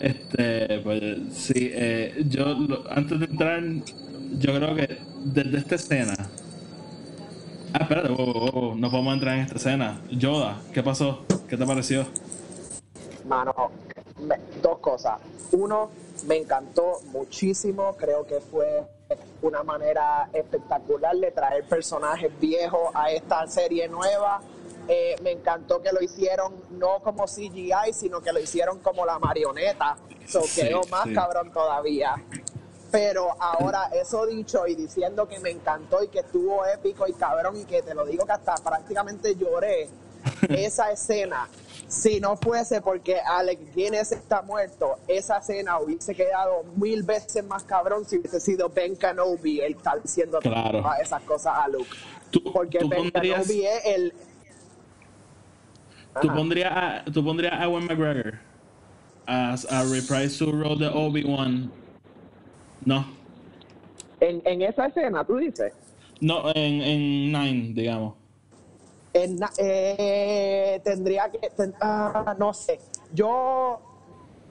Este, 0.00 0.80
pues 0.80 1.18
sí, 1.32 1.70
eh, 1.72 2.24
yo 2.28 2.44
lo- 2.54 2.84
antes 2.90 3.18
de 3.20 3.26
entrar, 3.26 3.62
yo 4.38 4.54
creo 4.54 4.74
que 4.74 4.98
desde 5.24 5.58
esta 5.58 5.74
escena. 5.76 6.14
Ah, 7.78 7.82
espérate, 7.82 8.08
wow, 8.08 8.32
wow, 8.32 8.50
wow, 8.52 8.74
no 8.74 8.90
podemos 8.90 9.12
entrar 9.12 9.34
en 9.34 9.40
esta 9.42 9.56
escena. 9.56 10.00
Yoda, 10.10 10.56
¿qué 10.72 10.82
pasó? 10.82 11.26
¿Qué 11.46 11.58
te 11.58 11.66
pareció? 11.66 12.06
Mano, 13.26 13.52
me- 14.18 14.38
dos 14.62 14.78
cosas. 14.78 15.20
Uno, 15.52 15.90
me 16.26 16.36
encantó 16.36 17.00
muchísimo. 17.12 17.94
Creo 17.98 18.26
que 18.26 18.40
fue 18.40 18.82
una 19.42 19.62
manera 19.62 20.26
espectacular 20.32 21.14
de 21.16 21.30
traer 21.32 21.64
personajes 21.64 22.30
viejos 22.40 22.88
a 22.94 23.10
esta 23.10 23.46
serie 23.46 23.88
nueva. 23.88 24.40
Eh, 24.88 25.16
me 25.22 25.32
encantó 25.32 25.82
que 25.82 25.92
lo 25.92 26.00
hicieron 26.02 26.54
no 26.70 27.00
como 27.02 27.26
CGI, 27.26 27.92
sino 27.92 28.22
que 28.22 28.32
lo 28.32 28.40
hicieron 28.40 28.78
como 28.78 29.04
la 29.04 29.18
marioneta. 29.18 29.98
So 30.26 30.40
Sí, 30.40 30.62
quedó 30.62 30.80
más 30.90 31.04
sí. 31.04 31.12
cabrón 31.12 31.52
todavía. 31.52 32.14
Pero 32.90 33.34
ahora, 33.40 33.90
eso 33.92 34.26
dicho 34.26 34.66
y 34.66 34.74
diciendo 34.74 35.26
que 35.28 35.38
me 35.40 35.50
encantó 35.50 36.02
y 36.02 36.08
que 36.08 36.20
estuvo 36.20 36.64
épico 36.66 37.06
y 37.06 37.12
cabrón 37.12 37.56
y 37.60 37.64
que 37.64 37.82
te 37.82 37.94
lo 37.94 38.06
digo 38.06 38.24
que 38.24 38.32
hasta 38.32 38.54
prácticamente 38.56 39.34
lloré, 39.36 39.88
esa 40.48 40.90
escena, 40.90 41.48
si 41.88 42.20
no 42.20 42.36
fuese 42.36 42.80
porque 42.80 43.18
Alex 43.20 43.74
Guinness 43.74 44.12
está 44.12 44.42
muerto, 44.42 44.96
esa 45.08 45.38
escena 45.38 45.78
hubiese 45.78 46.14
quedado 46.14 46.64
mil 46.76 47.02
veces 47.02 47.44
más 47.44 47.62
cabrón 47.64 48.04
si 48.04 48.18
hubiese 48.18 48.40
sido 48.40 48.68
Ben 48.68 48.96
Kenobi 48.96 49.60
el 49.60 49.74
estar 49.74 50.00
diciendo 50.02 50.38
Claro. 50.40 50.80
todas 50.82 51.00
esas 51.00 51.22
cosas 51.22 51.54
a 51.56 51.68
Luke. 51.68 51.88
¿Tú, 52.30 52.42
Porque 52.52 52.78
tú 52.78 52.88
Ben 52.88 53.10
pondrías, 53.10 53.46
Kenobi 53.46 53.66
es 53.66 53.86
el... 53.86 54.12
tú 56.20 56.28
Ajá. 56.28 56.34
pondrías 56.36 56.72
a, 56.74 57.04
tú 57.12 57.24
pondrías 57.24 57.52
a 57.52 57.64
Ewan 57.64 57.84
McGregor 57.84 58.34
as 59.26 59.64
a 59.70 59.82
reprise 59.84 60.30
su 60.30 60.50
role 60.52 60.76
de 60.78 60.88
Obi-Wan? 60.88 61.70
No. 62.84 63.06
En, 64.20 64.40
en 64.44 64.62
esa 64.62 64.86
escena, 64.86 65.24
tú 65.24 65.36
dices. 65.36 65.72
No, 66.20 66.48
en, 66.54 66.80
en 66.82 67.32
Nine, 67.32 67.74
digamos. 67.74 68.14
En 69.12 69.38
eh, 69.58 70.80
tendría 70.84 71.30
que, 71.30 71.50
ten- 71.50 71.74
ah, 71.80 72.34
no 72.38 72.52
sé, 72.52 72.78
yo 73.14 73.80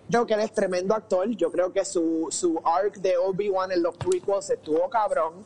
creo 0.09 0.25
que 0.25 0.33
él 0.33 0.39
es 0.39 0.53
tremendo 0.53 0.95
actor, 0.95 1.29
yo 1.29 1.51
creo 1.51 1.71
que 1.71 1.85
su, 1.85 2.27
su 2.31 2.59
arc 2.63 2.95
de 2.97 3.15
Obi-Wan 3.17 3.71
en 3.71 3.83
los 3.83 3.95
prequels 3.95 4.49
estuvo 4.49 4.89
cabrón, 4.89 5.45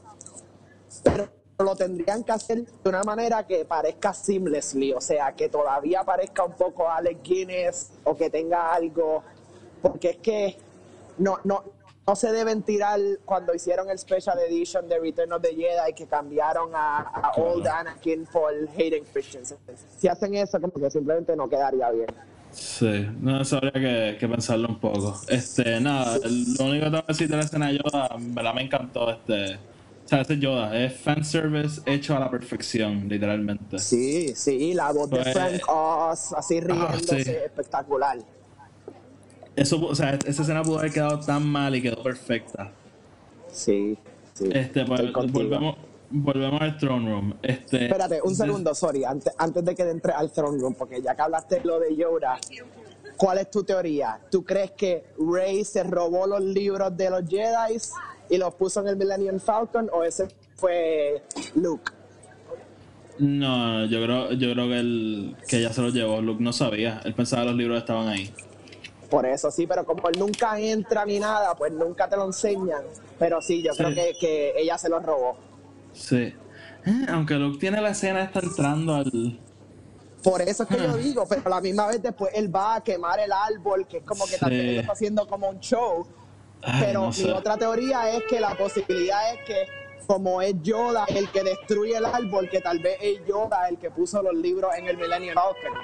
pero 1.03 1.29
lo 1.59 1.75
tendrían 1.75 2.23
que 2.23 2.31
hacer 2.31 2.65
de 2.65 2.89
una 2.89 3.03
manera 3.03 3.45
que 3.45 3.65
parezca 3.65 4.13
seamlessly, 4.13 4.93
o 4.93 5.01
sea, 5.01 5.33
que 5.33 5.49
todavía 5.49 6.03
parezca 6.05 6.45
un 6.45 6.53
poco 6.53 6.89
Alex 6.89 7.19
Guinness 7.21 7.91
o 8.05 8.15
que 8.15 8.29
tenga 8.29 8.73
algo, 8.73 9.21
porque 9.81 10.11
es 10.11 10.17
que 10.17 10.57
no, 11.17 11.39
no, 11.43 11.63
no 12.09 12.15
se 12.15 12.31
deben 12.31 12.63
tirar 12.63 12.99
cuando 13.23 13.53
hicieron 13.53 13.87
el 13.91 13.99
Special 13.99 14.35
Edition 14.39 14.89
de 14.89 14.97
Return 14.99 15.31
of 15.31 15.43
the 15.43 15.49
Jedi 15.49 15.93
que 15.95 16.07
cambiaron 16.07 16.71
a, 16.73 17.01
a 17.01 17.31
Claro. 17.33 17.51
Old 17.53 17.67
Anakin 17.67 18.25
por 18.25 18.51
Hayden 18.75 19.03
Christensen. 19.13 19.57
Si 19.99 20.07
hacen 20.07 20.33
eso, 20.33 20.59
como 20.59 20.73
que 20.73 20.89
simplemente 20.89 21.35
no 21.35 21.47
quedaría 21.47 21.91
bien. 21.91 22.07
Sí, 22.51 23.07
no, 23.21 23.39
eso 23.41 23.57
habría 23.57 23.73
que, 23.73 24.17
que 24.19 24.27
pensarlo 24.27 24.69
un 24.69 24.79
poco. 24.79 25.21
Este, 25.27 25.79
nada, 25.79 26.17
lo 26.17 26.65
único 26.65 26.85
que 26.85 26.91
tengo 26.91 27.01
que 27.05 27.13
decir 27.13 27.29
de 27.29 27.37
la 27.37 27.43
escena 27.43 27.67
de 27.67 27.77
Yoda, 27.77 28.09
verdad 28.19 28.53
me 28.55 28.63
encantó 28.63 29.11
este. 29.11 29.55
O 29.55 30.07
sea, 30.09 30.21
ese 30.21 30.39
Yoda 30.39 30.75
es 30.75 30.99
fanservice 30.99 31.81
hecho 31.85 32.15
a 32.17 32.19
la 32.19 32.31
perfección, 32.31 33.07
literalmente. 33.07 33.77
Sí, 33.77 34.33
sí, 34.35 34.73
la 34.73 34.91
voz 34.91 35.11
de 35.11 35.17
Pues- 35.17 35.31
Frank 35.33 35.61
Oz, 35.67 36.33
así 36.33 36.59
riéndose, 36.59 37.23
sí. 37.23 37.29
espectacular. 37.29 38.17
Eso, 39.59 39.85
o 39.85 39.93
sea, 39.93 40.17
esa 40.25 40.41
escena 40.41 40.63
pudo 40.63 40.79
haber 40.79 40.93
quedado 40.93 41.19
tan 41.19 41.45
mal 41.45 41.75
y 41.75 41.81
quedó 41.81 42.01
perfecta. 42.01 42.71
Sí, 43.51 43.97
sí. 44.33 44.49
Este, 44.53 44.85
pues, 44.85 45.11
volvemos, 45.11 45.75
volvemos 46.09 46.61
al 46.61 46.77
throne 46.77 47.09
room. 47.09 47.33
Este, 47.41 47.85
Espérate, 47.85 48.21
un 48.23 48.35
segundo, 48.35 48.73
sorry, 48.73 49.03
antes, 49.03 49.33
antes 49.37 49.65
de 49.65 49.75
que 49.75 49.83
entre 49.83 50.13
al 50.13 50.31
throne 50.31 50.61
room, 50.61 50.75
porque 50.75 51.01
ya 51.01 51.13
que 51.13 51.21
hablaste 51.21 51.59
de 51.59 51.65
lo 51.65 51.77
de 51.77 51.93
Yoda, 51.93 52.39
¿cuál 53.17 53.39
es 53.39 53.51
tu 53.51 53.63
teoría? 53.63 54.17
¿Tú 54.31 54.45
crees 54.45 54.71
que 54.71 55.03
Rey 55.19 55.65
se 55.65 55.83
robó 55.83 56.25
los 56.25 56.41
libros 56.41 56.95
de 56.95 57.09
los 57.09 57.27
Jedi 57.27 57.77
y 58.29 58.37
los 58.37 58.55
puso 58.55 58.79
en 58.79 58.87
el 58.87 58.95
Millennium 58.95 59.39
Falcon 59.39 59.89
o 59.91 60.05
ese 60.05 60.29
fue 60.55 61.21
Luke? 61.55 61.91
No, 63.17 63.83
yo 63.87 64.01
creo, 64.01 64.31
yo 64.31 64.53
creo 64.53 64.67
que, 64.69 64.79
él, 64.79 65.35
que 65.49 65.57
ella 65.57 65.73
se 65.73 65.81
lo 65.81 65.89
llevó. 65.89 66.21
Luke 66.21 66.41
no 66.41 66.53
sabía. 66.53 67.01
Él 67.03 67.13
pensaba 67.13 67.41
que 67.41 67.49
los 67.49 67.57
libros 67.57 67.77
estaban 67.77 68.07
ahí. 68.07 68.31
Por 69.09 69.25
eso 69.25 69.49
sí, 69.49 69.65
pero 69.65 69.85
como 69.85 70.07
él 70.09 70.19
nunca 70.19 70.59
entra 70.59 71.03
ni 71.05 71.19
nada, 71.19 71.55
pues 71.55 71.71
nunca 71.71 72.07
te 72.07 72.15
lo 72.15 72.25
enseñan. 72.25 72.83
Pero 73.17 73.41
sí, 73.41 73.61
yo 73.63 73.73
Sí. 73.73 73.83
creo 73.83 73.95
que, 73.95 74.13
que 74.19 74.53
ella 74.57 74.77
se 74.77 74.89
los 74.89 75.03
robó. 75.03 75.37
Sí. 75.93 76.33
Eh, 76.85 77.05
aunque 77.09 77.33
Luke 77.35 77.57
tiene 77.59 77.81
la 77.81 77.89
escena, 77.89 78.23
está 78.23 78.39
entrando 78.39 78.93
al. 78.95 79.39
Por 80.23 80.41
eso 80.41 80.63
es 80.63 80.69
que 80.69 80.77
yo 80.77 80.91
Ah. 80.93 80.97
digo, 80.97 81.25
pero 81.27 81.41
a 81.45 81.49
la 81.49 81.61
misma 81.61 81.87
vez 81.87 82.01
después 82.01 82.31
él 82.35 82.53
va 82.53 82.75
a 82.75 82.81
quemar 82.83 83.19
el 83.19 83.31
árbol, 83.31 83.87
que 83.87 83.97
es 83.97 84.03
como 84.03 84.25
que 84.25 84.37
también 84.37 84.61
Sí. 84.61 84.69
él 84.69 84.77
está 84.79 84.91
haciendo 84.93 85.27
como 85.27 85.49
un 85.49 85.59
show. 85.59 86.05
Ay, 86.61 86.83
Pero 86.87 87.01
no 87.01 87.07
mi 87.07 87.13
sé. 87.13 87.31
otra 87.31 87.57
teoría 87.57 88.09
es 88.11 88.23
que 88.29 88.39
la 88.39 88.53
posibilidad 88.55 89.33
es 89.33 89.39
que 89.45 89.65
como 90.05 90.41
es 90.41 90.55
Yoda 90.61 91.05
el 91.07 91.29
que 91.31 91.43
destruye 91.43 91.95
el 91.95 92.03
árbol, 92.05 92.49
que 92.49 92.59
tal 92.61 92.79
vez 92.79 92.97
es 93.01 93.25
Yoda 93.25 93.69
el 93.69 93.77
que 93.77 93.89
puso 93.91 94.21
los 94.21 94.33
libros 94.35 94.71
en 94.77 94.87
el 94.87 94.97
Millennium 94.97 95.35
Falcon. 95.35 95.79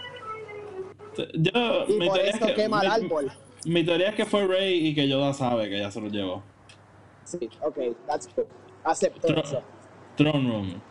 Yo, 1.34 1.86
Y 1.88 1.94
mi 2.00 2.08
por 2.08 2.16
teoría 2.18 2.32
es 2.34 2.40
que- 2.40 2.54
quema 2.54 2.82
el 2.82 2.88
mi- 2.88 3.06
árbol. 3.06 3.32
Mi 3.66 3.84
teoría 3.84 4.10
es 4.10 4.16
que 4.16 4.26
fue 4.26 4.46
Rey 4.48 4.88
y 4.88 4.96
que 4.96 5.08
Yoda 5.08 5.34
sabe 5.34 5.70
que 5.70 5.78
ella 5.78 5.90
se 5.92 6.00
lo 6.02 6.08
llevó. 6.08 6.44
Sí, 7.24 7.50
ok, 7.62 7.78
that's 8.06 8.30
good. 8.36 8.46
Acepto 8.84 9.28
eso. 9.28 9.62
Throne 10.16 10.48
Room. 10.50 10.82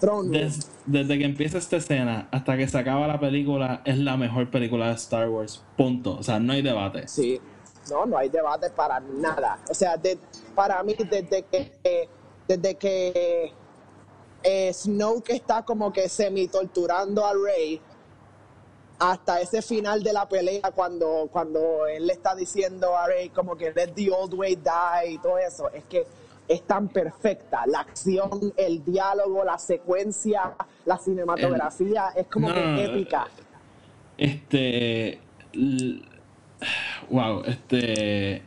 Throne 0.00 0.22
Room. 0.22 0.30
Des- 0.32 0.70
desde 0.84 1.18
que 1.18 1.24
empieza 1.24 1.56
esta 1.56 1.76
escena 1.76 2.28
hasta 2.30 2.56
que 2.58 2.68
se 2.68 2.76
acaba 2.76 3.06
la 3.06 3.18
película, 3.18 3.80
es 3.86 3.96
la 3.98 4.16
mejor 4.18 4.50
película 4.50 4.88
de 4.88 4.94
Star 4.94 5.28
Wars. 5.30 5.62
Punto. 5.76 6.16
O 6.18 6.22
sea, 6.22 6.38
no 6.38 6.52
hay 6.52 6.60
debate. 6.60 7.08
Sí, 7.08 7.40
no, 7.90 8.04
no 8.04 8.18
hay 8.18 8.28
debate 8.28 8.68
para 8.70 9.00
nada. 9.00 9.58
O 9.70 9.72
sea, 9.74 9.96
de- 9.96 10.18
para 10.54 10.82
mí, 10.82 10.94
desde 10.98 11.42
que, 11.44 12.08
desde 12.46 12.74
que 12.74 13.52
eh, 14.42 14.70
Snoke 14.74 15.30
está 15.30 15.62
como 15.62 15.90
que 15.90 16.06
semi 16.10 16.48
torturando 16.48 17.24
a 17.24 17.32
Rey, 17.32 17.80
hasta 18.98 19.40
ese 19.40 19.60
final 19.62 20.02
de 20.02 20.12
la 20.12 20.28
pelea, 20.28 20.70
cuando, 20.74 21.28
cuando 21.32 21.86
él 21.86 22.06
le 22.06 22.12
está 22.12 22.34
diciendo 22.34 22.96
a 22.96 23.06
Rey 23.06 23.28
como 23.30 23.56
que 23.56 23.72
let 23.72 23.88
the 23.94 24.10
old 24.10 24.34
way 24.34 24.56
die 24.56 25.12
y 25.12 25.18
todo 25.18 25.38
eso, 25.38 25.70
es 25.72 25.84
que 25.84 26.06
es 26.46 26.62
tan 26.62 26.88
perfecta. 26.88 27.64
La 27.66 27.80
acción, 27.80 28.52
el 28.56 28.84
diálogo, 28.84 29.44
la 29.44 29.58
secuencia, 29.58 30.54
la 30.84 30.98
cinematografía, 30.98 32.08
es 32.14 32.26
como 32.26 32.48
No, 32.48 32.54
que 32.54 32.60
no, 32.60 32.72
no. 32.72 32.80
épica. 32.80 33.26
Este. 34.18 35.20
Wow, 37.10 37.42
este. 37.44 38.42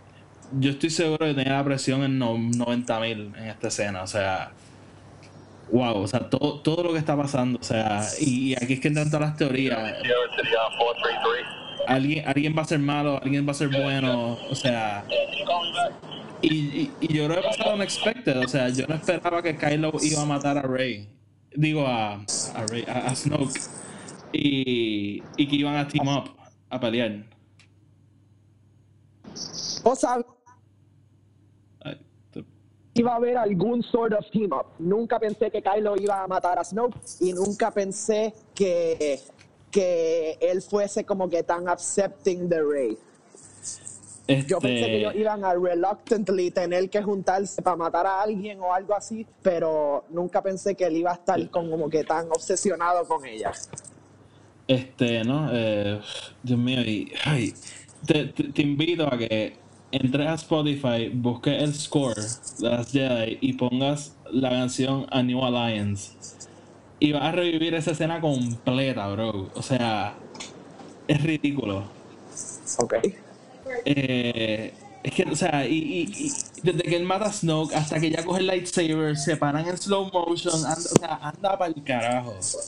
Yo 0.60 0.72
estoy 0.72 0.90
seguro 0.90 1.26
que 1.28 1.34
tenía 1.36 1.54
la 1.58 1.64
presión 1.64 2.04
en 2.04 2.20
90.000 2.20 3.38
en 3.38 3.44
esta 3.44 3.68
escena. 3.68 4.02
O 4.02 4.08
sea. 4.08 4.52
Wow, 5.72 6.02
o 6.02 6.08
sea, 6.08 6.30
todo, 6.30 6.60
todo 6.62 6.84
lo 6.84 6.94
que 6.94 7.00
está 7.00 7.16
pasando. 7.18 7.60
O 7.60 7.64
sea, 7.64 8.04
y, 8.20 8.52
y 8.52 8.56
aquí 8.56 8.74
es 8.74 8.80
que 8.80 8.88
entran 8.88 9.10
todas 9.10 9.30
las 9.30 9.38
teorías. 9.38 9.98
City 10.00 10.10
on 10.56 10.78
433. 10.78 11.46
Alguien, 11.88 12.28
alguien 12.28 12.56
va 12.58 12.62
a 12.62 12.66
ser 12.66 12.80
malo, 12.80 13.20
alguien 13.22 13.46
va 13.48 13.52
a 13.52 13.56
ser 13.56 13.70
bueno. 13.70 14.38
O 14.50 14.56
sea. 14.56 15.04
Y, 16.42 16.54
y, 16.54 16.92
y 17.02 17.14
yo 17.14 17.26
creo 17.26 17.42
que 17.42 17.48
pasó 17.48 17.64
lo 17.64 17.76
unexpected. 17.76 18.40
O 18.40 18.48
sea, 18.48 18.70
yo 18.70 18.86
no 18.88 18.96
esperaba 18.96 19.42
que 19.42 19.58
Kylo 19.58 19.92
iba 20.02 20.22
a 20.22 20.26
matar 20.26 20.58
a 20.58 20.62
Rey. 20.62 21.10
Digo, 21.54 21.86
a, 21.86 22.14
a, 22.16 22.66
Rey, 22.70 22.86
a, 22.88 23.08
a 23.08 23.16
Snoke. 23.16 23.60
Y, 24.32 25.24
y 25.38 25.48
que 25.48 25.56
iban 25.56 25.76
a 25.76 25.88
team 25.88 26.08
up 26.08 26.36
a 26.70 26.80
pelear. 26.80 27.24
O 29.84 29.96
sea, 29.96 30.18
iba 33.00 33.12
a 33.14 33.16
haber 33.16 33.38
algún 33.38 33.84
sort 33.84 34.14
of 34.14 34.26
team 34.32 34.52
up. 34.52 34.66
Nunca 34.80 35.20
pensé 35.20 35.50
que 35.52 35.62
Kylo 35.62 35.96
iba 35.98 36.24
a 36.24 36.28
matar 36.28 36.58
a 36.60 36.64
Snoke 36.64 36.96
y 37.20 37.34
nunca 37.34 37.72
pensé 37.72 38.34
que, 38.56 39.20
que 39.72 40.38
él 40.42 40.62
fuese 40.62 41.04
como 41.06 41.30
que 41.30 41.44
tan 41.44 41.68
accepting 41.70 42.50
de 42.50 42.62
Rey. 42.64 42.98
Yo 44.46 44.60
pensé 44.60 44.86
que 44.88 44.98
ellos 44.98 45.12
Este, 45.12 45.22
iban 45.22 45.46
a 45.46 45.54
reluctantly 45.54 46.52
tener 46.52 46.90
que 46.90 47.02
juntarse 47.02 47.62
para 47.62 47.78
matar 47.78 48.06
a 48.06 48.22
alguien 48.22 48.60
o 48.60 48.74
algo 48.74 48.94
así, 48.94 49.26
pero 49.42 50.04
nunca 50.10 50.42
pensé 50.42 50.76
que 50.76 50.84
él 50.86 50.98
iba 50.98 51.12
a 51.12 51.14
estar 51.14 51.50
con- 51.50 51.70
como 51.72 51.90
que 51.90 52.04
tan 52.04 52.28
obsesionado 52.32 53.06
con 53.08 53.26
ella. 53.26 53.52
este, 54.68 55.24
¿no? 55.24 55.50
Eh, 55.54 56.02
Dios 56.44 56.60
mío, 56.60 56.82
y, 56.82 57.14
ay, 57.24 57.54
te, 58.06 58.26
te, 58.26 58.52
te 58.52 58.62
invito 58.62 59.08
a 59.08 59.18
que 59.18 59.56
entres 59.92 60.28
a 60.28 60.34
Spotify, 60.36 61.10
busques 61.14 61.62
el 61.62 61.74
score 61.74 62.16
de 62.60 62.70
las 62.70 62.92
Jedi 62.92 63.38
y 63.42 63.54
pongas 63.54 64.14
la 64.32 64.50
canción 64.50 65.08
A 65.12 65.24
New 65.24 65.44
Alliance. 65.44 66.12
Y 67.00 67.12
vas 67.12 67.24
a 67.24 67.32
revivir 67.32 67.74
esa 67.76 67.92
escena 67.92 68.20
completa, 68.20 69.08
bro. 69.10 69.50
O 69.54 69.62
sea, 69.62 70.16
es 71.08 71.22
ridículo. 71.24 71.84
Ok. 72.80 72.96
Eh, 73.86 74.74
es 75.04 75.14
que, 75.14 75.24
o 75.24 75.36
sea, 75.36 75.68
y, 75.68 75.76
y- 75.76 76.26
y 76.26 76.32
desde 76.64 76.82
que 76.82 76.96
él 76.96 77.04
mata 77.04 77.26
a 77.26 77.32
Snoke 77.34 77.76
hasta 77.76 78.00
que 78.00 78.10
ya 78.10 78.26
coge 78.26 78.40
el 78.42 78.48
lightsaber, 78.48 79.16
se 79.16 79.38
paran 79.38 79.68
en 79.68 79.78
slow 79.78 80.10
motion, 80.12 80.56
anda, 80.66 80.74
o 80.76 81.00
sea, 81.00 81.16
anda 81.22 81.58
para 81.58 81.68
el 81.74 81.84
carajo. 81.84 82.34
O 82.40 82.42
sea, 82.42 82.60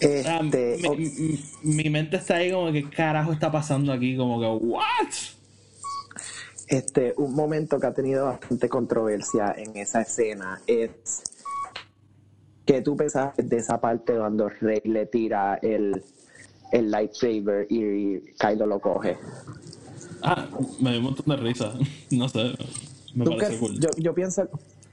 Este, 0.00 0.78
mi, 0.96 1.40
mi 1.82 1.90
mente 1.90 2.16
está 2.16 2.36
ahí 2.36 2.52
como 2.52 2.70
que 2.70 2.88
carajo 2.88 3.32
está 3.32 3.50
pasando 3.50 3.92
aquí, 3.92 4.16
como 4.16 4.40
que, 4.40 4.46
¿what? 4.46 4.82
Este, 6.68 7.14
un 7.16 7.34
momento 7.34 7.78
que 7.80 7.86
ha 7.86 7.94
tenido 7.94 8.26
bastante 8.26 8.68
controversia 8.68 9.54
en 9.56 9.76
esa 9.76 10.02
escena 10.02 10.60
es 10.66 10.90
¿qué 12.66 12.82
tú 12.82 12.96
pensaste 12.96 13.42
de 13.42 13.56
esa 13.56 13.80
parte 13.80 14.14
cuando 14.16 14.48
Rey 14.48 14.80
le 14.84 15.06
tira 15.06 15.58
el, 15.62 16.04
el 16.70 16.90
lightsaber 16.90 17.66
y 17.70 18.20
Kylo 18.38 18.66
lo 18.66 18.78
coge? 18.80 19.16
Ah, 20.22 20.46
me 20.80 20.90
dio 20.90 20.98
un 20.98 21.04
montón 21.06 21.26
de 21.26 21.36
risa. 21.42 21.72
No 22.10 22.28
sé, 22.28 22.52
me 23.14 23.24
¿Tú 23.24 23.36
parece 23.36 23.58
cool. 23.58 23.78
yo, 23.80 23.88
yo 23.96 24.14
pienso, 24.14 24.48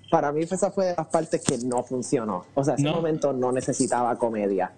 para 0.09 0.31
mí 0.31 0.43
esa 0.43 0.71
fue 0.71 0.85
de 0.87 0.95
las 0.95 1.07
partes 1.07 1.41
que 1.41 1.57
no 1.59 1.83
funcionó. 1.83 2.45
O 2.53 2.63
sea, 2.63 2.75
ese 2.75 2.83
No. 2.83 2.93
momento 2.93 3.33
no 3.33 3.51
necesitaba 3.51 4.17
comedia. 4.17 4.71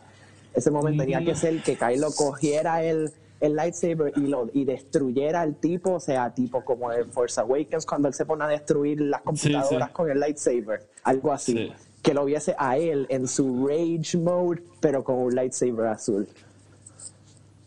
Ese 0.54 0.72
momento 0.72 1.04
tenía 1.04 1.24
que 1.24 1.36
ser 1.36 1.62
que 1.62 1.76
Kylo 1.78 2.12
cogiera 2.12 2.82
el, 2.84 3.12
el 3.40 3.56
lightsaber 3.56 4.14
y, 4.16 4.22
lo, 4.22 4.50
y 4.54 4.66
destruyera 4.66 5.42
al 5.42 5.56
tipo, 5.56 5.94
o 5.94 6.00
sea, 6.00 6.34
tipo 6.34 6.64
como 6.66 6.92
en 6.92 7.12
Force 7.12 7.40
Awakens 7.40 7.86
cuando 7.86 8.08
él 8.08 8.14
se 8.14 8.26
pone 8.26 8.44
a 8.44 8.48
destruir 8.48 9.02
las 9.02 9.22
computadoras 9.22 9.90
sí. 9.90 9.94
con 9.94 10.10
el 10.10 10.20
lightsaber, 10.20 10.88
algo 11.04 11.32
así. 11.32 11.54
Sí. 11.54 11.72
Que 12.02 12.14
lo 12.14 12.26
viese 12.26 12.56
a 12.58 12.78
él 12.78 13.06
en 13.10 13.28
su 13.28 13.68
rage 13.68 14.18
mode, 14.18 14.62
pero 14.80 15.04
con 15.04 15.18
un 15.18 15.36
lightsaber 15.36 15.88
azul. 15.88 16.28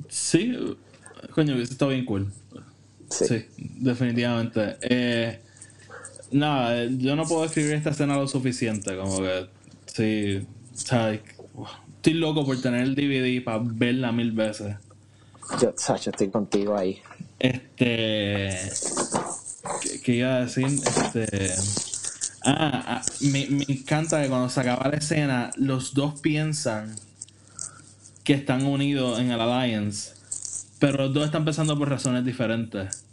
Sí, 0.08 0.56
coño, 1.34 1.54
hubiese 1.54 1.72
estado 1.72 1.90
bien 1.90 2.04
cool. 2.04 2.32
Sí. 3.10 3.26
Sí, 3.26 3.46
definitivamente. 3.80 4.76
Eh, 4.80 5.40
nada, 6.32 6.82
eh, 6.82 6.90
yo 6.96 7.16
no 7.16 7.24
puedo 7.24 7.44
escribir 7.44 7.74
esta 7.74 7.90
escena 7.90 8.16
lo 8.16 8.26
suficiente, 8.28 8.96
como 8.96 9.18
que 9.18 9.46
sí, 9.86 10.46
o 10.72 10.76
sea, 10.76 11.12
estoy 11.12 12.14
loco 12.14 12.44
por 12.44 12.60
tener 12.60 12.82
el 12.82 12.94
DVD 12.94 13.42
para 13.44 13.60
verla 13.62 14.12
mil 14.12 14.32
veces. 14.32 14.76
Yo, 15.58 15.72
Sacho, 15.76 16.10
estoy 16.10 16.28
contigo 16.28 16.76
ahí. 16.76 17.00
Este. 17.38 18.50
¿Qué, 19.82 20.00
qué 20.02 20.12
iba 20.12 20.36
a 20.36 20.40
decir? 20.40 20.66
Este. 20.66 21.54
Ah, 22.44 22.82
ah, 22.86 23.02
me, 23.20 23.46
me 23.50 23.64
encanta 23.68 24.22
que 24.22 24.28
cuando 24.28 24.48
se 24.48 24.60
acaba 24.60 24.88
la 24.88 24.96
escena, 24.96 25.50
los 25.56 25.92
dos 25.92 26.20
piensan 26.20 26.96
que 28.24 28.32
están 28.32 28.64
unidos 28.64 29.18
en 29.18 29.30
el 29.30 29.40
Alliance, 29.40 30.14
pero 30.78 30.98
los 31.04 31.14
dos 31.14 31.24
están 31.26 31.44
pensando 31.44 31.78
por 31.78 31.88
razones 31.90 32.24
diferentes. 32.24 33.04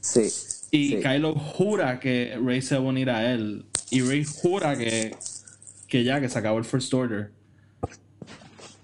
Sí. 0.00 0.28
Y 0.70 0.88
sí. 0.90 1.00
Kylo 1.02 1.34
jura 1.34 2.00
que 2.00 2.38
Rey 2.42 2.60
se 2.60 2.76
va 2.76 2.82
a 2.82 2.84
unir 2.84 3.10
a 3.10 3.32
él, 3.32 3.64
y 3.90 4.02
Rey 4.02 4.24
jura 4.24 4.76
que, 4.76 5.16
que 5.88 6.04
ya, 6.04 6.20
que 6.20 6.28
se 6.28 6.38
acabó 6.38 6.58
el 6.58 6.64
First 6.64 6.92
Order. 6.92 7.32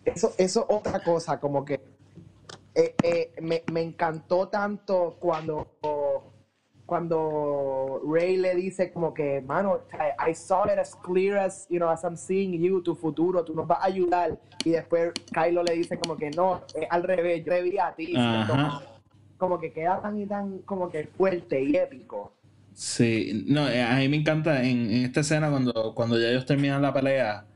Eso, 0.05 0.34
eso 0.39 0.64
otra 0.68 1.03
cosa, 1.03 1.39
como 1.39 1.64
que 1.64 1.80
eh, 2.77 2.95
eh, 3.03 3.33
me, 3.41 3.62
me 3.72 3.81
encantó 3.81 4.49
tanto 4.49 5.16
cuando, 5.18 5.66
cuando 6.85 8.03
Ray 8.07 8.37
le 8.37 8.55
dice 8.55 8.93
como 8.93 9.14
que, 9.14 9.41
mano, 9.41 9.81
I, 10.29 10.35
saw 10.35 10.66
it 10.66 10.79
as 10.79 10.95
clear 10.95 11.39
as, 11.39 11.66
you 11.70 11.79
know, 11.79 11.89
as 11.89 12.05
I'm 12.05 12.16
seeing 12.16 12.53
you, 12.53 12.83
tu 12.83 12.95
futuro, 12.95 13.43
tú 13.45 13.55
nos 13.55 13.66
vas 13.66 13.79
a 13.81 13.87
ayudar. 13.87 14.39
Y 14.62 14.70
después 14.72 15.12
Kylo 15.33 15.62
le 15.62 15.72
dice 15.72 15.99
como 15.99 16.18
que 16.18 16.31
no, 16.31 16.62
es 16.74 16.87
al 16.91 17.03
revés, 17.03 17.43
yo 17.47 17.53
te 17.53 17.62
vi 17.62 17.79
a 17.79 17.95
ti. 17.95 18.14
Como 19.39 19.59
que 19.59 19.72
queda 19.72 20.01
tan 20.03 20.18
y 20.18 20.27
tan 20.27 20.59
como 20.59 20.91
que 20.91 21.07
fuerte 21.07 21.62
y 21.62 21.77
épico. 21.77 22.33
Sí, 22.74 23.45
no, 23.47 23.70
eh, 23.70 23.83
a 23.83 23.97
mí 23.97 24.09
me 24.11 24.18
encanta 24.18 24.62
en, 24.62 24.91
en 24.91 25.05
esta 25.05 25.20
escena 25.20 25.49
cuando, 25.49 25.95
cuando 25.95 26.18
ya 26.18 26.29
ellos 26.29 26.45
terminan 26.45 26.83
la 26.83 26.93
pelea, 26.93 27.47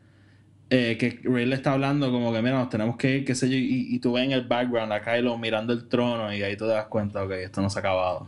eh, 0.71 0.97
que 0.99 1.21
Rey 1.25 1.47
le 1.47 1.57
está 1.57 1.73
hablando 1.73 2.11
como 2.11 2.33
que, 2.33 2.41
mira, 2.41 2.59
nos 2.59 2.71
tenemos 2.71 2.97
que 2.97 3.19
ir, 3.19 3.25
qué 3.25 3.35
sé 3.35 3.49
yo, 3.49 3.57
y, 3.57 3.95
y 3.95 3.99
tú 3.99 4.13
ves 4.13 4.25
en 4.25 4.33
el 4.33 4.47
background 4.47 4.93
a 4.93 5.03
Kylo 5.03 5.37
mirando 5.37 5.73
el 5.73 5.89
trono 5.89 6.33
y 6.33 6.43
ahí 6.43 6.57
tú 6.57 6.65
te 6.65 6.73
das 6.73 6.87
cuenta, 6.87 7.23
ok, 7.25 7.33
esto 7.33 7.61
no 7.61 7.69
se 7.69 7.79
ha 7.79 7.81
acabado. 7.81 8.27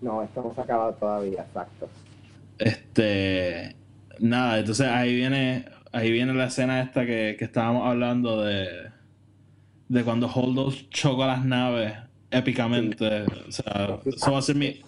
No, 0.00 0.22
esto 0.22 0.42
no 0.42 0.54
se 0.54 0.60
ha 0.60 0.64
acabado 0.64 0.92
todavía, 0.94 1.42
exacto. 1.42 1.88
Este, 2.58 3.74
nada, 4.20 4.60
entonces 4.60 4.86
ahí 4.86 5.14
viene, 5.14 5.64
ahí 5.92 6.12
viene 6.12 6.32
la 6.34 6.46
escena 6.46 6.80
esta 6.80 7.04
que, 7.04 7.36
que 7.38 7.44
estábamos 7.44 7.86
hablando 7.86 8.42
de, 8.42 8.66
de 9.88 10.04
cuando 10.04 10.28
Holdo 10.28 10.72
choca 10.90 11.26
las 11.26 11.44
naves 11.44 11.94
épicamente. 12.30 13.22
O 13.48 13.52
sea, 13.52 13.98
eso 14.04 14.32
va 14.32 14.38
a 14.38 14.42
ser 14.42 14.56
mi, 14.56 14.80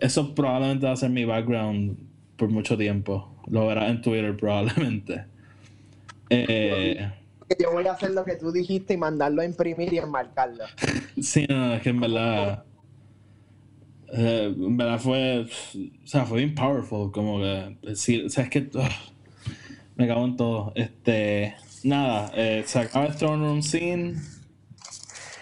eso 0.00 0.34
probablemente 0.34 0.86
va 0.86 0.92
a 0.92 0.96
ser 0.96 1.10
mi 1.10 1.24
background 1.24 1.96
por 2.36 2.48
mucho 2.48 2.76
tiempo. 2.76 3.36
Lo 3.48 3.66
verás 3.66 3.90
en 3.90 4.00
Twitter 4.02 4.36
probablemente. 4.36 5.24
Eh, 6.34 7.12
Yo 7.58 7.72
voy 7.72 7.86
a 7.86 7.92
hacer 7.92 8.10
lo 8.12 8.24
que 8.24 8.36
tú 8.36 8.50
dijiste 8.52 8.94
y 8.94 8.96
mandarlo 8.96 9.42
a 9.42 9.44
imprimir 9.44 9.92
y 9.92 9.98
enmarcarlo. 9.98 10.64
sí, 11.22 11.46
no, 11.48 11.74
es 11.74 11.82
que 11.82 11.90
en 11.90 12.00
verdad, 12.00 12.64
eh, 14.12 14.54
en 14.56 14.76
verdad 14.76 14.98
fue, 14.98 15.46
o 16.04 16.06
sea, 16.06 16.24
fue 16.24 16.38
bien 16.38 16.54
powerful, 16.54 17.10
como 17.12 17.38
que, 17.40 17.76
decir, 17.82 18.26
o 18.26 18.28
sea, 18.30 18.44
es 18.44 18.50
que 18.50 18.68
me 19.96 20.06
cago 20.08 20.24
en 20.24 20.36
todo. 20.36 20.72
Este, 20.74 21.54
nada, 21.84 22.30
eh, 22.34 22.62
se 22.66 22.78
acaba 22.78 23.06
el 23.06 23.16
Throne 23.16 23.44
Room 23.46 23.62
Scene, 23.62 24.14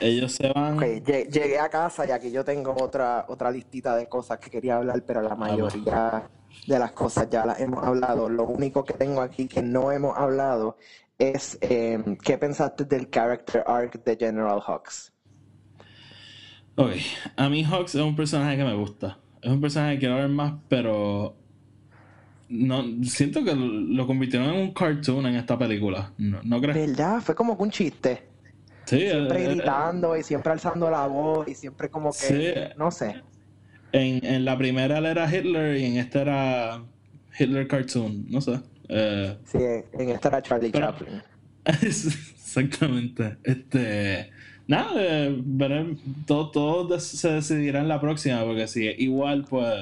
ellos 0.01 0.33
se 0.33 0.49
van. 0.49 0.77
Ok, 0.79 0.83
lle- 1.05 1.29
llegué 1.31 1.59
a 1.59 1.69
casa 1.69 2.07
y 2.07 2.11
aquí 2.11 2.31
yo 2.31 2.45
tengo 2.45 2.75
otra, 2.81 3.27
otra 3.29 3.51
listita 3.51 3.97
de 3.97 4.09
cosas 4.09 4.39
que 4.39 4.51
quería 4.51 4.77
hablar, 4.77 5.03
pero 5.07 5.21
la 5.23 5.37
mayoría 5.37 6.29
de 6.67 6.79
las 6.79 6.93
cosas 6.93 7.29
ya 7.31 7.45
las 7.45 7.61
hemos 7.61 7.85
hablado. 7.85 8.29
Lo 8.29 8.45
único 8.47 8.85
que 8.85 8.95
tengo 8.95 9.21
aquí 9.21 9.47
que 9.47 9.63
no 9.63 9.93
hemos 9.93 10.17
hablado 10.17 10.77
es 11.19 11.59
eh, 11.61 12.03
qué 12.23 12.39
pensaste 12.39 12.85
del 12.85 13.11
character 13.11 13.63
arc 13.67 14.03
de 14.05 14.17
General 14.17 14.61
Hux. 14.67 15.13
Ok, 16.77 16.93
a 17.37 17.49
mí 17.49 17.63
Hawks 17.65 17.95
es 17.95 18.01
un 18.01 18.17
personaje 18.17 18.57
que 18.57 18.65
me 18.65 18.75
gusta. 18.75 19.19
Es 19.43 19.51
un 19.51 19.61
personaje 19.61 19.95
que 19.95 20.01
quiero 20.01 20.17
ver 20.17 20.29
más, 20.29 20.55
pero 20.69 21.37
no 22.49 22.85
siento 23.05 23.45
que 23.45 23.55
lo, 23.55 24.07
convirtieron 24.07 24.49
en 24.49 24.61
un 24.61 24.73
cartoon 24.73 25.27
en 25.27 25.37
esta 25.37 25.59
película. 25.59 26.13
¿No, 26.19 26.41
no 26.43 26.61
crees? 26.61 26.97
¿Verdad? 26.97 27.21
Fue 27.21 27.35
como 27.35 27.55
un 27.55 27.71
chiste. 27.71 28.29
Sí, 28.87 28.99
Siempre 28.99 29.43
eh, 29.43 29.45
eh, 29.45 29.55
gritando 29.55 30.17
y 30.17 30.23
siempre 30.23 30.53
alzando 30.53 30.91
la 30.91 31.07
voz 31.07 31.47
y 31.49 31.55
siempre 31.55 31.91
como 31.91 32.11
que, 32.11 32.17
Sí. 32.17 32.75
no 32.77 32.91
sé. 32.91 33.23
En, 33.93 34.25
en 34.25 34.45
la 34.45 34.57
primera 34.57 34.99
él 34.99 35.07
era 35.07 35.35
Hitler 35.35 35.77
y 35.77 35.85
en 35.85 35.97
esta 35.99 36.23
era 36.23 36.83
Hitler 37.39 37.67
cartoon. 37.69 38.27
No 38.29 38.41
sé. 38.41 38.61
Eh, 38.89 39.37
Sí, 39.45 39.59
en 39.59 40.11
esta 40.11 40.29
era 40.29 40.43
Charlie 40.43 40.71
Pero- 40.71 40.87
Chaplin. 40.87 41.23
exactamente. 41.83 43.37
Este. 43.45 44.31
Nada, 44.67 44.93
eh, 44.97 45.37
veré- 45.45 45.97
todo, 46.27 46.51
todo 46.51 47.01
se 47.01 47.33
decidirá 47.33 47.81
en 47.81 47.89
la 47.89 48.01
próxima, 48.01 48.45
porque 48.45 48.69
si 48.69 48.87
es 48.87 48.99
igual, 49.01 49.45
pues. 49.49 49.75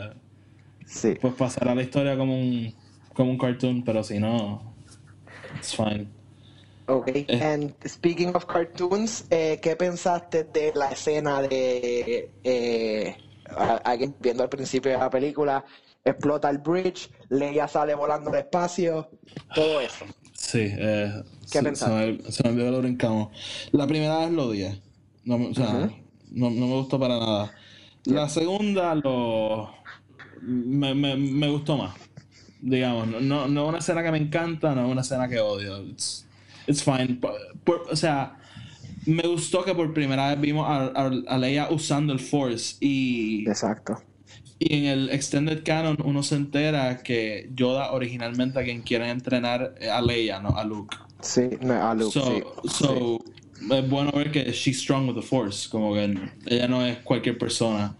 Sí. 0.86 1.14
pues 1.20 1.34
pasará 1.34 1.74
la 1.74 1.82
historia 1.82 2.16
como 2.16 2.38
un 2.40 2.72
como 3.12 3.30
un 3.32 3.36
cartoon, 3.38 3.82
pero 3.84 4.02
si 4.02 4.18
no, 4.18 4.62
it's 5.58 5.74
fine. 5.76 6.06
Ok, 6.86 7.10
and 7.42 7.74
speaking 7.86 8.34
of 8.34 8.46
cartoons, 8.46 9.26
eh, 9.28 9.58
¿qué 9.60 9.76
pensaste 9.76 10.44
de 10.44 10.72
la 10.74 10.90
escena 10.92 11.42
de 11.42 12.30
eh, 12.44 13.16
alguien 13.84 14.14
viendo 14.20 14.42
al 14.42 14.48
principio 14.48 14.92
de 14.92 14.98
la 14.98 15.10
película? 15.10 15.64
Explota 16.04 16.48
el 16.50 16.58
bridge, 16.58 17.10
Leia 17.28 17.68
sale 17.68 17.94
volando 17.94 18.30
al 18.30 18.36
espacio, 18.38 19.10
todo 19.54 19.80
eso. 19.80 20.04
Sí, 20.32 20.60
eh, 20.62 21.22
¿Qué 21.50 21.58
se, 21.60 21.76
se 21.76 21.88
me, 21.88 22.18
se 22.30 22.42
me 22.44 22.50
olvidó 22.50 22.70
lo 22.70 22.80
brincamos. 22.80 23.28
La 23.72 23.86
primera 23.86 24.18
vez 24.20 24.30
lo 24.30 24.46
odié. 24.46 24.80
No, 25.24 25.36
me- 25.38 25.48
o 25.48 25.54
sea, 25.54 25.68
Ujú. 25.68 25.92
no, 26.30 26.50
no 26.50 26.66
me 26.66 26.74
gustó 26.76 26.98
para 26.98 27.18
nada. 27.18 27.52
La 28.04 28.28
segunda 28.28 28.94
lo 28.94 29.70
me, 30.40 30.94
me, 30.94 31.16
me 31.16 31.48
gustó 31.50 31.76
más. 31.76 31.94
Digamos, 32.60 33.06
no, 33.08 33.20
no, 33.20 33.48
no 33.48 33.62
es 33.64 33.68
una 33.68 33.78
escena 33.78 34.02
que 34.02 34.10
me 34.12 34.18
encanta, 34.18 34.74
no 34.74 34.86
es 34.86 34.92
una 34.92 35.00
escena 35.02 35.28
que 35.28 35.40
odio. 35.40 35.82
It's, 35.82 36.26
it's 36.66 36.82
fine. 36.82 37.16
Por- 37.20 37.36
por- 37.64 37.86
o 37.90 37.96
sea, 37.96 38.37
me 39.10 39.22
gustó 39.26 39.64
que 39.64 39.74
por 39.74 39.92
primera 39.94 40.28
vez 40.30 40.40
vimos 40.40 40.66
a, 40.68 40.86
a, 40.86 41.10
a 41.28 41.38
Leia 41.38 41.68
usando 41.70 42.12
el 42.12 42.20
Force 42.20 42.76
y, 42.80 43.48
Exacto. 43.48 44.02
y 44.58 44.76
en 44.76 44.84
el 44.84 45.10
Extended 45.10 45.62
Canon 45.64 45.96
uno 46.04 46.22
se 46.22 46.34
entera 46.36 46.98
que 47.02 47.48
Yoda 47.54 47.92
originalmente 47.92 48.58
a 48.58 48.64
quien 48.64 48.82
quieren 48.82 49.08
entrenar 49.08 49.74
a 49.90 50.00
Leia, 50.02 50.40
no 50.40 50.50
a 50.56 50.64
Luke. 50.64 50.96
Sí, 51.20 51.48
no, 51.60 51.74
a 51.74 51.94
Luke, 51.94 52.12
So, 52.12 52.24
sí. 52.62 52.68
so 52.68 53.18
es 53.74 53.90
bueno 53.90 54.12
ver 54.12 54.30
que 54.30 54.44
she's 54.52 54.80
strong 54.80 55.08
with 55.08 55.16
the 55.16 55.22
Force, 55.22 55.68
como 55.68 55.94
que 55.94 56.14
ella 56.46 56.68
no 56.68 56.84
es 56.84 56.98
cualquier 56.98 57.36
persona. 57.38 57.94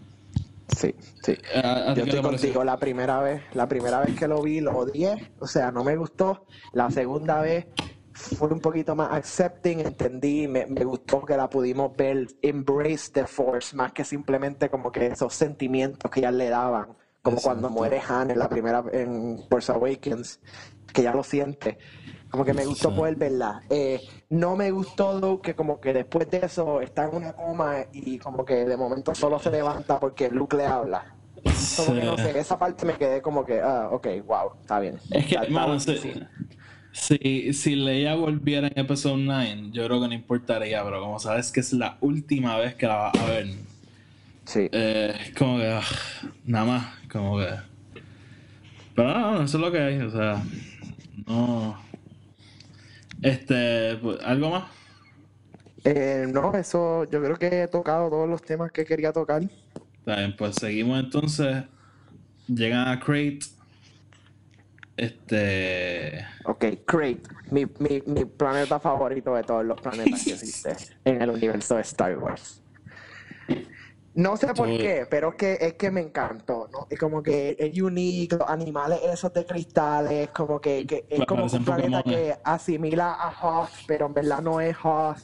sí, 0.77 0.93
sí. 1.23 1.33
¿A- 1.55 1.91
a 1.91 1.93
ti 1.95 1.99
Yo 2.01 2.05
estoy 2.05 2.21
contigo, 2.21 2.63
la 2.63 2.77
primera 2.77 3.19
vez, 3.21 3.41
la 3.53 3.67
primera 3.67 3.99
vez 4.01 4.15
que 4.17 4.27
lo 4.27 4.41
vi 4.41 4.61
lo 4.61 4.77
odié, 4.77 5.31
o 5.39 5.47
sea, 5.47 5.71
no 5.71 5.83
me 5.83 5.97
gustó. 5.97 6.45
La 6.71 6.89
segunda 6.91 7.41
vez 7.41 7.65
fue 8.19 8.49
un 8.49 8.59
poquito 8.59 8.95
más 8.95 9.11
accepting, 9.13 9.79
entendí, 9.79 10.47
me, 10.47 10.65
me 10.65 10.83
gustó 10.83 11.23
que 11.25 11.35
la 11.37 11.49
pudimos 11.49 11.95
ver 11.95 12.27
embrace 12.41 13.11
the 13.11 13.25
force, 13.25 13.75
más 13.75 13.93
que 13.93 14.03
simplemente 14.03 14.69
como 14.69 14.91
que 14.91 15.07
esos 15.07 15.33
sentimientos 15.33 16.11
que 16.11 16.21
ya 16.21 16.31
le 16.31 16.49
daban, 16.49 16.95
como 17.21 17.37
cuando 17.41 17.67
Exacto. 17.67 17.79
muere 17.79 18.01
Han 18.07 18.31
en 18.31 18.39
la 18.39 18.49
primera, 18.49 18.83
en 18.91 19.39
Force 19.49 19.71
Awakens, 19.71 20.39
que 20.93 21.03
ya 21.03 21.13
lo 21.13 21.23
siente. 21.23 21.77
Como 22.29 22.45
que 22.45 22.53
me 22.53 22.65
gustó 22.65 22.93
poder 22.93 23.15
verla. 23.15 23.63
Eh, 23.69 24.05
no 24.29 24.55
me 24.55 24.69
gustó 24.69 25.19
Luke 25.19 25.51
que 25.51 25.55
como 25.55 25.79
que 25.79 25.93
después 25.93 26.29
de 26.29 26.41
eso 26.45 26.79
está 26.79 27.05
en 27.05 27.15
una 27.15 27.33
coma 27.33 27.77
y 27.91 28.19
como 28.19 28.45
que 28.45 28.65
de 28.65 28.77
momento 28.77 29.15
solo 29.15 29.39
se 29.39 29.49
levanta 29.49 29.99
porque 29.99 30.29
Luke 30.29 30.55
le 30.55 30.65
habla. 30.67 31.05
Como 31.77 31.93
que 31.95 32.03
no 32.03 32.17
sé, 32.17 32.37
esa 32.37 32.59
parte 32.59 32.85
me 32.85 32.93
quedé 32.97 33.21
como 33.21 33.43
que, 33.45 33.61
ah, 33.61 33.89
ok, 33.91 34.07
wow, 34.27 34.51
está 34.61 34.79
bien. 34.79 34.99
Es 35.11 35.25
que, 35.25 35.35
Está- 35.35 35.49
mano. 35.49 35.77
Si, 36.99 37.53
si 37.53 37.75
Leia 37.75 38.13
volviera 38.15 38.67
en 38.67 38.77
episodio 38.77 39.17
9, 39.17 39.69
yo 39.71 39.85
creo 39.85 40.01
que 40.01 40.07
no 40.09 40.13
importaría, 40.13 40.83
pero 40.83 40.99
como 41.01 41.17
sabes 41.19 41.51
que 41.51 41.61
es 41.61 41.73
la 41.73 41.97
última 42.01 42.57
vez 42.57 42.75
que 42.75 42.87
la 42.87 42.95
vas 42.95 43.15
a 43.15 43.25
ver, 43.25 43.47
Sí. 44.45 44.67
eh, 44.71 45.13
como 45.37 45.57
que. 45.59 45.67
ah, 45.67 45.81
nada 46.45 46.65
más, 46.65 46.95
como 47.11 47.37
que. 47.39 47.47
Pero 48.95 49.13
no, 49.13 49.31
no, 49.33 49.43
eso 49.43 49.57
es 49.57 49.61
lo 49.63 49.71
que 49.71 49.79
hay, 49.79 49.99
o 49.99 50.11
sea. 50.11 50.43
No. 51.25 51.77
Este. 53.21 53.95
pues, 53.97 54.19
¿Algo 54.23 54.49
más? 54.51 54.63
Eh, 55.85 56.25
no, 56.29 56.53
eso 56.55 57.05
yo 57.09 57.21
creo 57.23 57.37
que 57.37 57.63
he 57.63 57.67
tocado 57.67 58.09
todos 58.09 58.27
los 58.29 58.41
temas 58.41 58.71
que 58.71 58.85
quería 58.85 59.13
tocar. 59.13 59.43
Está 59.99 60.17
bien, 60.17 60.35
pues 60.35 60.55
seguimos 60.55 60.99
entonces. 60.99 61.63
Llegan 62.47 62.87
a 62.87 62.99
Crate. 62.99 63.39
Este. 64.97 66.25
Ok, 66.49 66.65
Crate, 66.83 67.21
mi, 67.51 67.63
mi, 67.77 68.01
mi 68.07 68.25
planeta 68.25 68.79
favorito 68.79 69.35
de 69.35 69.43
todos 69.43 69.63
los 69.63 69.79
planetas 69.79 70.23
que 70.23 70.31
existe 70.31 70.75
en 71.05 71.21
el 71.21 71.29
universo 71.29 71.75
de 71.75 71.81
Star 71.81 72.17
Wars. 72.17 72.63
No 74.15 74.35
sé 74.35 74.47
por 74.55 74.65
qué, 74.65 75.05
pero 75.07 75.29
es 75.29 75.35
que, 75.35 75.57
es 75.61 75.73
que 75.75 75.91
me 75.91 76.01
encantó, 76.01 76.67
¿no? 76.71 76.87
Es 76.89 76.97
como 76.97 77.21
que 77.21 77.55
es 77.59 77.79
unique, 77.79 78.35
los 78.35 78.49
animales 78.49 78.99
esos 79.03 79.31
de 79.31 79.45
cristales, 79.45 80.29
como 80.29 80.59
que, 80.59 80.87
que 80.87 81.05
es 81.07 81.23
como 81.27 81.41
parecen 81.41 81.59
un 81.59 81.65
planeta 81.65 82.01
que 82.01 82.35
asimila 82.43 83.13
a 83.13 83.29
Hoth, 83.29 83.69
pero 83.85 84.07
en 84.07 84.15
verdad 84.15 84.41
no 84.41 84.59
es 84.59 84.75
Hoth. 84.83 85.19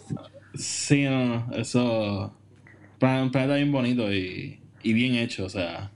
Sí, 0.53 1.05
no, 1.05 1.25
no, 1.25 1.55
eso. 1.55 2.37
Un 3.01 3.31
planeta 3.31 3.55
bien 3.55 3.71
bonito 3.71 4.13
y, 4.13 4.61
y 4.83 4.93
bien 4.93 5.15
hecho, 5.15 5.45
o 5.45 5.49
sea. 5.49 5.91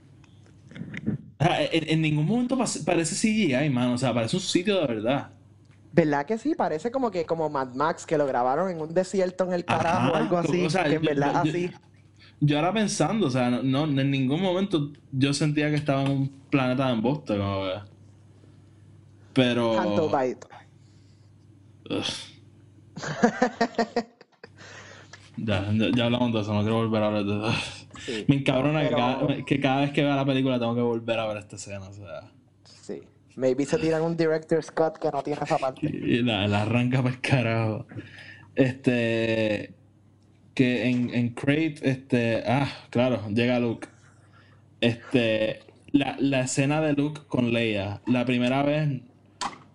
Ah, 1.40 1.62
En, 1.72 1.88
en 1.88 2.02
ningún 2.02 2.26
momento 2.26 2.56
parece 2.84 3.14
CGI, 3.16 3.70
mano. 3.70 3.94
O 3.94 3.98
sea, 3.98 4.12
parece 4.14 4.36
un 4.36 4.42
sitio 4.42 4.80
de 4.80 4.86
verdad. 4.86 5.30
¿Verdad 5.92 6.24
que 6.26 6.38
sí? 6.38 6.54
Parece 6.54 6.90
como 6.92 7.10
que 7.10 7.24
como 7.26 7.48
Mad 7.48 7.74
Max, 7.74 8.06
que 8.06 8.16
lo 8.18 8.26
grabaron 8.26 8.70
en 8.70 8.80
un 8.80 8.94
desierto 8.94 9.44
en 9.44 9.52
el 9.54 9.64
carajo 9.64 10.12
o 10.12 10.16
algo 10.16 10.36
así, 10.38 10.64
o 10.64 10.70
sea, 10.70 10.84
que 10.84 10.94
en 10.96 11.02
verdad 11.02 11.42
yo- 11.44 11.50
así. 11.50 11.70
Yo 12.42 12.56
ahora 12.58 12.72
pensando, 12.72 13.26
o 13.26 13.30
sea, 13.30 13.50
no, 13.50 13.86
no, 13.86 14.00
en 14.00 14.10
ningún 14.10 14.40
momento 14.40 14.92
yo 15.12 15.32
sentía 15.34 15.68
que 15.70 15.76
estaba 15.76 16.02
en 16.02 16.10
un 16.10 16.28
planeta 16.50 16.86
de 16.86 16.92
embuste, 16.94 17.36
como 17.36 17.64
que. 17.64 17.72
Pero. 19.32 19.72
Tanto 19.76 20.10
ya, 25.36 25.72
ya, 25.72 25.90
ya 25.96 26.04
hablamos 26.04 26.32
de 26.32 26.40
eso, 26.40 26.52
no 26.54 26.60
quiero 26.60 26.76
volver 26.76 27.02
a 27.02 27.06
hablar 27.06 27.24
de 27.24 27.48
eso. 27.48 27.79
Sí. 28.04 28.24
Me 28.28 28.36
encabrona 28.36 28.88
que, 28.88 28.94
cada, 28.94 29.44
que 29.44 29.60
cada 29.60 29.80
vez 29.82 29.92
que 29.92 30.02
vea 30.02 30.16
la 30.16 30.24
película 30.24 30.58
tengo 30.58 30.74
que 30.74 30.80
volver 30.80 31.18
a 31.18 31.26
ver 31.26 31.36
esta 31.38 31.56
escena, 31.56 31.88
o 31.88 31.92
sea. 31.92 32.30
Sí. 32.64 33.02
Maybe 33.36 33.64
se 33.64 33.78
tiran 33.78 34.02
un 34.02 34.16
director 34.16 34.62
Scott 34.62 34.98
que 34.98 35.10
no 35.10 35.22
tiene 35.22 35.40
esa 35.42 35.58
parte. 35.58 35.86
Y 35.92 36.22
la, 36.22 36.46
la 36.48 36.62
arranca 36.62 37.02
para 37.02 37.14
el 37.14 37.20
carajo. 37.20 37.86
Este. 38.54 39.74
Que 40.54 40.88
en, 40.88 41.14
en 41.14 41.30
Crate, 41.30 41.76
este. 41.82 42.42
Ah, 42.46 42.68
claro, 42.90 43.22
llega 43.28 43.60
Luke. 43.60 43.88
Este. 44.80 45.60
La, 45.92 46.16
la 46.20 46.42
escena 46.42 46.80
de 46.80 46.92
Luke 46.92 47.22
con 47.28 47.52
Leia. 47.52 48.00
La 48.06 48.24
primera 48.24 48.62
vez 48.62 49.00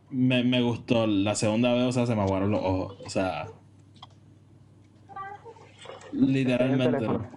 me, 0.10 0.44
me 0.44 0.62
gustó. 0.62 1.08
La 1.08 1.36
segunda 1.36 1.74
vez, 1.74 1.84
o 1.84 1.92
sea, 1.92 2.06
se 2.06 2.16
me 2.16 2.22
aguaron 2.22 2.52
los 2.52 2.62
ojos. 2.62 2.98
O 3.06 3.10
sea. 3.10 3.48
Literalmente. 6.12 7.35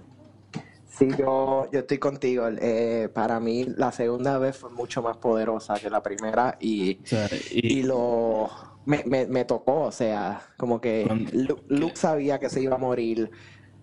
Sí, 0.98 1.08
yo, 1.18 1.68
yo 1.72 1.78
estoy 1.80 1.98
contigo. 1.98 2.48
Eh, 2.60 3.08
para 3.12 3.38
mí, 3.40 3.66
la 3.76 3.92
segunda 3.92 4.38
vez 4.38 4.56
fue 4.56 4.70
mucho 4.70 5.00
más 5.02 5.16
poderosa 5.18 5.74
que 5.74 5.90
la 5.90 6.02
primera 6.02 6.56
y, 6.60 6.94
O 7.02 7.06
sea, 7.06 7.28
y 7.52 7.78
y, 7.78 7.82
lo 7.84 8.48
me, 8.84 9.04
me, 9.04 9.26
me 9.26 9.44
tocó. 9.44 9.82
O 9.82 9.92
sea, 9.92 10.42
como 10.56 10.80
que 10.80 11.04
Cuando- 11.06 11.30
Lu- 11.32 11.62
Luke 11.68 11.96
sabía 11.96 12.38
que 12.40 12.48
se 12.48 12.62
iba 12.62 12.74
a 12.74 12.78
morir. 12.78 13.30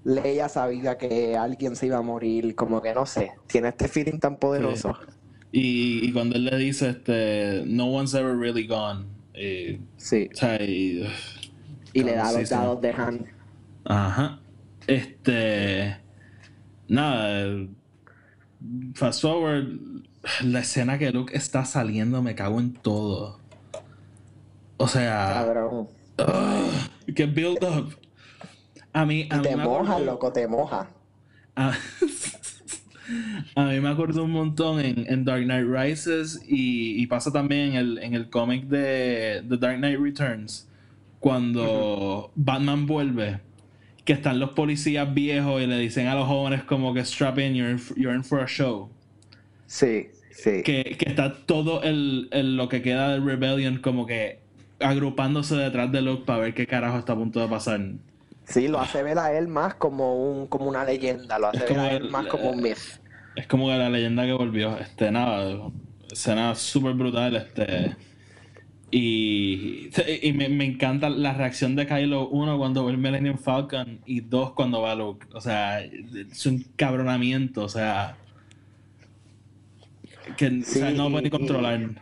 Leia 0.03 0.49
sabía 0.49 0.97
que 0.97 1.35
alguien 1.37 1.75
se 1.75 1.87
iba 1.87 1.97
a 1.97 2.01
morir. 2.01 2.53
Como 2.55 2.81
que 2.81 2.93
no 2.93 3.05
sé, 3.05 3.31
tiene 3.47 3.69
este 3.69 3.87
feeling 3.87 4.19
tan 4.19 4.37
poderoso. 4.37 4.93
y, 5.51 6.05
y 6.05 6.11
cuando 6.11 6.35
él 6.35 6.45
le 6.45 6.57
dice, 6.57 6.89
este. 6.89 7.63
No 7.65 7.87
one's 7.87 8.13
ever 8.13 8.35
really 8.37 8.67
gone. 8.67 9.05
Y, 9.33 9.79
Sí, 9.97 10.29
o 10.33 10.35
sea, 10.35 10.61
y. 10.61 11.07
y 11.93 12.03
le 12.03 12.13
da 12.15 12.31
los 12.33 12.49
dados 12.49 12.81
de 12.81 12.89
Han. 12.91 13.25
Ajá. 13.85 14.39
Este. 14.85 15.97
Nada. 16.87 17.67
Fast 18.93 19.21
forward. 19.21 19.79
La 20.43 20.59
escena 20.59 20.97
que 20.97 21.11
Luke 21.11 21.35
está 21.35 21.65
saliendo, 21.65 22.21
me 22.21 22.35
cago 22.35 22.59
en 22.59 22.73
todo. 22.73 23.39
O 24.77 24.87
sea. 24.87 25.45
Que 27.15 27.25
build 27.25 27.63
up. 27.63 27.95
A 28.93 29.05
mí, 29.05 29.27
a 29.29 29.37
mí 29.37 29.43
te 29.43 29.55
me 29.55 29.63
moja, 29.65 29.99
loco, 29.99 30.31
te 30.31 30.47
moja. 30.47 30.89
a, 31.55 31.73
a 33.55 33.65
mí 33.65 33.79
me 33.79 33.89
acuerdo 33.89 34.23
un 34.23 34.31
montón 34.31 34.79
en, 34.79 35.05
en 35.11 35.25
Dark 35.25 35.43
Knight 35.43 35.67
Rises 35.67 36.41
y, 36.47 37.01
y 37.01 37.07
pasa 37.07 37.31
también 37.31 37.71
en 37.71 37.75
el, 37.75 37.97
en 37.99 38.13
el 38.13 38.29
cómic 38.29 38.65
de 38.67 39.43
The 39.49 39.57
Dark 39.57 39.77
Knight 39.77 39.99
Returns, 39.99 40.69
cuando 41.19 42.31
Batman 42.35 42.85
vuelve, 42.87 43.41
que 44.05 44.13
están 44.13 44.39
los 44.39 44.51
policías 44.51 45.13
viejos 45.13 45.61
y 45.61 45.67
le 45.67 45.77
dicen 45.79 46.07
a 46.07 46.15
los 46.15 46.27
jóvenes 46.27 46.63
como 46.63 46.93
que 46.93 47.01
strap 47.05 47.39
in, 47.39 47.55
you're 47.55 47.71
in, 47.71 47.79
you're 47.97 48.15
in 48.15 48.23
for 48.23 48.41
a 48.41 48.47
show. 48.47 48.89
Sí, 49.67 50.07
sí. 50.31 50.63
Que, 50.63 50.95
que 50.97 51.09
está 51.09 51.33
todo 51.45 51.81
el, 51.83 52.29
el- 52.31 52.55
lo 52.57 52.69
que 52.69 52.81
queda 52.81 53.09
del 53.09 53.25
Rebellion 53.25 53.79
como 53.79 54.05
que 54.05 54.39
agrupándose 54.79 55.55
detrás 55.55 55.91
de 55.91 56.01
Luke 56.01 56.23
para 56.25 56.39
ver 56.39 56.53
qué 56.53 56.67
carajo 56.67 56.99
está 56.99 57.13
a 57.13 57.15
punto 57.15 57.39
de 57.41 57.47
pasar. 57.47 57.81
Sí, 58.45 58.67
lo 58.67 58.79
hace 58.79 59.01
ver 59.03 59.17
a 59.17 59.35
él 59.37 59.47
más 59.47 59.75
como 59.75 60.15
un 60.31 60.47
como 60.47 60.67
una 60.67 60.85
leyenda, 60.85 61.39
lo 61.39 61.47
hace 61.47 61.65
ver 61.65 61.79
a 61.79 61.91
él 61.93 62.03
el- 62.03 62.09
más 62.09 62.27
como 62.27 62.49
un 62.51 62.61
myth. 62.61 63.01
Es 63.35 63.47
como 63.47 63.67
que 63.67 63.77
la 63.77 63.89
leyenda 63.89 64.25
que 64.25 64.33
volvió. 64.33 64.77
Este, 64.79 65.11
nada, 65.11 65.71
escena 66.11 66.55
súper 66.55 66.93
brutal. 66.93 67.35
Este. 67.35 67.95
Y, 68.91 69.89
y 70.21 70.33
me, 70.33 70.47
me 70.47 70.65
encanta 70.65 71.09
la 71.09 71.33
reacción 71.33 71.75
de 71.75 71.87
Kylo, 71.87 72.29
uno, 72.29 72.57
cuando 72.57 72.85
ve 72.85 72.91
el 72.91 72.97
Millennium 72.97 73.37
Falcon, 73.37 73.99
y 74.05 74.21
dos, 74.21 74.53
cuando 74.53 74.81
va 74.81 74.95
Luke. 74.95 75.25
O 75.33 75.41
sea, 75.41 75.81
es 75.81 76.45
un 76.45 76.65
cabronamiento, 76.75 77.63
o 77.63 77.69
sea. 77.69 78.17
Que 80.37 80.47
o 80.47 80.63
sea, 80.63 80.91
Sí, 80.91 80.97
no 80.97 81.09
puede 81.09 81.29
controlar. 81.29 82.01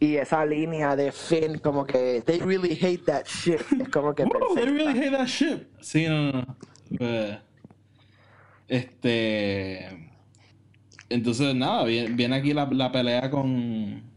Y 0.00 0.16
esa 0.16 0.46
línea 0.46 0.94
de 0.94 1.10
Finn 1.10 1.58
como 1.58 1.84
que 1.84 2.22
they 2.24 2.38
really 2.38 2.78
hate 2.80 3.04
that 3.06 3.24
shit, 3.26 3.60
es 3.80 3.88
como 3.88 4.14
que 4.14 4.24
they 4.54 4.64
really 4.64 4.96
hate 4.96 5.10
that 5.10 5.26
shit. 5.26 5.66
Sí, 5.80 6.06
no, 6.06 6.32
no. 6.32 6.32
no. 6.32 6.56
Pues, 6.96 7.38
este. 8.68 10.08
Entonces, 11.08 11.54
nada, 11.54 11.84
viene, 11.84 12.14
viene 12.14 12.36
aquí 12.36 12.52
la, 12.52 12.66
la 12.66 12.92
pelea 12.92 13.30
con. 13.30 14.07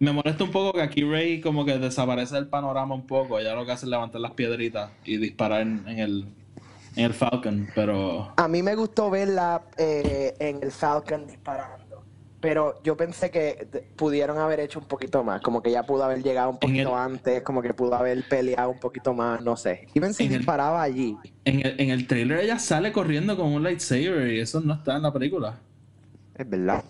Me 0.00 0.12
molesta 0.12 0.42
un 0.44 0.50
poco 0.50 0.72
que 0.72 0.80
aquí 0.82 1.04
Rey 1.04 1.40
como 1.42 1.64
que 1.64 1.78
desaparece 1.78 2.34
del 2.34 2.48
panorama 2.48 2.94
un 2.94 3.06
poco. 3.06 3.38
Ella 3.38 3.54
lo 3.54 3.66
que 3.66 3.72
hace 3.72 3.84
es 3.84 3.90
levantar 3.90 4.20
las 4.20 4.32
piedritas 4.32 4.90
y 5.04 5.18
disparar 5.18 5.60
en, 5.60 5.84
en 5.86 5.98
el, 5.98 6.24
en 6.96 7.04
el 7.04 7.12
Falcon, 7.12 7.68
pero. 7.74 8.32
A 8.36 8.48
mí 8.48 8.62
me 8.62 8.74
gustó 8.74 9.10
verla 9.10 9.62
eh, 9.76 10.34
en 10.38 10.62
el 10.62 10.72
Falcon 10.72 11.26
disparando, 11.26 12.02
pero 12.40 12.82
yo 12.82 12.96
pensé 12.96 13.30
que 13.30 13.68
pudieron 13.94 14.38
haber 14.38 14.60
hecho 14.60 14.78
un 14.78 14.86
poquito 14.86 15.22
más, 15.22 15.42
como 15.42 15.62
que 15.62 15.70
ya 15.70 15.82
pudo 15.82 16.02
haber 16.04 16.22
llegado 16.22 16.48
un 16.48 16.54
el- 16.56 16.60
poquito 16.60 16.96
antes, 16.96 17.42
como 17.42 17.60
que 17.60 17.74
pudo 17.74 17.94
haber 17.94 18.26
peleado 18.26 18.70
un 18.70 18.80
poquito 18.80 19.12
más, 19.12 19.42
no 19.42 19.54
sé. 19.58 19.86
Even 19.94 20.14
si 20.14 20.24
En 20.24 20.32
el- 20.32 20.38
disparaba 20.38 20.80
allí. 20.82 21.14
En 21.44 21.60
el, 21.66 21.78
en 21.78 21.90
el 21.90 22.06
trailer 22.06 22.38
ella 22.40 22.58
sale 22.58 22.90
corriendo 22.90 23.36
con 23.36 23.48
un 23.52 23.62
lightsaber 23.62 24.32
y 24.32 24.40
eso 24.40 24.60
no 24.62 24.72
está 24.72 24.96
en 24.96 25.02
la 25.02 25.12
película. 25.12 25.58
Es 26.38 26.48
verdad. 26.48 26.82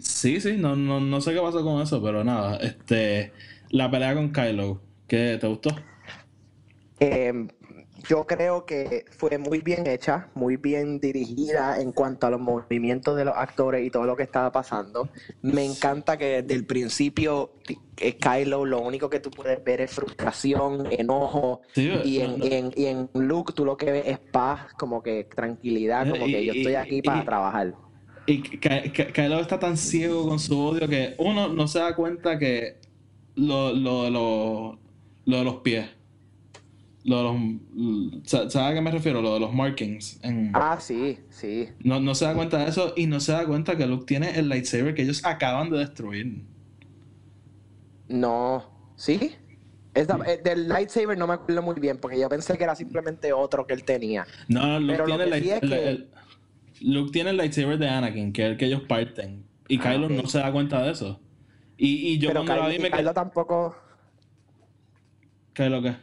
Sí, 0.00 0.40
sí, 0.40 0.56
no, 0.56 0.74
no, 0.74 1.00
no 1.00 1.20
sé 1.20 1.34
qué 1.34 1.40
pasó 1.40 1.62
con 1.62 1.82
eso, 1.82 2.02
pero 2.02 2.24
nada. 2.24 2.56
Este, 2.58 3.32
la 3.70 3.90
pelea 3.90 4.14
con 4.14 4.32
Kylo, 4.32 4.80
¿qué 5.06 5.36
te 5.40 5.46
gustó? 5.46 5.70
Eh, 6.98 7.46
yo 8.08 8.26
creo 8.26 8.64
que 8.64 9.04
fue 9.10 9.36
muy 9.38 9.60
bien 9.60 9.86
hecha, 9.86 10.30
muy 10.34 10.56
bien 10.56 10.98
dirigida 11.00 11.80
en 11.80 11.92
cuanto 11.92 12.26
a 12.26 12.30
los 12.30 12.40
movimientos 12.40 13.16
de 13.16 13.24
los 13.24 13.34
actores 13.36 13.84
y 13.86 13.90
todo 13.90 14.04
lo 14.04 14.16
que 14.16 14.22
estaba 14.22 14.50
pasando. 14.52 15.10
Me 15.42 15.64
encanta 15.64 16.16
que 16.16 16.42
desde 16.42 16.54
el 16.54 16.66
principio 16.66 17.52
eh, 17.98 18.16
Kylo 18.18 18.64
lo 18.64 18.80
único 18.80 19.10
que 19.10 19.20
tú 19.20 19.30
puedes 19.30 19.62
ver 19.64 19.80
es 19.82 19.90
frustración, 19.92 20.86
enojo 20.90 21.60
Sí, 21.74 21.90
y 22.04 22.20
en, 22.20 22.38
no. 22.38 22.46
y 22.46 22.54
en, 22.54 22.72
y 22.76 22.86
en 22.86 23.10
Luke 23.14 23.52
tú 23.52 23.64
lo 23.64 23.76
que 23.76 23.90
ves 23.92 24.04
es 24.06 24.18
paz, 24.18 24.72
como 24.74 25.02
que 25.02 25.24
tranquilidad, 25.24 26.08
como 26.08 26.26
Y- 26.28 26.32
que 26.32 26.44
yo 26.44 26.52
estoy 26.52 26.74
aquí 26.76 27.02
para 27.02 27.24
trabajar. 27.24 27.74
Y 28.26 28.42
Ky- 28.42 28.58
Ky- 28.90 29.12
Kylo 29.12 29.40
está 29.40 29.58
tan 29.58 29.76
ciego 29.76 30.28
con 30.28 30.38
su 30.40 30.58
odio 30.58 30.88
que 30.88 31.14
uno 31.18 31.48
no 31.48 31.68
se 31.68 31.78
da 31.78 31.94
cuenta 31.94 32.38
que 32.38 32.76
lo, 33.36 33.72
lo, 33.72 34.10
lo, 34.10 34.78
lo 35.24 35.36
de 35.38 35.44
los 35.44 35.56
pies. 35.56 35.86
Lo 37.04 37.18
de 37.18 37.22
los, 37.22 38.22
sa- 38.28 38.50
¿Sabes 38.50 38.72
a 38.72 38.74
qué 38.74 38.80
me 38.80 38.90
refiero? 38.90 39.22
Lo 39.22 39.34
de 39.34 39.40
los 39.40 39.52
markings. 39.54 40.18
en- 40.24 40.50
Ah, 40.54 40.78
sí, 40.80 41.18
sí. 41.30 41.68
no, 41.84 42.00
no 42.00 42.14
se 42.16 42.24
da 42.24 42.34
cuenta 42.34 42.58
de 42.58 42.68
eso 42.68 42.94
y 42.96 43.06
no 43.06 43.20
se 43.20 43.30
da 43.32 43.46
cuenta 43.46 43.76
que 43.76 43.86
Luke 43.86 44.06
tiene 44.06 44.36
el 44.36 44.48
lightsaber 44.48 44.94
que 44.94 45.02
ellos 45.02 45.24
acaban 45.24 45.70
de 45.70 45.78
destruir. 45.78 46.42
No, 48.08 48.64
¿sí? 48.96 49.32
Eh, 49.94 50.40
del 50.44 50.68
lightsaber 50.68 51.16
no 51.16 51.26
me 51.26 51.34
acuerdo 51.34 51.62
muy 51.62 51.78
bien, 51.80 51.98
porque 51.98 52.18
yo 52.20 52.28
pensé 52.28 52.58
que 52.58 52.64
era 52.64 52.74
simplemente 52.76 53.32
otro 53.32 53.66
que 53.66 53.72
él 53.72 53.82
tenía. 53.84 54.26
No, 54.48 54.78
Luke 54.78 54.92
Pero 54.92 55.06
lo 55.06 55.16
tiene, 55.16 55.30
que 55.30 55.36
el, 55.38 55.42
sí 55.44 55.50
es 55.50 55.62
el- 55.62 55.68
que- 55.70 55.88
el- 55.88 56.08
Luke 56.82 57.10
tiene 57.12 57.30
el 57.30 57.36
lightsaber 57.36 57.78
de 57.78 57.88
Anakin, 57.88 58.32
que 58.32 58.42
es 58.44 58.48
el 58.50 58.56
que 58.56 58.66
ellos 58.66 58.82
parten. 58.88 59.44
Y 59.68 59.78
Ah, 59.78 59.82
Kylo 59.92 60.08
no 60.08 60.26
se 60.28 60.38
da 60.38 60.52
cuenta 60.52 60.82
de 60.82 60.90
eso. 60.92 61.20
Y, 61.76 62.08
y 62.12 62.18
yo 62.18 62.28
Pero 62.28 62.40
cuando 62.44 62.54
la 62.62 62.68
Kylo, 62.68 62.76
vi 62.76 62.82
me 62.90 62.96
Kylo 62.96 63.12
tampoco, 63.14 63.76
Kylo 65.52 65.82
qué? 65.82 65.96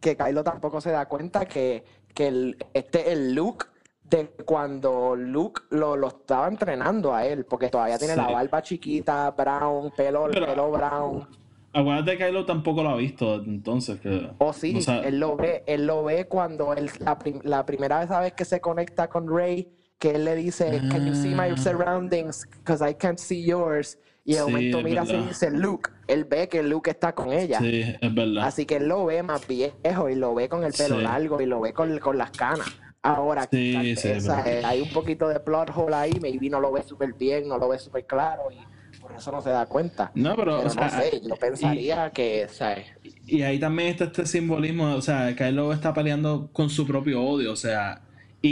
que 0.00 0.16
Kylo 0.16 0.42
tampoco 0.42 0.80
se 0.80 0.90
da 0.90 1.06
cuenta 1.06 1.46
que, 1.46 1.84
que 2.12 2.26
el, 2.28 2.56
este 2.74 3.12
el 3.12 3.34
look 3.34 3.66
de 4.02 4.26
cuando 4.44 5.14
Luke 5.16 5.62
lo, 5.70 5.96
lo 5.96 6.08
estaba 6.08 6.48
entrenando 6.48 7.14
a 7.14 7.24
él, 7.24 7.44
porque 7.46 7.68
todavía 7.68 7.98
tiene 7.98 8.14
Sí. 8.14 8.20
la 8.20 8.26
barba 8.30 8.60
chiquita, 8.62 9.30
brown, 9.30 9.90
pelo, 9.96 10.26
Pero- 10.30 10.46
pelo 10.46 10.70
brown. 10.72 11.26
Acuérdate 11.74 12.18
que 12.18 12.26
Kylo 12.26 12.44
tampoco 12.44 12.82
lo 12.82 12.90
ha 12.90 12.96
visto 12.96 13.36
entonces. 13.36 13.98
Que, 14.00 14.28
O 14.38 14.52
sí, 14.52 14.78
él 15.04 15.18
lo 15.18 15.36
ve, 15.36 15.62
él 15.66 15.86
lo 15.86 16.04
ve 16.04 16.26
cuando 16.28 16.74
él, 16.74 16.90
la, 16.98 17.18
prim- 17.18 17.40
la 17.44 17.64
primera 17.64 18.04
vez 18.20 18.34
que 18.34 18.44
se 18.44 18.60
conecta 18.60 19.08
con 19.08 19.26
Rey, 19.34 19.72
que 20.02 20.16
él 20.16 20.24
le 20.24 20.34
dice, 20.34 20.80
Can 20.90 21.06
you 21.06 21.14
see 21.14 21.28
my 21.32 21.50
Ah. 21.52 21.56
surroundings? 21.56 22.48
Because 22.58 22.82
I 22.90 22.94
can't 22.94 23.18
see 23.18 23.44
yours. 23.44 23.98
Y 24.24 24.32
de 24.32 24.38
Sí, 24.38 24.44
momento 24.44 24.78
es 24.78 24.84
mira 24.84 25.04
y 25.04 25.16
dice 25.28 25.50
Luke. 25.52 25.90
Él 26.08 26.24
ve 26.24 26.48
que 26.48 26.62
Luke 26.64 26.90
está 26.90 27.12
con 27.14 27.32
ella. 27.32 27.60
Sí, 27.60 27.82
es 28.00 28.14
verdad. 28.14 28.44
Así 28.44 28.66
que 28.66 28.76
él 28.76 28.88
lo 28.88 29.04
ve 29.06 29.22
más 29.22 29.46
viejo 29.46 30.08
y 30.10 30.14
lo 30.16 30.34
ve 30.34 30.48
con 30.48 30.64
el 30.64 30.72
pelo 30.72 30.96
Sí. 30.98 31.02
largo 31.04 31.40
y 31.40 31.46
lo 31.46 31.60
ve 31.60 31.72
con, 31.72 31.96
con 32.00 32.18
las 32.18 32.32
canas. 32.32 32.66
Ahora, 33.00 33.48
Sí, 33.50 33.74
esa, 33.92 34.08
verdad. 34.36 34.46
eh, 34.48 34.62
hay 34.64 34.80
un 34.80 34.90
poquito 34.90 35.28
de 35.28 35.38
plot 35.40 35.70
hole 35.74 35.94
ahí, 35.94 36.18
maybe 36.20 36.48
no 36.50 36.60
lo 36.60 36.72
ve 36.72 36.82
súper 36.82 37.12
bien, 37.14 37.46
no 37.48 37.58
lo 37.58 37.68
ve 37.68 37.78
súper 37.78 38.04
claro 38.06 38.42
y 38.50 38.58
por 39.00 39.12
eso 39.12 39.30
no 39.32 39.40
se 39.40 39.50
da 39.50 39.66
cuenta. 39.66 40.10
No, 40.14 40.36
pero, 40.36 40.56
Pero 40.58 40.68
o 40.68 40.70
sea, 40.70 40.84
no 40.84 40.90
sé, 41.00 41.20
yo 41.20 41.34
y- 41.34 41.38
pensaría 41.38 42.10
que, 42.10 42.46
¿sabes? 42.48 42.86
Y 43.26 43.42
ahí 43.42 43.58
también 43.58 43.88
está 43.90 44.04
este 44.04 44.26
simbolismo, 44.26 44.94
o 44.94 45.00
sea, 45.02 45.34
Kylo 45.34 45.72
está 45.72 45.92
peleando 45.94 46.48
con 46.52 46.70
su 46.70 46.86
propio 46.86 47.22
odio, 47.24 47.52
o 47.52 47.56
sea, 47.56 48.02
y, 48.42 48.48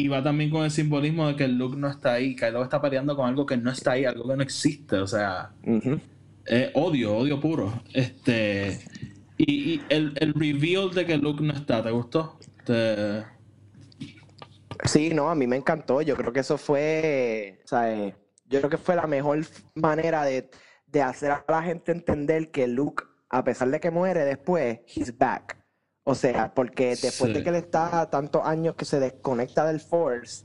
y 0.04 0.08
va 0.08 0.22
también 0.22 0.50
con 0.50 0.64
el 0.64 0.70
simbolismo 0.70 1.28
de 1.28 1.36
que 1.36 1.46
Luke 1.48 1.76
no 1.76 1.88
está 1.88 2.14
ahí, 2.14 2.34
Kylo 2.34 2.62
está 2.62 2.80
peleando 2.80 3.14
con 3.14 3.28
algo 3.28 3.44
que 3.46 3.56
no 3.56 3.70
está 3.70 3.92
ahí, 3.92 4.04
algo 4.04 4.26
que 4.28 4.36
no 4.36 4.42
existe, 4.42 4.96
o 4.96 5.06
sea, 5.06 5.52
odio, 6.74 7.16
odio 7.16 7.40
puro. 7.40 7.82
Este, 7.92 8.80
y, 9.36 9.74
y 9.74 9.82
el, 9.90 10.12
el 10.16 10.34
reveal 10.34 10.90
de 10.94 11.04
que 11.06 11.16
Luke 11.18 11.42
no 11.42 11.52
está, 11.52 11.82
¿te 11.82 11.90
gustó? 11.90 12.38
Te- 12.64 13.24
Sí, 14.84 15.10
no, 15.14 15.30
a 15.30 15.34
mí 15.34 15.46
me 15.46 15.56
encantó. 15.56 16.02
Yo 16.02 16.16
creo 16.16 16.32
que 16.32 16.40
eso 16.40 16.58
fue, 16.58 17.60
o 17.64 17.68
sea, 17.68 17.92
eh, 17.92 18.14
yo 18.46 18.58
creo 18.60 18.70
que 18.70 18.76
fue 18.78 18.96
la 18.96 19.06
mejor 19.06 19.40
manera 19.74 20.24
de, 20.24 20.50
de 20.86 21.02
hacer 21.02 21.30
a 21.30 21.44
la 21.48 21.62
gente 21.62 21.92
entender 21.92 22.50
que 22.50 22.66
Luke, 22.66 23.04
a 23.30 23.44
pesar 23.44 23.70
de 23.70 23.80
que 23.80 23.90
muere 23.90 24.24
después, 24.24 24.80
he's 24.94 25.16
back. 25.16 25.56
O 26.04 26.14
sea, 26.14 26.52
porque 26.54 26.96
después 26.96 27.32
de 27.32 27.42
que 27.42 27.48
él 27.48 27.54
está 27.54 28.08
tantos 28.10 28.42
años 28.44 28.74
que 28.76 28.84
se 28.84 29.00
desconecta 29.00 29.64
del 29.66 29.80
Force, 29.80 30.44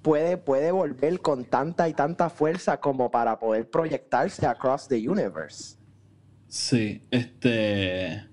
puede, 0.00 0.38
puede 0.38 0.70
volver 0.72 1.20
con 1.20 1.44
tanta 1.44 1.88
y 1.88 1.92
tanta 1.94 2.30
fuerza 2.30 2.80
como 2.80 3.10
para 3.10 3.38
poder 3.38 3.68
proyectarse 3.68 4.46
across 4.46 4.88
the 4.88 5.06
universe. 5.08 5.76
Sí, 6.46 7.02
este... 7.10 8.24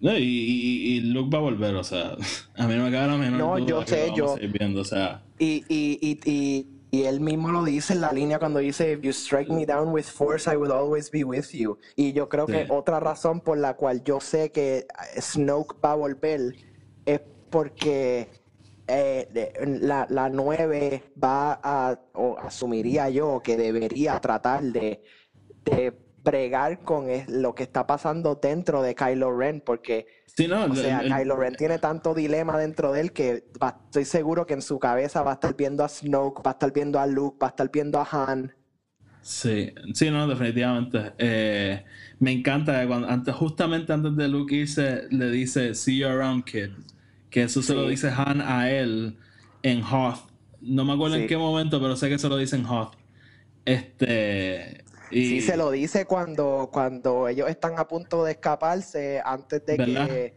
No, 0.00 0.16
y, 0.16 0.22
y, 0.22 0.96
y 0.96 1.00
Luke 1.00 1.30
va 1.34 1.38
a 1.38 1.42
volver, 1.42 1.74
o 1.74 1.82
sea, 1.82 2.12
a 2.56 2.68
mí 2.68 2.74
no 2.76 2.84
me 2.84 2.92
cabe 2.92 3.08
la 3.08 3.16
menor 3.16 3.38
No, 3.40 3.56
duda 3.56 3.66
yo 3.66 3.80
que 3.80 3.86
sé, 3.88 3.96
lo 3.96 4.12
vamos 4.12 4.40
yo- 4.40 4.46
a 4.48 4.52
viendo, 4.52 4.80
o 4.80 4.84
sea... 4.84 5.22
Y, 5.40 5.64
y, 5.68 5.98
y, 6.00 6.30
y, 6.30 6.66
y 6.94 7.06
él 7.06 7.18
mismo 7.20 7.50
lo 7.50 7.64
dice 7.64 7.92
en 7.92 8.00
la 8.02 8.12
línea 8.12 8.38
cuando 8.38 8.60
dice, 8.60 8.92
If 8.92 9.00
you 9.00 9.10
strike 9.10 9.50
me 9.50 9.66
down 9.66 9.88
with 9.88 10.04
force, 10.04 10.48
I 10.48 10.54
will 10.54 10.70
always 10.70 11.10
be 11.10 11.24
with 11.24 11.50
you. 11.50 11.76
Y 11.96 12.12
yo 12.12 12.28
creo 12.28 12.46
que 12.46 12.68
otra 12.70 13.00
razón 13.00 13.40
por 13.40 13.58
la 13.58 13.74
cual 13.74 14.04
yo 14.04 14.20
sé 14.20 14.52
que 14.52 14.78
eh, 14.78 15.20
Snoke 15.20 15.74
va 15.84 15.90
a 15.90 15.94
volver 15.96 16.54
es 17.04 17.20
porque 17.50 18.28
eh, 18.86 19.28
la, 19.80 20.06
la 20.08 20.28
9 20.28 21.02
va 21.22 21.58
a, 21.60 21.98
o 22.12 22.38
asumiría 22.38 23.10
yo, 23.10 23.40
que 23.42 23.56
debería 23.56 24.20
tratar 24.20 24.62
de, 24.62 25.02
de 25.64 26.03
bregar 26.24 26.80
con 26.80 27.06
lo 27.28 27.54
que 27.54 27.62
está 27.64 27.86
pasando 27.86 28.36
dentro 28.40 28.82
de 28.82 28.94
Kylo 28.94 29.36
Ren, 29.36 29.60
porque 29.64 30.06
Sí, 30.26 30.48
no, 30.48 30.62
o 30.62 30.66
el- 30.66 30.76
sea, 30.76 31.00
el- 31.00 31.12
Kylo 31.12 31.36
Ren 31.36 31.54
tiene 31.54 31.78
tanto 31.78 32.14
dilema 32.14 32.58
dentro 32.58 32.92
de 32.92 33.00
él 33.02 33.12
que 33.12 33.44
va- 33.62 33.78
estoy 33.84 34.04
seguro 34.06 34.46
que 34.46 34.54
en 34.54 34.62
su 34.62 34.78
cabeza 34.78 35.22
va 35.22 35.32
a 35.32 35.34
estar 35.34 35.54
viendo 35.56 35.84
a 35.84 35.88
Snoke, 35.88 36.42
va 36.44 36.52
a 36.52 36.54
estar 36.54 36.72
viendo 36.72 36.98
a 36.98 37.06
Luke, 37.06 37.36
va 37.40 37.48
a 37.48 37.50
estar 37.50 37.70
viendo 37.70 38.00
a 38.00 38.08
Han. 38.10 38.52
Sí, 39.20 39.72
sí, 39.94 40.10
no, 40.10 40.26
definitivamente. 40.26 41.12
Eh, 41.18 41.84
me 42.18 42.32
encanta 42.32 42.80
que 42.80 42.86
cuando, 42.86 43.08
antes, 43.08 43.34
justamente 43.34 43.92
antes 43.92 44.16
de 44.16 44.28
Luke 44.28 44.54
irse, 44.54 45.04
le 45.10 45.30
dice, 45.30 45.74
see 45.74 45.98
you 45.98 46.06
around, 46.08 46.44
kid. 46.44 46.70
Que 47.30 47.44
eso 47.44 47.62
se 47.62 47.74
lo 47.74 47.88
dice 47.88 48.10
Han 48.10 48.40
a 48.42 48.70
él 48.70 49.16
en 49.62 49.82
Hoth. 49.82 50.28
No 50.60 50.84
me 50.84 50.92
acuerdo 50.92 51.16
en 51.16 51.26
qué 51.26 51.36
momento, 51.36 51.80
pero 51.80 51.96
sé 51.96 52.08
que 52.08 52.18
se 52.18 52.28
lo 52.28 52.36
dice 52.36 52.56
en 52.56 52.64
Hoth. 52.66 52.94
Este. 53.64 54.83
Y, 55.14 55.28
Sí, 55.28 55.40
se 55.42 55.56
lo 55.56 55.70
dice 55.70 56.04
cuando, 56.06 56.68
cuando 56.72 57.28
ellos 57.28 57.48
están 57.48 57.78
a 57.78 57.86
punto 57.86 58.24
de 58.24 58.32
escaparse 58.32 59.20
antes 59.24 59.64
de 59.64 59.76
¿Verdad? 59.76 60.06
que 60.08 60.34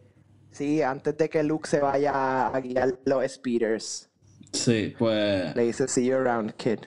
sí, 0.52 0.82
antes 0.82 1.18
de 1.18 1.30
que 1.30 1.42
Luke 1.44 1.68
se 1.68 1.80
vaya 1.80 2.48
a 2.48 2.60
guiar 2.62 3.00
los 3.06 3.26
speeders. 3.32 4.10
Sí, 4.54 4.94
pues. 4.98 5.56
Le 5.56 5.64
dice 5.64 5.88
see 5.88 6.06
you 6.06 6.16
around, 6.16 6.54
kid. 6.54 6.80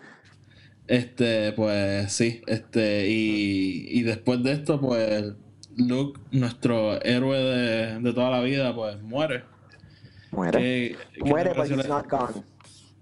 Este, 0.86 1.52
pues 1.52 2.12
sí. 2.12 2.42
Este, 2.46 3.08
y, 3.08 3.86
y 3.98 4.02
después 4.02 4.42
de 4.42 4.52
esto, 4.52 4.80
pues. 4.80 5.32
Luke, 5.76 6.20
nuestro 6.32 7.00
héroe 7.02 7.38
de, 7.38 8.00
de 8.00 8.12
toda 8.12 8.28
la 8.30 8.40
vida, 8.40 8.74
pues 8.74 9.00
muere. 9.02 9.44
Muere. 10.32 10.58
¿Qué- 10.60 10.96
qué 11.14 11.20
te 11.22 11.28
Muere, 11.30 11.54
pareció 11.54 11.76
he's 11.76 11.88
not 11.88 12.08
gone. 12.10 12.42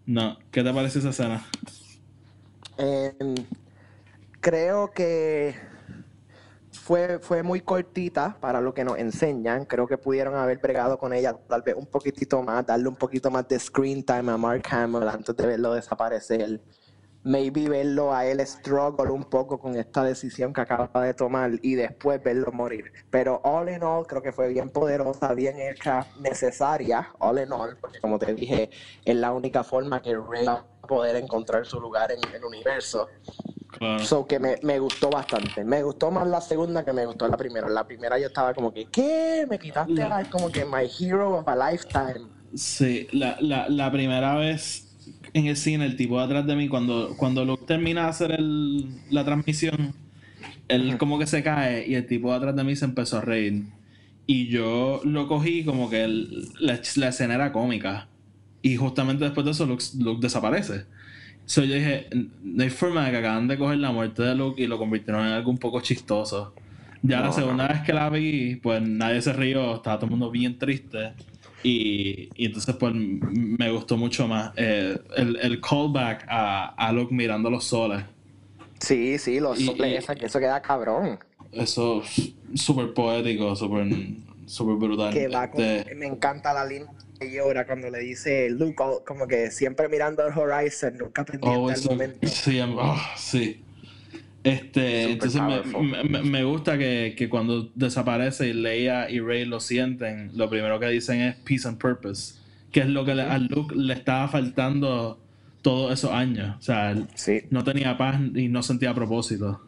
No, 0.06 0.38
¿qué 0.50 0.62
te 0.62 0.72
parece 0.72 0.98
esa 1.00 1.10
escena? 1.10 1.44
Em, 2.76 3.34
creo 4.40 4.90
que 4.90 5.54
fue, 6.72 7.18
fue 7.18 7.42
muy 7.42 7.60
cortita 7.60 8.36
para 8.40 8.60
lo 8.60 8.74
que 8.74 8.84
nos 8.84 8.98
enseñan. 8.98 9.64
Creo 9.64 9.86
que 9.86 9.98
pudieron 9.98 10.34
haber 10.36 10.58
bregado 10.58 10.98
con 10.98 11.12
ella 11.12 11.34
tal 11.48 11.62
vez 11.62 11.74
un 11.76 11.86
poquitito 11.86 12.42
más, 12.42 12.66
darle 12.66 12.88
un 12.88 12.96
poquito 12.96 13.30
más 13.30 13.46
de 13.48 13.58
screen 13.58 14.02
time 14.02 14.32
a 14.32 14.36
Mark 14.36 14.62
Hamill 14.70 15.08
antes 15.08 15.36
de 15.36 15.46
verlo 15.46 15.74
desaparecer. 15.74 16.60
Maybe 17.24 17.68
verlo 17.68 18.14
a 18.14 18.24
él 18.24 18.40
struggle 18.46 19.10
un 19.10 19.24
poco 19.24 19.58
con 19.58 19.76
esta 19.76 20.04
decisión 20.04 20.52
que 20.52 20.60
acaba 20.60 21.04
de 21.04 21.12
tomar 21.12 21.50
y 21.62 21.74
después 21.74 22.22
verlo 22.22 22.52
morir. 22.52 22.92
Pero 23.10 23.40
all 23.42 23.68
in 23.68 23.82
all, 23.82 24.06
creo 24.06 24.22
que 24.22 24.32
fue 24.32 24.48
bien 24.48 24.70
poderosa, 24.70 25.34
bien 25.34 25.58
hecha, 25.58 26.06
necesaria, 26.20 27.10
all 27.18 27.40
in 27.40 27.52
all, 27.52 27.76
porque 27.76 28.00
como 28.00 28.18
te 28.18 28.32
dije, 28.34 28.70
es 29.04 29.16
la 29.16 29.32
única 29.32 29.64
forma 29.64 30.00
que 30.00 30.16
Rey 30.16 30.46
va 30.46 30.64
a 30.80 30.86
poder 30.86 31.16
encontrar 31.16 31.66
su 31.66 31.80
lugar 31.80 32.12
en 32.12 32.20
el 32.32 32.44
universo. 32.44 33.08
Claro. 33.70 34.02
So 34.02 34.26
que 34.26 34.38
me, 34.38 34.56
me 34.62 34.78
gustó 34.78 35.10
bastante. 35.10 35.62
Me 35.64 35.82
gustó 35.82 36.10
más 36.10 36.26
la 36.26 36.40
segunda 36.40 36.84
que 36.84 36.92
me 36.92 37.04
gustó 37.06 37.28
la 37.28 37.36
primera. 37.36 37.68
La 37.68 37.86
primera 37.86 38.18
yo 38.18 38.26
estaba 38.28 38.54
como 38.54 38.72
que, 38.72 38.86
¿qué? 38.86 39.46
Me 39.48 39.58
quitaste 39.58 40.02
a- 40.02 40.24
como 40.30 40.50
que 40.50 40.64
my 40.64 40.88
hero 40.98 41.38
of 41.38 41.48
a 41.48 41.70
lifetime. 41.70 42.26
Sí, 42.54 43.06
la, 43.12 43.36
la, 43.40 43.68
la 43.68 43.92
primera 43.92 44.34
vez 44.36 44.86
en 45.34 45.46
el 45.46 45.56
cine, 45.56 45.84
el 45.84 45.96
tipo 45.96 46.18
de 46.18 46.24
atrás 46.24 46.46
de 46.46 46.56
mí, 46.56 46.68
cuando, 46.68 47.14
cuando 47.18 47.44
Luke 47.44 47.64
termina 47.66 48.04
de 48.04 48.08
hacer 48.08 48.32
el, 48.32 48.88
la 49.10 49.24
transmisión, 49.24 49.94
él 50.68 50.96
como 50.96 51.18
que 51.18 51.26
se 51.26 51.42
cae 51.42 51.86
y 51.86 51.94
el 51.94 52.06
tipo 52.06 52.30
de 52.30 52.36
atrás 52.38 52.56
de 52.56 52.64
mí 52.64 52.74
se 52.74 52.86
empezó 52.86 53.18
a 53.18 53.20
reír. 53.20 53.64
Y 54.26 54.48
yo 54.48 55.00
lo 55.04 55.28
cogí 55.28 55.64
como 55.64 55.90
que 55.90 56.04
el- 56.04 56.48
la, 56.58 56.80
la 56.96 57.08
escena 57.08 57.34
era 57.34 57.52
cómica. 57.52 58.08
Y 58.62 58.76
justamente 58.76 59.24
después 59.24 59.44
de 59.44 59.52
eso 59.52 59.66
Luke, 59.66 59.84
Luke 59.98 60.20
desaparece. 60.22 60.86
So 61.48 61.64
yo 61.64 61.74
dije, 61.76 62.08
no 62.42 62.62
hay 62.62 62.68
forma 62.68 63.06
de 63.06 63.10
que 63.12 63.16
acaban 63.16 63.48
de 63.48 63.56
coger 63.56 63.78
la 63.78 63.90
muerte 63.90 64.22
de 64.22 64.34
Luke 64.34 64.62
y 64.62 64.66
lo 64.66 64.76
convirtieron 64.76 65.24
en 65.26 65.32
algo 65.32 65.50
un 65.50 65.56
poco 65.56 65.80
chistoso. 65.80 66.52
Ya 67.02 67.20
la 67.20 67.26
No, 67.28 67.32
segunda 67.32 67.68
vez 67.68 67.80
que 67.80 67.94
la 67.94 68.10
vi, 68.10 68.56
pues 68.56 68.82
nadie 68.82 69.22
se 69.22 69.32
rió, 69.32 69.76
estaba 69.76 69.96
todo 69.96 70.06
el 70.06 70.10
mundo 70.10 70.30
bien 70.30 70.58
triste. 70.58 71.14
Y, 71.62 72.28
y 72.36 72.44
entonces 72.46 72.74
pues 72.76 72.92
me 72.94 73.70
gustó 73.70 73.96
mucho 73.96 74.28
más 74.28 74.52
eh, 74.56 74.98
el, 75.16 75.36
el 75.40 75.58
callback 75.62 76.26
a, 76.28 76.66
a 76.76 76.92
Luke 76.92 77.14
mirando 77.14 77.48
los 77.48 77.64
soles. 77.64 78.04
Sí, 78.78 79.16
sí, 79.18 79.40
los 79.40 79.58
Y- 79.58 79.64
soples, 79.64 79.90
y- 79.92 79.96
esa- 79.96 80.12
eso 80.12 80.38
queda 80.38 80.60
cabrón. 80.60 81.18
Eso 81.50 82.02
es 82.02 82.34
súper 82.56 82.92
poético, 82.92 83.56
súper 83.56 83.88
súper 84.44 84.76
brutal. 84.76 85.14
Que 85.14 85.28
va 85.28 85.50
con- 85.50 85.64
Este, 85.64 85.94
me 85.94 86.06
encanta 86.06 86.52
la 86.52 86.66
línea 86.66 86.88
que 87.18 87.30
llora 87.32 87.66
cuando 87.66 87.90
le 87.90 87.98
dice 88.00 88.48
Luke, 88.50 88.76
oh, 88.78 89.02
como 89.04 89.26
que 89.26 89.50
siempre 89.50 89.88
mirando 89.88 90.26
el 90.26 90.36
horizon, 90.38 90.96
nunca 90.98 91.24
pendiente 91.24 91.48
always 91.58 91.84
al 91.86 91.90
momento. 91.92 92.28
sí, 92.28 92.60
ah, 92.60 93.14
sí. 93.16 93.62
Este, 94.44 95.02
Super 95.02 95.10
entonces 95.12 95.42
me, 95.74 96.04
me- 96.04 96.22
me 96.22 96.44
gusta 96.44 96.78
que, 96.78 97.14
que 97.18 97.28
cuando 97.28 97.70
desaparece 97.74 98.48
y 98.48 98.52
Leia 98.52 99.10
y 99.10 99.18
Rey 99.20 99.44
lo 99.44 99.58
sienten, 99.60 100.30
lo 100.36 100.48
primero 100.48 100.78
que 100.78 100.86
dicen 100.88 101.20
es 101.20 101.34
peace 101.36 101.66
and 101.66 101.78
purpose, 101.78 102.34
que 102.70 102.80
es 102.80 102.86
lo 102.86 103.04
que 103.04 103.14
le- 103.16 103.22
a 103.22 103.36
Luke 103.38 103.74
le 103.74 103.94
estaba 103.94 104.28
faltando 104.28 105.18
todos 105.60 105.92
esos 105.92 106.12
años. 106.12 106.56
O 106.58 106.62
sea, 106.62 106.94
Sí, 107.14 107.40
no 107.50 107.64
tenía 107.64 107.98
paz 107.98 108.20
y 108.34 108.48
no 108.48 108.62
sentía 108.62 108.94
propósito. 108.94 109.60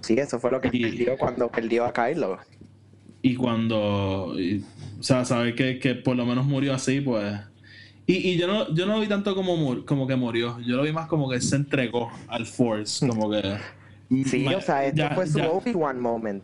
sí, 0.00 0.14
eso 0.18 0.40
fue 0.40 0.50
lo 0.50 0.60
que 0.60 0.68
Y- 0.72 0.82
perdió 0.82 1.16
cuando 1.16 1.48
perdió 1.48 1.84
a 1.84 1.92
Kylo. 1.92 2.38
Y 3.22 3.34
cuando, 3.36 4.34
y- 4.38 4.64
o 4.98 5.02
sea, 5.02 5.24
saber 5.24 5.54
que, 5.54 5.78
que 5.78 5.94
por 5.94 6.16
lo 6.16 6.24
menos 6.26 6.44
murió 6.46 6.74
así, 6.74 7.00
pues... 7.00 7.38
Y, 8.06 8.30
y 8.30 8.36
yo 8.38 8.46
no 8.46 8.74
yo 8.74 8.86
no 8.86 8.94
lo 8.94 9.00
vi 9.00 9.06
tanto 9.06 9.34
como, 9.34 9.56
mur- 9.56 9.84
como 9.84 10.06
que 10.06 10.16
murió, 10.16 10.58
yo 10.60 10.76
lo 10.76 10.82
vi 10.82 10.92
más 10.92 11.06
como 11.08 11.28
que 11.28 11.40
se 11.42 11.56
entregó 11.56 12.10
al 12.26 12.46
Force, 12.46 13.06
como 13.06 13.30
que... 13.30 13.56
Sí, 14.24 14.38
ma- 14.44 14.56
o 14.56 14.60
sea, 14.62 14.84
este 14.86 15.00
ya- 15.00 15.10
fue 15.10 15.26
su 15.26 15.38
Obi-Wan 15.40 16.00
moment. 16.00 16.42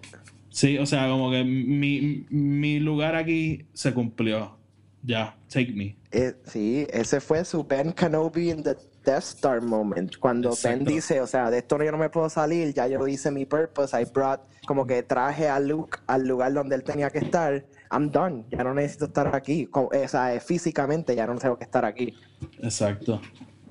Sí, 0.50 0.76
o 0.78 0.84
sea, 0.86 1.08
como 1.08 1.30
que 1.30 1.42
mi, 1.42 2.26
mi 2.28 2.78
lugar 2.80 3.16
aquí 3.16 3.64
se 3.72 3.92
cumplió. 3.94 4.56
Ya, 5.02 5.36
take 5.52 5.72
me. 5.72 5.96
Eh, 6.12 6.34
sí, 6.46 6.86
ese 6.90 7.20
fue 7.20 7.44
su 7.44 7.64
Ben 7.64 7.92
Kenobi 7.92 8.50
in 8.50 8.62
the 8.62 8.74
Death 9.04 9.24
Star 9.24 9.60
moment. 9.60 10.16
Cuando 10.18 10.54
Ben 10.62 10.84
dice, 10.84 11.20
o 11.20 11.26
sea, 11.26 11.50
de 11.50 11.58
esto 11.58 11.82
yo 11.82 11.90
no 11.92 11.98
me 11.98 12.08
puedo 12.08 12.30
salir, 12.30 12.72
ya 12.72 12.86
yo 12.86 13.06
hice 13.08 13.30
mi 13.30 13.44
purpose, 13.44 14.00
I 14.00 14.04
brought, 14.04 14.40
como 14.66 14.86
que 14.86 15.02
traje 15.02 15.48
a 15.48 15.58
Luke 15.60 15.98
al 16.06 16.26
lugar 16.26 16.52
donde 16.54 16.76
él 16.76 16.84
tenía 16.84 17.10
que 17.10 17.18
estar. 17.18 17.66
I'm 17.94 18.10
done, 18.10 18.44
ya 18.50 18.64
no 18.64 18.74
necesito 18.74 19.04
estar 19.06 19.34
aquí. 19.34 19.68
O 19.72 19.88
sea, 20.08 20.40
físicamente 20.40 21.14
ya 21.14 21.26
no 21.26 21.36
tengo 21.36 21.56
que 21.56 21.64
estar 21.64 21.84
aquí. 21.84 22.14
Exacto. 22.60 23.20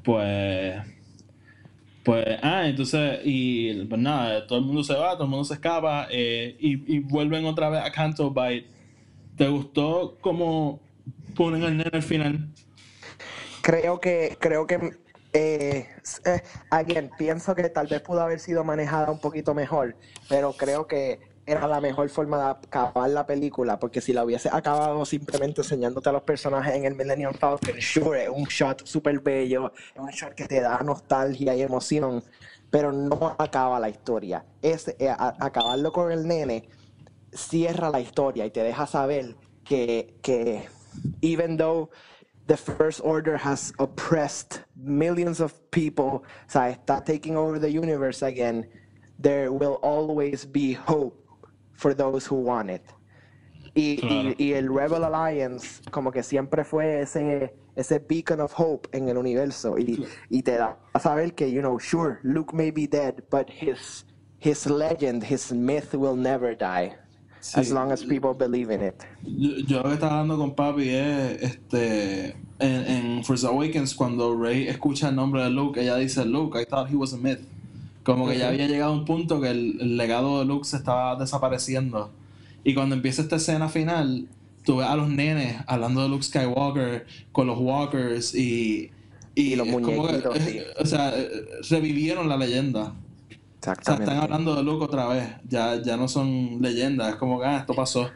Pues. 0.04 0.82
Pues, 2.04 2.26
ah, 2.42 2.68
entonces, 2.68 3.22
y 3.24 3.86
pues 3.86 4.02
nada, 4.02 4.46
todo 4.46 4.60
el 4.60 4.66
mundo 4.66 4.84
se 4.84 4.94
va, 4.94 5.14
todo 5.14 5.24
el 5.24 5.30
mundo 5.30 5.46
se 5.46 5.54
escapa, 5.54 6.08
eh, 6.12 6.58
y, 6.60 6.96
y 6.96 7.00
vuelven 7.00 7.46
otra 7.46 7.70
vez 7.70 7.82
a 7.82 7.92
Canto 7.92 8.30
Bite. 8.30 8.68
¿Te 9.38 9.48
gustó 9.48 10.18
cómo 10.20 10.82
ponen 11.34 11.64
al 11.64 11.78
nene 11.78 11.90
al 11.94 12.04
final? 12.04 12.50
Creo 13.62 14.02
que, 14.02 14.36
creo 14.38 14.68
que, 14.68 14.76
eh, 15.32 15.88
eh, 16.26 16.42
again, 16.70 17.10
pienso 17.18 17.56
que 17.56 17.70
tal 17.70 17.88
vez 17.88 18.02
pudo 18.02 18.22
haber 18.22 18.40
sido 18.40 18.66
manejada 18.66 19.10
un 19.10 19.20
poquito 19.20 19.54
mejor, 19.54 19.96
pero 20.28 20.52
creo 20.52 20.88
que 20.88 21.22
era 21.46 21.68
la 21.68 21.82
mejor 21.82 22.10
forma 22.10 22.38
de 22.38 22.44
acabar 22.52 23.10
la 23.10 23.26
película, 23.26 23.80
porque 23.80 24.02
si 24.02 24.14
la 24.14 24.24
hubiese 24.24 24.50
acabado 24.52 25.06
simplemente 25.06 25.62
enseñándote 25.62 26.10
a 26.10 26.12
los 26.14 26.24
personajes 26.24 26.74
en 26.76 26.86
el 26.86 26.96
Millennium 26.96 27.34
Falcon, 27.34 27.82
sure, 27.82 28.24
es 28.24 28.30
un 28.30 28.46
shot 28.46 28.86
súper 28.86 29.20
bello, 29.20 29.74
es 29.94 30.00
un 30.00 30.10
shot 30.10 30.34
que 30.34 30.46
te 30.46 30.62
da 30.62 30.80
nostalgia 30.80 31.56
y 31.56 31.62
emoción, 31.62 32.24
pero 32.70 32.91
no 32.91 33.36
acaba 33.38 33.80
la 33.80 33.89
historia. 33.89 34.46
Es, 34.62 34.88
eh, 35.00 35.10
acabarlo 35.10 35.91
con 35.91 36.12
el 36.12 36.28
nene 36.28 36.70
cierra 37.34 37.89
la 37.89 38.00
historia 38.00 38.46
y 38.46 38.52
te 38.52 38.64
deja 38.64 38.88
saber 38.88 39.36
que, 39.64 40.16
que 40.22 40.68
even 41.22 41.58
though 41.58 41.89
the 42.48 42.58
First 42.58 43.02
Order 43.04 43.38
has 43.38 43.74
oppressed 43.80 44.62
millions 44.76 45.39
of 45.39 45.54
people, 45.72 46.06
o 46.06 46.24
sea, 46.48 46.70
está 46.70 47.04
taking 47.04 47.36
over 47.36 47.60
the 47.60 47.70
universe 47.70 48.22
again, 48.22 48.68
there 49.20 49.52
will 49.52 49.80
always 49.82 50.46
be 50.46 50.74
hope 50.74 51.23
for 51.84 51.94
those 51.94 52.26
who 52.26 52.36
want 52.38 52.70
it. 52.70 52.82
Y, 53.76 53.98
Claro. 53.98 54.30
y, 54.38 54.44
y 54.46 54.54
el 54.54 54.68
Rebel 54.74 55.04
Alliance 55.04 55.82
como 55.92 56.12
que 56.12 56.24
siempre 56.24 56.64
fue 56.64 57.02
ese, 57.02 57.54
ese 57.76 58.00
beacon 58.00 58.40
of 58.40 58.54
hope 58.58 58.88
en 58.94 59.10
el 59.10 59.18
universo 59.18 59.78
y, 59.78 60.06
y 60.30 60.42
te 60.44 60.58
da 60.58 60.78
a 60.94 61.00
saber 61.00 61.34
que, 61.34 61.52
you 61.52 61.60
know, 61.62 61.78
sure, 61.80 62.20
Luke 62.24 62.54
may 62.56 62.72
be 62.72 62.88
dead, 62.88 63.16
but 63.32 63.50
his, 63.50 64.06
his 64.40 64.66
legend, 64.68 65.24
his 65.24 65.52
myth 65.52 65.94
will 65.94 66.16
never 66.16 66.56
die. 66.56 66.96
As 67.56 67.68
Sí. 67.68 67.74
long 67.74 67.92
as 67.92 68.02
people 68.06 68.34
believe 68.34 68.72
in 68.74 68.82
it. 68.82 68.96
Yo, 69.24 69.58
yo 69.68 69.78
lo 69.82 69.90
que 69.90 69.94
estaba 69.96 70.22
hablando 70.22 70.38
con 70.38 70.56
papi 70.56 70.88
es 70.90 71.42
este 71.42 72.38
en, 72.60 72.86
en 73.18 73.24
Force 73.26 73.46
Awakens 73.46 73.94
cuando 73.96 74.34
Rey 74.34 74.68
escucha 74.70 75.10
el 75.10 75.16
nombre 75.16 75.44
de 75.44 75.50
Luke, 75.50 75.78
ella 75.82 75.98
dice 75.98 76.24
Luke, 76.24 76.58
I 76.58 76.64
thought 76.64 76.90
he 76.90 76.96
was 76.96 77.12
a 77.14 77.18
myth. 77.18 77.42
Como 78.04 78.28
que 78.28 78.38
ya 78.38 78.49
había 78.49 78.68
llegado 78.68 78.91
a 78.91 78.95
un 78.95 79.06
punto 79.06 79.39
que 79.39 79.49
el, 79.49 79.78
el 79.80 79.97
legado 79.97 80.39
de 80.39 80.45
Luke 80.45 80.66
se 80.66 80.78
estaba 80.78 81.16
desapareciendo. 81.16 82.12
Y 82.64 82.74
cuando 82.74 82.95
empieza 82.95 83.22
esta 83.22 83.38
escena 83.38 83.70
final, 83.70 84.28
tú 84.66 84.78
ves 84.78 84.88
a 84.88 84.95
los 84.95 85.10
nenes 85.10 85.58
hablando 85.68 86.01
de 86.01 86.10
Luke 86.10 86.24
Skywalker 86.24 87.06
con 87.32 87.47
los 87.47 87.58
Walkers 87.60 88.34
y. 88.36 88.91
Y 89.36 89.56
los 89.56 89.66
que, 89.66 89.74
muñequitos, 89.74 90.36
eh, 90.36 90.41
sí. 90.45 90.60
O 90.80 90.86
sea, 90.86 91.12
eh, 91.18 91.28
revivieron 91.70 92.30
la 92.30 92.38
leyenda. 92.38 92.93
O 93.64 93.66
sea, 93.66 93.74
Exactamente. 93.74 94.11
están 94.11 94.24
hablando 94.26 94.55
de 94.55 94.64
Luke 94.64 94.84
otra 94.84 95.07
vez. 95.07 95.26
Ya, 95.47 95.82
ya 95.82 95.95
no 95.95 96.09
son 96.09 96.61
leyendas. 96.61 97.11
Es 97.11 97.16
como 97.16 97.39
que, 97.39 97.45
ah, 97.45 97.59
esto 97.59 97.74
pasó. 97.74 98.09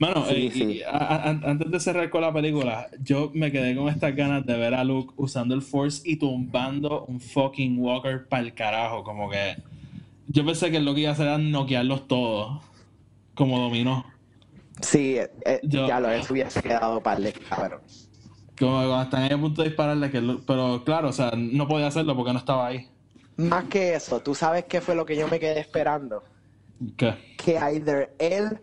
Mano, 0.00 0.24
Sí, 0.26 0.34
eh, 0.46 0.50
sí. 0.50 0.62
y 0.78 0.82
a- 0.82 0.88
a- 0.96 1.28
an- 1.28 1.42
antes 1.44 1.70
de 1.70 1.78
cerrar 1.78 2.08
con 2.08 2.22
la 2.22 2.32
película, 2.32 2.86
yo 3.02 3.30
me 3.34 3.52
quedé 3.52 3.76
con 3.76 3.88
estas 3.90 4.16
ganas 4.16 4.46
de 4.46 4.56
ver 4.56 4.72
a 4.72 4.82
Luke 4.84 5.12
usando 5.18 5.54
el 5.54 5.60
Force 5.60 6.00
y 6.08 6.16
tumbando 6.16 7.04
un 7.04 7.20
fucking 7.20 7.78
Walker 7.78 8.26
para 8.28 8.42
el 8.42 8.54
carajo. 8.54 9.04
Como 9.04 9.28
que. 9.28 9.56
Yo 10.28 10.44
pensé 10.46 10.70
que 10.70 10.80
lo 10.80 10.94
que 10.94 11.02
iba 11.02 11.10
a 11.10 11.12
hacer 11.12 11.26
era 11.26 11.36
noquearlos 11.38 12.08
todos. 12.08 12.62
Como 13.34 13.58
dominó. 13.60 14.06
Sí, 14.80 15.16
eh, 15.18 15.30
eh, 15.44 15.60
Yo- 15.64 15.86
ya 15.86 16.00
lo 16.00 16.10
eso 16.10 16.32
hubiese 16.32 16.62
quedado 16.62 17.02
par 17.02 17.20
de 17.20 17.32
cabrón. 17.34 17.80
Como 18.58 18.80
que 18.80 18.86
cuando 18.86 19.02
están 19.02 19.22
ahí 19.24 19.32
a 19.32 19.38
punto 19.38 19.62
de 19.62 19.68
dispararle. 19.68 20.10
Que 20.10 20.22
pero 20.46 20.82
claro, 20.82 21.10
o 21.10 21.12
sea, 21.12 21.32
no 21.36 21.68
podía 21.68 21.88
hacerlo 21.88 22.16
porque 22.16 22.32
no 22.32 22.38
estaba 22.38 22.68
ahí. 22.68 22.88
Más 23.38 23.66
que 23.66 23.94
eso, 23.94 24.18
¿tú 24.18 24.34
sabes 24.34 24.64
qué 24.64 24.80
fue 24.80 24.96
lo 24.96 25.06
que 25.06 25.16
yo 25.16 25.28
me 25.28 25.38
quedé 25.38 25.60
esperando? 25.60 26.24
¿Qué? 26.96 27.14
Que 27.36 27.56
either 27.56 28.12
él, 28.18 28.58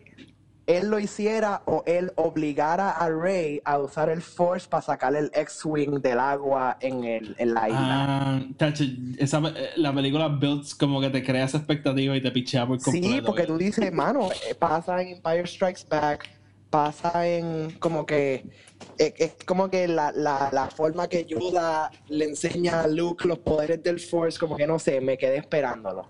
él 0.67 0.89
lo 0.89 0.99
hiciera 0.99 1.61
o 1.65 1.82
él 1.86 2.11
obligara 2.15 2.89
a 2.89 3.09
Rey 3.09 3.61
a 3.63 3.80
usar 3.80 4.09
el 4.09 4.21
Force 4.21 4.67
para 4.67 4.82
sacar 4.82 5.15
el 5.15 5.32
X-Wing 5.34 6.01
del 6.01 6.19
agua 6.19 6.76
en, 6.82 7.05
el, 7.05 7.38
en 7.39 7.53
la 7.53 7.69
isla. 7.69 7.80
Ah, 7.82 8.41
chacho, 8.59 8.84
esa, 9.17 9.41
eh, 9.55 9.69
la 9.78 9.93
película 9.93 10.28
Builds 10.28 10.76
como 10.76 10.99
que 10.99 11.09
te 11.09 11.23
crea 11.23 11.45
esa 11.45 11.59
expectativa 11.59 12.13
y 12.17 12.21
te 12.21 12.32
pichea 12.32 12.67
por 12.67 12.82
completo. 12.82 13.07
Sí, 13.07 13.21
porque 13.26 13.45
tú 13.45 13.57
dices, 13.57 13.93
mano, 13.93 14.30
eh, 14.30 14.55
pasa 14.55 15.01
en 15.01 15.15
Empire 15.15 15.47
Strikes 15.47 15.84
Back, 15.89 16.30
pasa 16.69 17.26
en 17.26 17.71
como 17.80 18.05
que 18.05 18.43
eh, 18.98 19.14
es 19.18 19.36
como 19.46 19.70
que 19.70 19.88
la, 19.88 20.12
la, 20.12 20.50
la 20.52 20.68
forma 20.68 21.08
que 21.08 21.26
Yoda 21.26 21.91
le 22.08 22.26
enseña 22.26 22.82
a 22.82 22.88
Luke 22.88 23.28
los 23.28 23.39
poderes 23.39 23.82
del 23.84 24.00
Force, 24.00 24.39
como 24.39 24.56
que 24.56 24.68
no 24.68 24.80
sé, 24.80 25.02
me 25.02 25.18
quedé 25.18 25.38
esperándolo. 25.38 26.10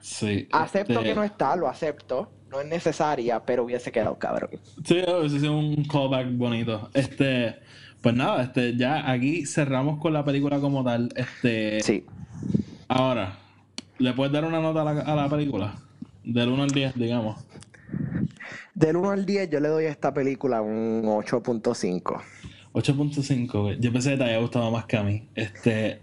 Sí. 0.00 0.48
Acepto 0.52 0.94
este, 0.94 1.04
que 1.04 1.14
no 1.14 1.22
está, 1.22 1.54
lo 1.56 1.68
acepto, 1.68 2.30
no 2.50 2.60
es 2.60 2.66
necesaria, 2.66 3.44
pero 3.44 3.64
hubiese 3.64 3.92
quedado 3.92 4.18
cabrón. 4.18 4.50
Sí, 4.84 4.98
eso 4.98 5.24
es 5.24 5.42
un 5.42 5.84
callback 5.84 6.36
bonito. 6.36 6.90
Este, 6.94 7.56
pues 8.00 8.14
nada, 8.14 8.42
este, 8.42 8.76
ya 8.76 9.10
aquí 9.10 9.44
cerramos 9.46 10.00
con 10.00 10.12
la 10.12 10.24
película 10.24 10.58
como 10.58 10.82
tal. 10.82 11.10
Este, 11.14 11.80
Sí. 11.82 12.04
Ahora, 12.88 13.38
¿le 13.98 14.12
puedes 14.14 14.32
dar 14.32 14.44
una 14.44 14.60
nota 14.60 14.80
a 14.82 14.84
la, 14.84 15.00
a 15.02 15.14
la 15.14 15.28
película? 15.28 15.74
Del 16.24 16.48
1 16.48 16.62
al 16.64 16.70
10, 16.70 16.94
digamos. 16.96 17.38
Del 18.74 18.96
1 18.96 19.10
al 19.10 19.26
10 19.26 19.50
yo 19.50 19.60
le 19.60 19.68
doy 19.68 19.84
a 19.86 19.90
esta 19.90 20.12
película 20.14 20.62
un 20.62 21.02
8.5. 21.04 22.20
8.5, 22.72 23.62
güey. 23.62 23.80
Yo 23.80 23.92
pensé 23.92 24.10
que 24.12 24.16
te 24.18 24.24
había 24.24 24.38
gustado 24.38 24.70
más 24.70 24.84
que 24.86 24.96
a 24.96 25.02
mí. 25.02 25.28
Este, 25.34 26.00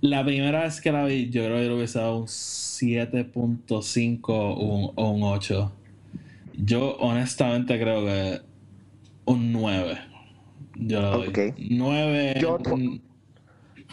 la 0.00 0.24
primera 0.24 0.62
vez 0.62 0.80
que 0.80 0.92
la 0.92 1.04
vi, 1.04 1.28
yo 1.30 1.44
creo 1.44 1.56
que 1.56 1.62
le 1.68 1.74
hubiese 1.74 1.98
dado 1.98 2.18
un 2.18 2.26
7.5 2.26 4.20
o 4.28 4.54
un, 4.54 4.92
o 4.94 5.10
un 5.10 5.22
8. 5.24 5.72
Yo 6.56 6.96
honestamente 6.98 7.78
creo 7.80 8.04
que 8.04 8.40
un 9.24 9.52
9. 9.52 9.98
Yo 10.76 11.00
le 11.00 11.06
doy. 11.08 11.28
Ok. 11.28 11.38
9 11.58 12.34
Yo- 12.40 12.58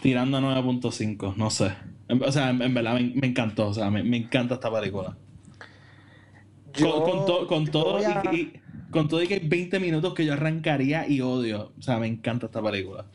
tirando 0.00 0.36
a 0.38 0.40
9.5, 0.40 1.34
no 1.36 1.50
sé. 1.50 1.72
O 2.08 2.30
sea, 2.32 2.50
en, 2.50 2.60
en 2.62 2.74
verdad 2.74 2.94
me, 2.94 3.12
me 3.14 3.26
encantó, 3.28 3.68
o 3.68 3.74
sea, 3.74 3.90
me, 3.90 4.02
me 4.02 4.16
encanta 4.18 4.54
esta 4.54 4.70
película. 4.72 5.16
Yo- 6.74 7.02
con, 7.04 7.10
con 7.18 7.26
to- 7.26 7.46
con 7.46 7.64
todo 7.66 7.96
a- 7.98 8.22
y, 8.32 8.36
y- 8.36 8.60
con 8.90 9.08
todo 9.08 9.22
y 9.22 9.26
que 9.26 9.34
hay 9.34 9.48
20 9.48 9.80
minutos 9.80 10.12
que 10.14 10.24
yo 10.26 10.32
arrancaría 10.34 11.08
y 11.08 11.20
odio. 11.20 11.72
O 11.78 11.82
sea, 11.82 11.98
me 11.98 12.06
encanta 12.06 12.46
esta 12.46 12.62
película. 12.62 13.06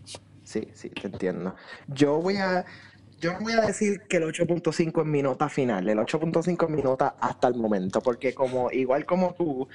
Sí, 0.43 0.67
sí, 0.73 0.89
te 0.89 1.07
entiendo. 1.07 1.55
Yo 1.87 2.19
voy 2.21 2.37
a, 2.37 2.65
yo 3.19 3.33
no 3.33 3.39
voy 3.41 3.53
a 3.53 3.61
decir 3.61 4.01
que 4.09 4.17
el 4.17 4.23
8.5 4.23 5.01
es 5.01 5.07
mi 5.07 5.21
nota 5.21 5.49
final, 5.49 5.87
el 5.89 5.97
8.5 5.99 6.63
es 6.65 6.69
mi 6.69 6.81
nota 6.81 7.15
hasta 7.19 7.47
el 7.49 7.55
momento, 7.55 8.01
porque 8.01 8.33
como 8.33 8.71
igual 8.71 9.05
como 9.05 9.33
tú, 9.33 9.67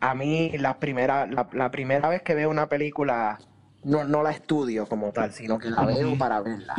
a 0.00 0.14
mí 0.14 0.52
la 0.58 0.78
primera, 0.78 1.26
la, 1.26 1.48
la 1.52 1.70
primera 1.70 2.08
vez 2.08 2.22
que 2.22 2.34
veo 2.34 2.50
una 2.50 2.68
película 2.68 3.38
no, 3.86 4.04
no 4.04 4.22
la 4.22 4.30
estudio 4.32 4.86
como 4.86 5.12
tal, 5.12 5.32
sino 5.32 5.58
que 5.58 5.70
la 5.70 5.84
veo 5.86 6.18
para 6.18 6.40
verla. 6.40 6.74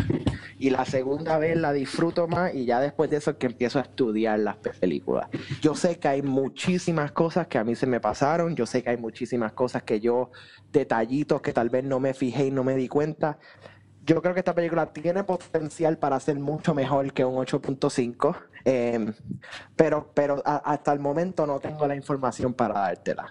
Y 0.59 0.69
la 0.71 0.83
segunda 0.85 1.37
vez 1.37 1.55
la 1.57 1.71
disfruto 1.71 2.27
más 2.27 2.53
y 2.53 2.65
ya 2.65 2.79
después 2.81 3.09
de 3.09 3.17
eso 3.17 3.31
es 3.31 3.37
que 3.37 3.45
empiezo 3.47 3.79
a 3.79 3.83
estudiar 3.83 4.39
las 4.39 4.57
pe- 4.57 4.71
películas. 4.71 5.29
Yo 5.61 5.73
sé 5.73 5.97
que 5.99 6.07
hay 6.09 6.21
muchísimas 6.21 7.11
cosas 7.13 7.47
que 7.47 7.57
a 7.57 7.63
mí 7.63 7.75
se 7.75 7.87
me 7.87 7.99
pasaron, 8.01 8.55
yo 8.55 8.65
sé 8.65 8.83
que 8.83 8.89
hay 8.89 8.97
muchísimas 8.97 9.53
cosas 9.53 9.83
que 9.83 9.99
yo, 9.99 10.31
detallitos 10.71 11.41
que 11.41 11.53
tal 11.53 11.69
vez 11.69 11.83
no 11.83 11.99
me 11.99 12.13
fijé 12.13 12.47
y 12.47 12.51
no 12.51 12.63
me 12.63 12.75
di 12.75 12.87
cuenta. 12.87 13.37
Yo 14.01 14.21
creo 14.21 14.33
que 14.33 14.39
esta 14.39 14.55
película 14.55 14.91
tiene 14.91 15.23
potencial 15.23 15.97
para 15.97 16.19
ser 16.19 16.39
mucho 16.39 16.73
mejor 16.73 17.13
que 17.13 17.23
un 17.23 17.35
8.5, 17.35 18.35
eh, 18.65 19.13
pero, 19.75 20.11
pero 20.13 20.41
a- 20.45 20.57
hasta 20.57 20.91
el 20.91 20.99
momento 20.99 21.45
no 21.47 21.59
tengo 21.59 21.87
la 21.87 21.95
información 21.95 22.53
para 22.53 22.79
dártela. 22.79 23.29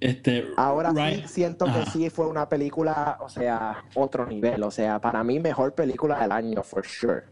Este. 0.00 0.44
Ahora 0.56 0.90
Ryan- 0.92 1.22
sí 1.22 1.34
siento 1.34 1.64
que 1.66 1.70
Ajá. 1.72 1.90
sí 1.90 2.10
fue 2.10 2.26
una 2.26 2.48
película, 2.48 3.18
o 3.20 3.28
sea, 3.28 3.84
otro 3.94 4.26
nivel. 4.26 4.62
O 4.62 4.70
sea, 4.70 5.00
para 5.00 5.22
mí 5.24 5.40
mejor 5.40 5.74
película 5.74 6.20
del 6.20 6.32
año, 6.32 6.62
for 6.62 6.84
sure. 6.86 7.22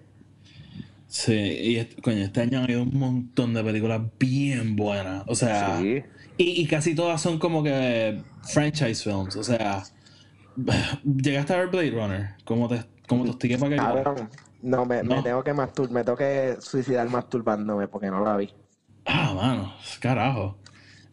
Sí, 1.09 1.33
y 1.35 1.77
este, 1.77 2.03
coño, 2.03 2.19
este 2.25 2.41
año 2.41 2.59
ha 2.61 2.65
habido 2.65 2.83
un 2.83 2.99
montón 2.99 3.55
de 3.55 3.63
películas 3.63 4.01
bien 4.19 4.75
buenas. 4.77 5.23
O 5.29 5.35
sea, 5.35 5.79
Sí. 5.79 6.03
y, 6.37 6.63
y 6.63 6.67
casi 6.67 6.95
todas 6.95 7.21
son 7.21 7.39
como 7.39 7.63
que 7.63 8.21
franchise 8.43 9.03
films. 9.05 9.37
O 9.37 9.45
sea, 9.45 9.85
llegaste 11.05 11.55
a 11.55 11.59
ver 11.59 11.69
Blade 11.69 11.91
Runner. 11.91 12.31
¿Cómo 12.45 12.69
te, 12.69 12.83
cómo 13.09 13.25
te 13.25 13.31
hostigué 13.31 13.57
para 13.59 13.71
que 13.71 13.77
Cabrón, 13.77 14.29
no, 14.63 14.85
me, 14.85 15.03
me 15.03 15.15
No. 15.17 15.23
tengo 15.23 15.45
que 15.45 15.53
mastur 15.53 15.91
me 15.91 16.03
tengo 16.03 16.19
que 16.19 16.57
suicidar 16.61 17.09
masturbándome 17.09 17.87
porque 17.89 18.09
no 18.09 18.25
la 18.25 18.37
vi. 18.37 18.51
Ah, 19.05 19.33
mano, 19.35 19.73
carajo. 20.01 20.57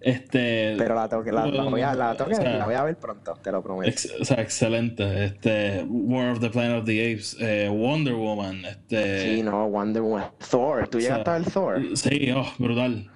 Este. 0.04 0.76
Pero 0.78 0.96
la, 0.96 1.08
tengo 1.08 1.24
que, 1.24 1.32
la, 1.32 1.46
la 1.48 1.64
voy 1.64 1.82
a, 1.82 1.94
la, 1.96 2.16
tengo 2.16 2.30
que- 2.30 2.36
o 2.38 2.42
sea, 2.42 2.58
la 2.58 2.66
voy 2.66 2.76
a 2.76 2.84
ver 2.84 2.98
pronto, 2.98 3.34
te 3.42 3.52
lo 3.52 3.64
prometo. 3.64 3.90
ex- 3.90 4.14
o 4.20 4.26
sea, 4.26 4.42
excelente. 4.42 5.26
Este, 5.26 5.86
War 5.88 6.32
of 6.32 6.40
the 6.42 6.50
Planet 6.50 6.80
of 6.80 6.86
the 6.86 7.14
Apes, 7.14 7.38
eh, 7.40 7.70
Wonder 7.72 8.14
Woman, 8.16 8.66
este. 8.66 9.36
Sí, 9.38 9.44
no, 9.44 9.70
Wonder 9.70 10.02
Woman. 10.02 10.26
Thor, 10.50 10.88
¿tú 10.90 10.98
o 10.98 11.02
sea, 11.02 11.10
llegaste 11.12 11.30
a 11.30 11.34
ver 11.40 11.52
Thor? 11.52 11.82
Sí, 11.98 12.32
oh, 12.36 12.46
brutal. 12.60 13.10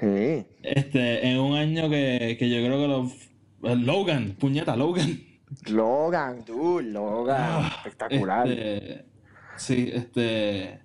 Sí. 0.00 0.44
Este, 0.62 1.26
en 1.28 1.38
un 1.38 1.56
año 1.56 1.88
que, 1.88 2.36
que 2.38 2.50
yo 2.50 2.56
creo 2.66 2.80
que 2.80 2.88
los. 2.88 3.12
eh, 3.72 3.76
Logan, 3.76 4.34
puñeta, 4.38 4.74
Logan. 4.74 5.20
Logan, 5.68 6.44
dude, 6.44 6.90
Logan, 6.90 7.36
Ah, 7.38 7.72
espectacular. 7.76 8.48
este, 8.48 9.04
sí, 9.56 9.90
este. 9.94 10.80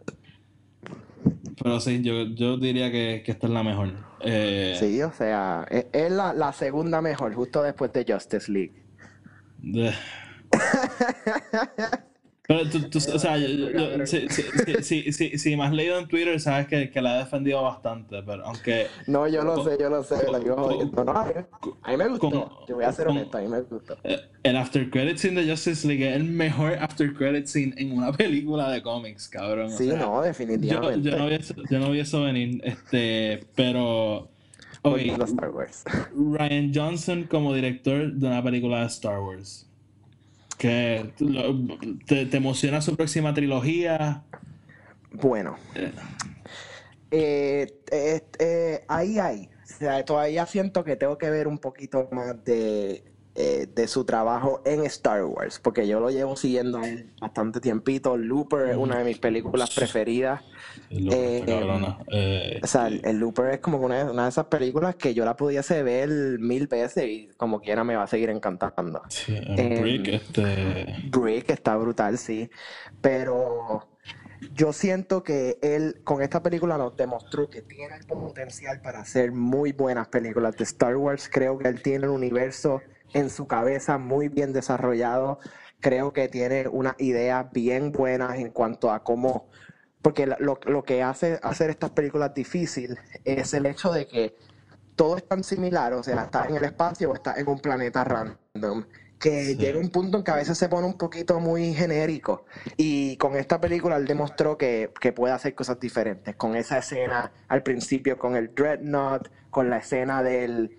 Pero 1.61 1.79
sí, 1.79 2.01
yo, 2.01 2.23
yo 2.35 2.57
diría 2.57 2.91
que, 2.91 3.21
que 3.25 3.31
esta 3.31 3.47
es 3.47 3.53
la 3.53 3.63
mejor. 3.63 3.89
Eh, 4.21 4.75
Sí, 4.79 5.01
o 5.01 5.11
sea, 5.11 5.65
es, 5.69 5.85
es 5.91 6.11
la, 6.11 6.33
la 6.33 6.53
segunda 6.53 7.01
mejor, 7.01 7.33
justo 7.33 7.61
después 7.63 7.91
de 7.93 8.05
Justice 8.07 8.51
League. 8.51 8.73
de- 9.59 9.93
Pero 12.49 12.67
tú, 12.67 12.79
tú- 12.89 12.97
o 12.97 13.19
sea, 13.19 13.37
yo- 13.37 13.47
yo- 13.69 14.07
si, 14.07 14.27
si, 14.81 15.11
si, 15.13 15.37
si, 15.37 15.55
me 15.55 15.65
has 15.65 15.71
leído 15.71 15.99
en 15.99 16.07
Twitter, 16.07 16.39
sabes 16.39 16.65
que, 16.67 16.89
que 16.89 16.99
la 16.99 17.15
he 17.15 17.19
defendido 17.19 17.61
bastante, 17.61 18.23
pero 18.23 18.43
aunque. 18.43 18.87
No, 19.05 19.27
yo 19.27 19.43
lo 19.43 19.53
Con- 19.53 19.65
sé, 19.69 19.77
yo 19.79 19.87
lo 19.91 20.01
sé, 20.03 20.15
con- 20.25 20.41
jodiendo. 20.55 21.03
No, 21.03 21.11
a 21.11 21.25
mí, 21.91 21.97
me 21.97 22.07
gustó. 22.07 22.31
con- 22.31 22.49
Yo 22.67 22.75
voy 22.75 22.85
a 22.85 22.91
ser 22.91 23.05
con- 23.05 23.17
honesto, 23.17 23.37
a 23.37 23.41
mí 23.41 23.47
me 23.49 23.61
gustó. 23.61 23.97
eh, 24.03 24.19
El 24.41 24.57
after 24.57 24.89
credit 24.89 25.17
scene 25.17 25.39
de 25.43 25.51
Justice 25.51 25.87
League 25.87 26.09
es 26.09 26.15
el 26.15 26.23
mejor 26.23 26.73
after 26.79 27.13
credit 27.13 27.45
scene 27.45 27.71
en 27.77 27.91
una 27.91 28.11
película 28.13 28.71
de 28.71 28.81
cómics, 28.81 29.27
cabrón. 29.27 29.67
o 29.71 29.77
Sí, 29.77 29.87
sea, 29.87 29.99
no, 29.99 30.19
definitivamente. 30.23 31.07
yo, 31.07 31.17
no 31.19 31.27
vi 31.27 31.35
eso, 31.35 31.53
yo 31.69 31.77
no 31.79 31.91
vi 31.91 31.99
eso 31.99 32.23
venir, 32.23 32.61
este, 32.63 33.45
pero. 33.53 34.27
Ok, 34.81 34.91
Volviendo 34.93 35.23
a 35.23 35.27
Star 35.27 35.51
Wars. 35.51 35.83
Ryan 36.15 36.71
Johnson 36.73 37.23
como 37.29 37.53
director 37.53 38.11
de 38.11 38.25
una 38.27 38.41
película 38.41 38.79
de 38.79 38.85
Star 38.87 39.19
Wars. 39.19 39.68
Que 40.59 41.13
te, 42.05 42.25
te 42.25 42.37
emociona 42.37 42.81
su 42.81 42.97
próxima 42.97 43.33
trilogía. 43.33 44.23
Bueno. 45.13 45.55
Eh, 47.11 47.67
eh, 47.91 48.21
eh, 48.37 48.83
ahí 48.89 49.19
hay. 49.19 49.49
O 49.63 49.77
sea, 49.79 50.03
todavía 50.03 50.45
siento 50.45 50.83
que 50.83 50.97
tengo 50.97 51.17
que 51.17 51.29
ver 51.29 51.47
un 51.47 51.59
poquito 51.59 52.09
más 52.11 52.43
de, 52.43 53.05
eh, 53.35 53.67
de 53.73 53.87
su 53.87 54.03
trabajo 54.05 54.61
en 54.65 54.83
Star 54.85 55.23
Wars, 55.23 55.59
porque 55.59 55.87
yo 55.87 55.99
lo 55.99 56.09
llevo 56.09 56.35
siguiendo 56.35 56.81
bastante 57.21 57.59
tiempito. 57.61 58.17
Looper 58.17 58.69
es 58.69 58.75
una 58.77 58.97
de 58.97 59.05
mis 59.05 59.19
películas 59.19 59.69
preferidas. 59.73 60.41
Lo- 60.89 61.11
Eh, 61.13 61.43
cabrona. 61.45 61.99
Eh, 62.11 62.59
O 62.63 62.67
sea, 62.67 62.87
el, 62.87 63.01
el 63.05 63.17
Looper 63.19 63.53
es 63.53 63.59
como 63.59 63.77
una, 63.77 64.11
una 64.11 64.23
de 64.23 64.29
esas 64.29 64.45
películas 64.47 64.95
que 64.95 65.13
yo 65.13 65.23
la 65.25 65.35
pudiese 65.35 65.83
ver 65.83 66.09
mil 66.39 66.67
veces 66.67 67.05
y 67.05 67.29
como 67.37 67.61
quiera 67.61 67.83
me 67.83 67.95
va 67.95 68.03
a 68.03 68.07
seguir 68.07 68.29
encantando. 68.29 69.01
sí, 69.09 69.35
eh, 69.37 69.79
Brick, 69.81 70.07
este. 70.07 70.95
Brick 71.09 71.49
está 71.51 71.77
brutal, 71.77 72.17
sí. 72.17 72.49
Pero 73.01 73.87
yo 74.53 74.73
siento 74.73 75.23
que 75.23 75.57
él 75.61 76.01
con 76.03 76.21
esta 76.21 76.41
película 76.43 76.77
nos 76.77 76.95
demostró 76.97 77.49
que 77.49 77.61
tiene 77.61 77.95
el 77.95 78.05
potencial 78.05 78.81
para 78.81 78.99
hacer 79.01 79.31
muy 79.31 79.71
buenas 79.71 80.07
películas 80.07 80.57
de 80.57 80.63
Star 80.63 80.97
Wars. 80.97 81.29
Creo 81.31 81.57
que 81.57 81.67
él 81.67 81.81
tiene 81.81 82.05
el 82.05 82.11
universo 82.11 82.81
en 83.13 83.29
su 83.29 83.47
cabeza 83.47 83.97
muy 83.97 84.29
bien 84.29 84.53
desarrollado. 84.53 85.39
Creo 85.79 86.13
que 86.13 86.27
tiene 86.27 86.67
unas 86.67 86.95
ideas 86.99 87.51
bien 87.51 87.91
buenas 87.91 88.37
en 88.39 88.49
cuanto 88.51 88.91
a 88.91 89.03
cómo... 89.03 89.49
Porque 90.01 90.25
lo, 90.27 90.59
lo 90.65 90.83
que 90.83 91.03
hace 91.03 91.39
hacer 91.43 91.69
estas 91.69 91.89
películas 91.91 92.33
difícil 92.33 92.97
es 93.25 93.53
el 93.53 93.65
hecho 93.65 93.91
de 93.91 94.07
que 94.07 94.35
todo 94.95 95.17
es 95.17 95.27
tan 95.27 95.43
similar, 95.43 95.93
o 95.93 96.03
sea, 96.03 96.23
estás 96.23 96.49
en 96.49 96.55
el 96.55 96.63
espacio 96.63 97.11
o 97.11 97.13
estás 97.13 97.37
en 97.37 97.47
un 97.47 97.59
planeta 97.59 98.03
random, 98.03 98.85
que 99.17 99.43
Sí. 99.45 99.55
llega 99.57 99.77
un 99.79 99.89
punto 99.89 100.17
en 100.17 100.23
que 100.23 100.31
a 100.31 100.35
veces 100.35 100.57
se 100.57 100.69
pone 100.69 100.87
un 100.87 100.97
poquito 100.97 101.39
muy 101.41 101.73
genérico. 101.73 102.45
Y 102.77 103.17
con 103.17 103.35
esta 103.35 103.59
película 103.59 103.97
él 103.97 104.05
demostró 104.05 104.57
que, 104.57 104.91
que 105.01 105.11
puede 105.11 105.33
hacer 105.33 105.53
cosas 105.55 105.79
diferentes. 105.81 106.35
Con 106.35 106.55
esa 106.55 106.77
escena 106.77 107.31
al 107.49 107.63
principio, 107.63 108.17
con 108.17 108.35
el 108.37 108.53
Dreadnought, 108.55 109.27
con 109.49 109.69
la 109.69 109.77
escena 109.79 110.23
del 110.23 110.77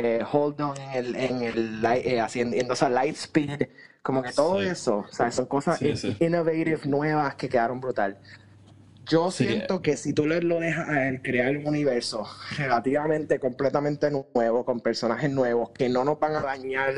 de 0.00 0.24
Hold 0.32 0.60
On 0.60 0.76
en 0.80 0.90
el, 0.94 1.16
en 1.16 1.42
el 1.42 1.82
light- 1.82 2.06
eh, 2.06 2.20
haciendo 2.20 2.56
yéndose 2.56 2.84
a 2.84 2.88
Lightspeed, 2.88 3.68
como 4.02 4.22
que 4.22 4.32
todo 4.32 4.60
Sí. 4.60 4.68
eso, 4.68 5.04
o 5.08 5.12
sea, 5.12 5.30
son 5.30 5.46
cosas 5.46 5.78
Sí, 5.78 5.88
in- 5.88 5.96
sí. 5.96 6.16
innovative 6.20 6.78
nuevas 6.86 7.34
que 7.34 7.48
quedaron 7.48 7.80
brutal. 7.80 8.16
Yo 9.08 9.30
siento 9.30 9.82
que 9.82 9.96
si 9.96 10.12
tú 10.12 10.26
le 10.26 10.40
lo 10.42 10.60
dejas 10.60 10.88
a 10.88 11.08
él 11.08 11.20
crear 11.22 11.56
un 11.56 11.66
universo 11.66 12.24
relativamente 12.56 13.38
completamente 13.40 14.08
nuevo, 14.10 14.64
con 14.64 14.80
personajes 14.80 15.30
nuevos, 15.30 15.70
que 15.70 15.88
no 15.88 16.04
nos 16.04 16.18
van 16.20 16.36
a 16.36 16.40
dañar 16.40 16.94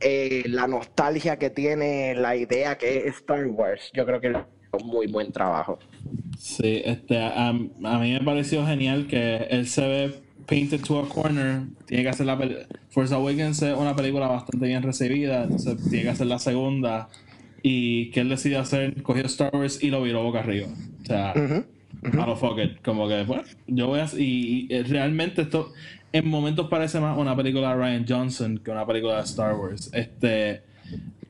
eh, 0.00 0.42
la 0.46 0.66
nostalgia 0.66 1.38
que 1.38 1.50
tiene 1.50 2.14
la 2.16 2.34
idea 2.34 2.76
que 2.78 2.98
es 3.06 3.16
Star 3.16 3.46
Wars, 3.46 3.90
yo 3.94 4.04
creo 4.06 4.20
que 4.20 4.28
es 4.30 4.36
un 4.82 4.86
muy 4.88 5.06
buen 5.06 5.30
trabajo. 5.30 5.78
Sí, 6.38 6.82
este, 6.84 7.18
a, 7.18 7.48
a 7.48 7.52
mí 7.52 8.12
me 8.12 8.20
pareció 8.24 8.66
genial 8.66 9.06
que 9.06 9.36
él 9.50 9.66
se 9.68 9.82
ve 9.86 10.22
painted 10.50 10.82
to 10.82 10.98
a 10.98 11.08
corner. 11.08 11.62
Tiene 11.86 12.02
que 12.02 12.08
hacer 12.08 12.26
la 12.26 12.36
Force 12.90 13.14
Awakens 13.14 13.62
es 13.62 13.76
una 13.76 13.94
película 13.94 14.26
bastante 14.26 14.66
bien 14.66 14.82
recibida, 14.82 15.44
entonces 15.44 15.78
tiene 15.88 16.02
que 16.02 16.10
hacer 16.10 16.26
la 16.26 16.40
segunda. 16.40 17.08
Y 17.62 18.10
que 18.10 18.20
él 18.20 18.28
decide 18.28 18.56
hacer, 18.56 19.02
cogió 19.02 19.24
Star 19.26 19.54
Wars 19.54 19.82
y 19.82 19.90
lo 19.90 20.02
viró 20.02 20.22
boca 20.24 20.40
arriba. 20.40 20.66
O 21.02 21.06
sea, 21.06 21.32
a 21.32 22.26
lo 22.26 22.36
fuck 22.36 22.58
it. 22.58 22.82
Como 22.82 23.06
que, 23.06 23.22
bueno, 23.22 23.44
yo 23.68 23.86
voy 23.86 24.00
a. 24.00 24.06
Y, 24.16 24.66
y, 24.68 24.74
eh, 24.74 24.82
realmente 24.82 25.42
esto 25.42 25.72
en 26.12 26.26
momentos 26.26 26.68
parece 26.68 26.98
más 26.98 27.16
una 27.16 27.36
película 27.36 27.68
de 27.68 27.74
Ryan 27.76 28.06
Johnson 28.08 28.58
que 28.58 28.70
una 28.70 28.86
película 28.86 29.16
de 29.16 29.22
Star 29.22 29.54
Wars. 29.54 29.90
Este. 29.92 30.62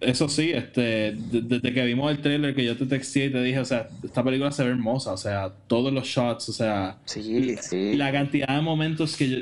Eso 0.00 0.28
sí, 0.30 0.50
este, 0.50 0.80
de- 1.12 1.42
desde 1.42 1.74
que 1.74 1.84
vimos 1.84 2.10
el 2.10 2.20
trailer 2.22 2.54
que 2.54 2.64
yo 2.64 2.76
te 2.76 2.86
texté 2.86 3.26
y 3.26 3.30
te 3.32 3.42
dije, 3.42 3.58
o 3.58 3.64
sea, 3.66 3.88
esta 4.02 4.24
película 4.24 4.50
se 4.50 4.64
ve 4.64 4.70
hermosa, 4.70 5.12
o 5.12 5.16
sea, 5.18 5.52
todos 5.66 5.92
los 5.92 6.06
shots, 6.06 6.48
o 6.48 6.52
sea, 6.54 6.98
Sí, 7.04 7.56
sí. 7.60 7.96
la 7.96 8.10
cantidad 8.10 8.48
de 8.56 8.62
momentos 8.62 9.14
que 9.16 9.28
yo, 9.28 9.38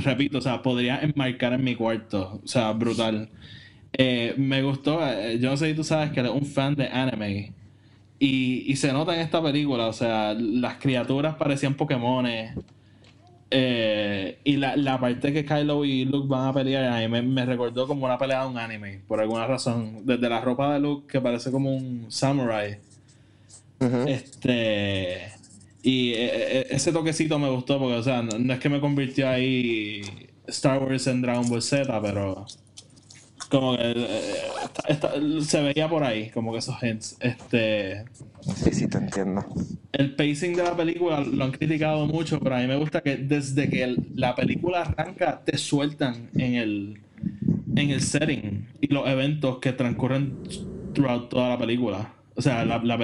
repito, 0.00 0.38
o 0.38 0.40
sea, 0.40 0.62
podría 0.62 1.00
enmarcar 1.00 1.52
en 1.52 1.62
mi 1.62 1.76
cuarto, 1.76 2.40
o 2.44 2.48
sea, 2.48 2.72
brutal. 2.72 3.28
Eh, 3.92 4.34
me 4.36 4.62
gustó, 4.62 5.00
eh, 5.06 5.38
yo 5.40 5.50
no 5.50 5.56
sé 5.56 5.70
si 5.70 5.74
tú 5.76 5.84
sabes 5.84 6.10
que 6.12 6.20
eres 6.20 6.32
un 6.32 6.46
fan 6.46 6.74
de 6.76 6.86
anime 6.88 7.52
y, 8.18 8.64
y 8.70 8.76
se 8.76 8.92
nota 8.92 9.14
en 9.14 9.20
esta 9.20 9.42
película, 9.42 9.86
o 9.88 9.92
sea, 9.92 10.34
las 10.34 10.76
criaturas 10.78 11.36
parecían 11.36 11.74
Pokémones. 11.74 12.52
Eh, 13.52 14.38
y 14.44 14.56
la, 14.56 14.76
la 14.76 15.00
parte 15.00 15.32
que 15.32 15.44
Kylo 15.44 15.84
y 15.84 16.04
Luke 16.04 16.28
van 16.28 16.48
a 16.48 16.54
pelear 16.54 16.84
a 16.84 17.00
mí 17.00 17.08
me, 17.08 17.20
me 17.22 17.44
recordó 17.44 17.88
como 17.88 18.06
una 18.06 18.16
pelea 18.16 18.42
de 18.42 18.48
un 18.48 18.58
anime, 18.58 19.00
por 19.08 19.20
alguna 19.20 19.46
razón. 19.46 20.06
Desde 20.06 20.28
la 20.28 20.40
ropa 20.40 20.72
de 20.74 20.80
Luke, 20.80 21.06
que 21.10 21.20
parece 21.20 21.50
como 21.50 21.74
un 21.74 22.06
samurai. 22.10 22.78
Este. 24.06 25.32
Y 25.82 26.10
eh, 26.12 26.60
eh, 26.60 26.66
ese 26.70 26.92
toquecito 26.92 27.38
me 27.38 27.48
gustó 27.50 27.78
porque, 27.78 27.96
o 27.96 28.02
sea, 28.02 28.22
no, 28.22 28.38
no 28.38 28.52
es 28.52 28.60
que 28.60 28.68
me 28.68 28.80
convirtió 28.80 29.28
ahí 29.28 30.02
Star 30.46 30.82
Wars 30.82 31.06
en 31.06 31.22
Dragon 31.22 31.48
Ball 31.48 31.62
Z, 31.62 32.00
pero. 32.02 32.46
Como 33.50 33.76
que. 33.76 33.82
eh, 33.82 34.16
esta- 34.88 35.12
se 35.40 35.62
veía 35.62 35.88
por 35.88 36.04
ahí, 36.04 36.30
como 36.30 36.52
que 36.52 36.58
esos 36.58 36.80
hints. 36.82 37.16
Este. 37.20 38.04
Sí, 38.56 38.70
sí, 38.72 38.88
te 38.88 38.98
entiendo. 38.98 39.44
El 39.92 40.14
pacing 40.14 40.54
de 40.56 40.62
la 40.62 40.76
película 40.76 41.20
lo 41.20 41.44
han 41.44 41.50
criticado 41.52 42.06
mucho, 42.06 42.38
pero 42.40 42.54
a 42.56 42.60
mí 42.60 42.66
me 42.66 42.76
gusta 42.76 43.00
que 43.02 43.16
desde 43.16 43.68
que 43.68 43.82
el- 43.82 44.06
la 44.14 44.34
película 44.34 44.82
arranca 44.82 45.42
te 45.44 45.58
sueltan 45.58 46.30
en 46.36 46.54
el, 46.54 47.00
en 47.76 47.90
el 47.90 48.00
setting 48.00 48.68
y 48.80 48.86
los 48.92 49.06
eventos 49.08 49.58
que 49.58 49.72
transcurren 49.72 50.36
throughout 50.94 51.28
toda 51.28 51.50
la 51.50 51.58
película. 51.58 52.14
O 52.36 52.42
sea, 52.42 52.64
la, 52.64 52.78
la 52.78 52.98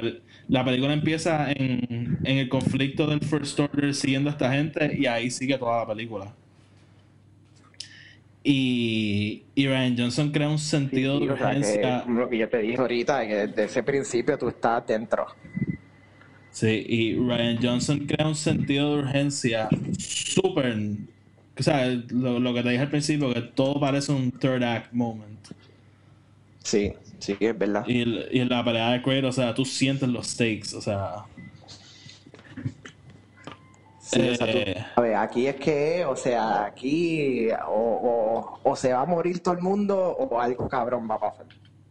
la 0.49 0.63
película 0.63 0.93
empieza 0.93 1.51
en, 1.51 2.17
en 2.23 2.37
el 2.37 2.47
conflicto 2.47 3.05
del 3.05 3.19
First 3.19 3.59
Order 3.59 3.93
siguiendo 3.93 4.29
a 4.29 4.31
esta 4.31 4.51
gente 4.53 4.95
y 4.97 5.05
ahí 5.05 5.29
sigue 5.29 5.57
toda 5.57 5.79
la 5.81 5.87
película. 5.87 6.33
Y, 8.49 9.47
y 9.55 9.67
Ryan 9.67 9.97
Johnson 9.97 10.31
crea 10.31 10.47
un 10.49 10.59
sentido 10.59 11.19
Sí, 11.19 11.27
de 11.27 11.31
o 11.31 11.37
sea, 11.37 11.59
que, 11.59 11.59
urgencia. 11.59 12.05
lo 12.07 12.29
que 12.29 12.37
yo 12.37 12.49
te 12.49 12.59
dije 12.59 12.77
ahorita, 12.79 13.27
que 13.27 13.35
desde 13.47 13.63
ese 13.65 13.83
principio 13.83 14.37
tú 14.37 14.47
estás 14.49 14.85
dentro. 14.87 15.25
Sí, 16.49 16.85
y 16.87 17.15
Ryan 17.15 17.59
Johnson 17.61 18.05
crea 18.07 18.27
un 18.27 18.35
sentido 18.35 18.95
de 18.95 19.01
urgencia 19.03 19.75
súper. 19.97 20.75
O 21.59 21.63
sea, 21.63 21.87
lo, 22.09 22.39
lo 22.39 22.53
que 22.53 22.63
te 22.63 22.69
dije 22.69 22.81
al 22.83 22.89
principio, 22.89 23.33
que 23.33 23.41
todo 23.41 23.79
parece 23.79 24.11
un 24.11 24.31
third 24.31 24.63
act 24.63 24.91
moment. 24.93 25.47
Sí, 26.63 26.93
sí, 27.19 27.35
es 27.39 27.57
verdad. 27.57 27.85
Y, 27.87 28.01
y 28.31 28.39
en 28.39 28.49
la 28.49 28.63
pelea 28.63 28.91
de 28.91 29.01
Kratos, 29.01 29.37
o 29.37 29.41
sea, 29.41 29.53
tú 29.53 29.65
sientes 29.65 30.09
los 30.09 30.27
stakes, 30.27 30.73
o 30.75 30.81
sea. 30.81 31.25
Sí, 34.09 34.29
o 34.29 34.35
sea, 34.35 34.47
tú 34.95 35.03
Eh, 35.03 35.15
aquí 35.15 35.47
es 35.47 35.55
que, 35.57 36.05
o 36.05 36.15
sea, 36.15 36.63
aquí 36.65 37.49
o, 37.67 37.71
o, 37.73 38.59
o 38.63 38.75
se 38.75 38.93
va 38.93 39.01
a 39.01 39.05
morir 39.05 39.41
todo 39.43 39.53
el 39.55 39.61
mundo 39.61 39.97
o 39.97 40.39
algo 40.39 40.67
cabrón 40.69 41.07
va 41.09 41.15
a 41.15 41.19
pasar. 41.19 41.45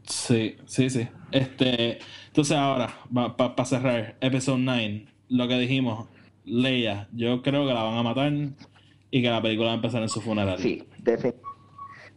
Sí, 0.04 0.56
sí, 0.66 0.88
sí. 0.88 1.06
Este, 1.30 1.98
entonces 2.28 2.56
ahora, 2.56 2.88
para 3.36 3.64
cerrar, 3.64 4.16
episodio 4.20 4.58
9, 4.64 5.06
lo 5.28 5.46
que 5.48 5.58
dijimos, 5.58 6.08
Leia, 6.44 7.08
yo 7.12 7.42
creo 7.42 7.66
que 7.66 7.74
la 7.74 7.82
van 7.82 7.98
a 7.98 8.02
matar 8.02 8.32
y 9.10 9.22
que 9.22 9.28
la 9.28 9.42
película 9.42 9.66
va 9.68 9.72
a 9.72 9.76
empezar 9.76 10.00
en 10.02 10.08
su 10.08 10.20
funeral. 10.22 10.58
Sí, 10.58 10.88
defi- 11.02 11.34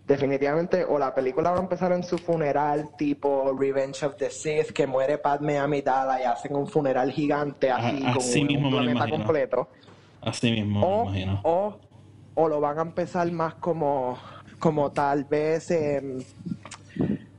definitivamente, 0.07 0.85
o 0.85 0.97
la 0.97 1.13
película 1.13 1.51
va 1.51 1.57
a 1.57 1.61
empezar 1.61 1.91
en 1.91 2.03
su 2.03 2.17
funeral 2.17 2.89
tipo 2.97 3.55
Revenge 3.59 4.05
of 4.05 4.15
the 4.17 4.29
Sith, 4.29 4.71
que 4.71 4.87
muere 4.87 5.17
Padme 5.17 5.57
Amidala 5.57 6.21
y 6.21 6.23
hacen 6.25 6.55
un 6.55 6.67
funeral 6.67 7.11
gigante 7.11 7.69
así, 7.71 7.99
con 7.99 8.17
así 8.17 8.41
un 8.41 8.47
mismo 8.47 8.69
me 8.71 8.77
lo 8.77 8.83
planeta 8.83 9.09
completo. 9.09 9.69
Así 10.21 10.51
mismo, 10.51 10.81
O, 10.81 11.05
me 11.09 11.21
imagino. 11.21 11.41
o, 11.43 11.77
o 12.35 12.49
lo 12.49 12.59
van 12.59 12.77
a 12.79 12.81
empezar 12.81 13.31
más 13.31 13.55
como, 13.55 14.17
como 14.59 14.91
tal 14.91 15.23
vez, 15.25 15.71
em, 15.71 16.19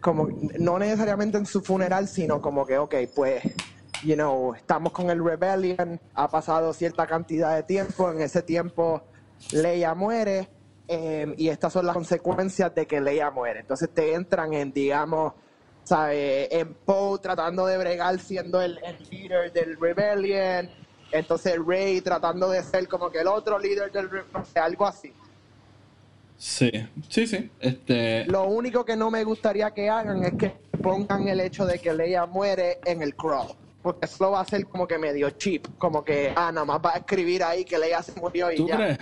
como 0.01 0.29
no 0.59 0.79
necesariamente 0.79 1.37
en 1.39 1.47
su 1.47 1.61
funeral, 1.61 2.09
sino 2.09 2.41
como 2.41 2.65
que, 2.65 2.79
ok, 2.79 2.95
pues, 3.15 3.43
you 4.03 4.15
know, 4.15 4.55
estamos 4.55 4.93
con 4.93 5.11
el 5.11 5.23
Rebellion, 5.23 6.01
ha 6.15 6.29
pasado 6.29 6.73
cierta 6.73 7.07
cantidad 7.07 7.55
de 7.55 7.63
tiempo, 7.65 8.11
en 8.11 8.23
ese 8.23 8.43
tiempo 8.43 9.03
Leia 9.53 9.95
muere, 9.95 10.49
em, 10.89 11.35
y 11.37 11.49
estas 11.49 11.73
son 11.73 11.87
las 11.87 11.95
consecuencias 11.95 12.75
de 12.75 12.87
que 12.87 13.01
Leia 13.01 13.31
muere. 13.31 13.61
Entonces 13.61 13.91
te 13.93 14.15
entran 14.15 14.55
en, 14.55 14.73
digamos, 14.73 15.35
¿sabes? 15.85 16.49
En 16.51 16.75
Poe 16.75 17.19
tratando 17.19 17.67
de 17.67 17.77
bregar 17.79 18.19
siendo 18.21 18.61
el, 18.63 18.79
el 18.85 18.97
líder 19.11 19.53
del 19.53 19.79
Rebellion, 19.79 20.71
entonces 21.13 21.57
Rey 21.65 22.01
tratando 22.01 22.49
de 22.51 22.63
ser 22.63 22.87
como 22.89 23.11
que 23.11 23.19
el 23.21 23.27
otro 23.29 23.59
líder 23.59 23.91
del 23.93 24.09
algo 24.55 24.87
así. 24.87 25.13
Sí, 26.37 26.71
sí, 27.09 27.27
sí. 27.27 27.51
Este, 27.61 28.25
Lo 28.27 28.45
único 28.45 28.85
que 28.85 28.97
no 28.97 29.11
me 29.11 29.25
gustaría 29.25 29.71
que 29.73 29.91
hagan 29.91 30.25
es 30.25 30.35
que 30.35 30.49
pongan 30.83 31.29
el 31.29 31.41
hecho 31.41 31.67
de 31.67 31.79
que 31.79 31.93
Leia 31.93 32.25
muere 32.27 32.79
en 32.87 33.03
el 33.03 33.15
crawl. 33.15 33.53
Porque 33.83 34.07
eso 34.07 34.31
va 34.31 34.39
a 34.39 34.43
hacer 34.43 34.67
como 34.67 34.87
que 34.87 34.99
medio 34.99 35.29
cheap. 35.31 35.67
Como 35.79 36.03
que, 36.03 36.33
ah, 36.35 36.51
nada 36.53 36.65
más 36.65 36.81
va 36.85 36.95
a 36.95 36.99
escribir 36.99 37.43
ahí 37.45 37.65
que 37.65 37.79
Leia 37.79 38.03
se 38.03 38.19
murió 38.19 38.51
y 38.51 38.57
¿Tú 38.57 38.69
ya. 38.69 38.77
crees? 38.77 38.99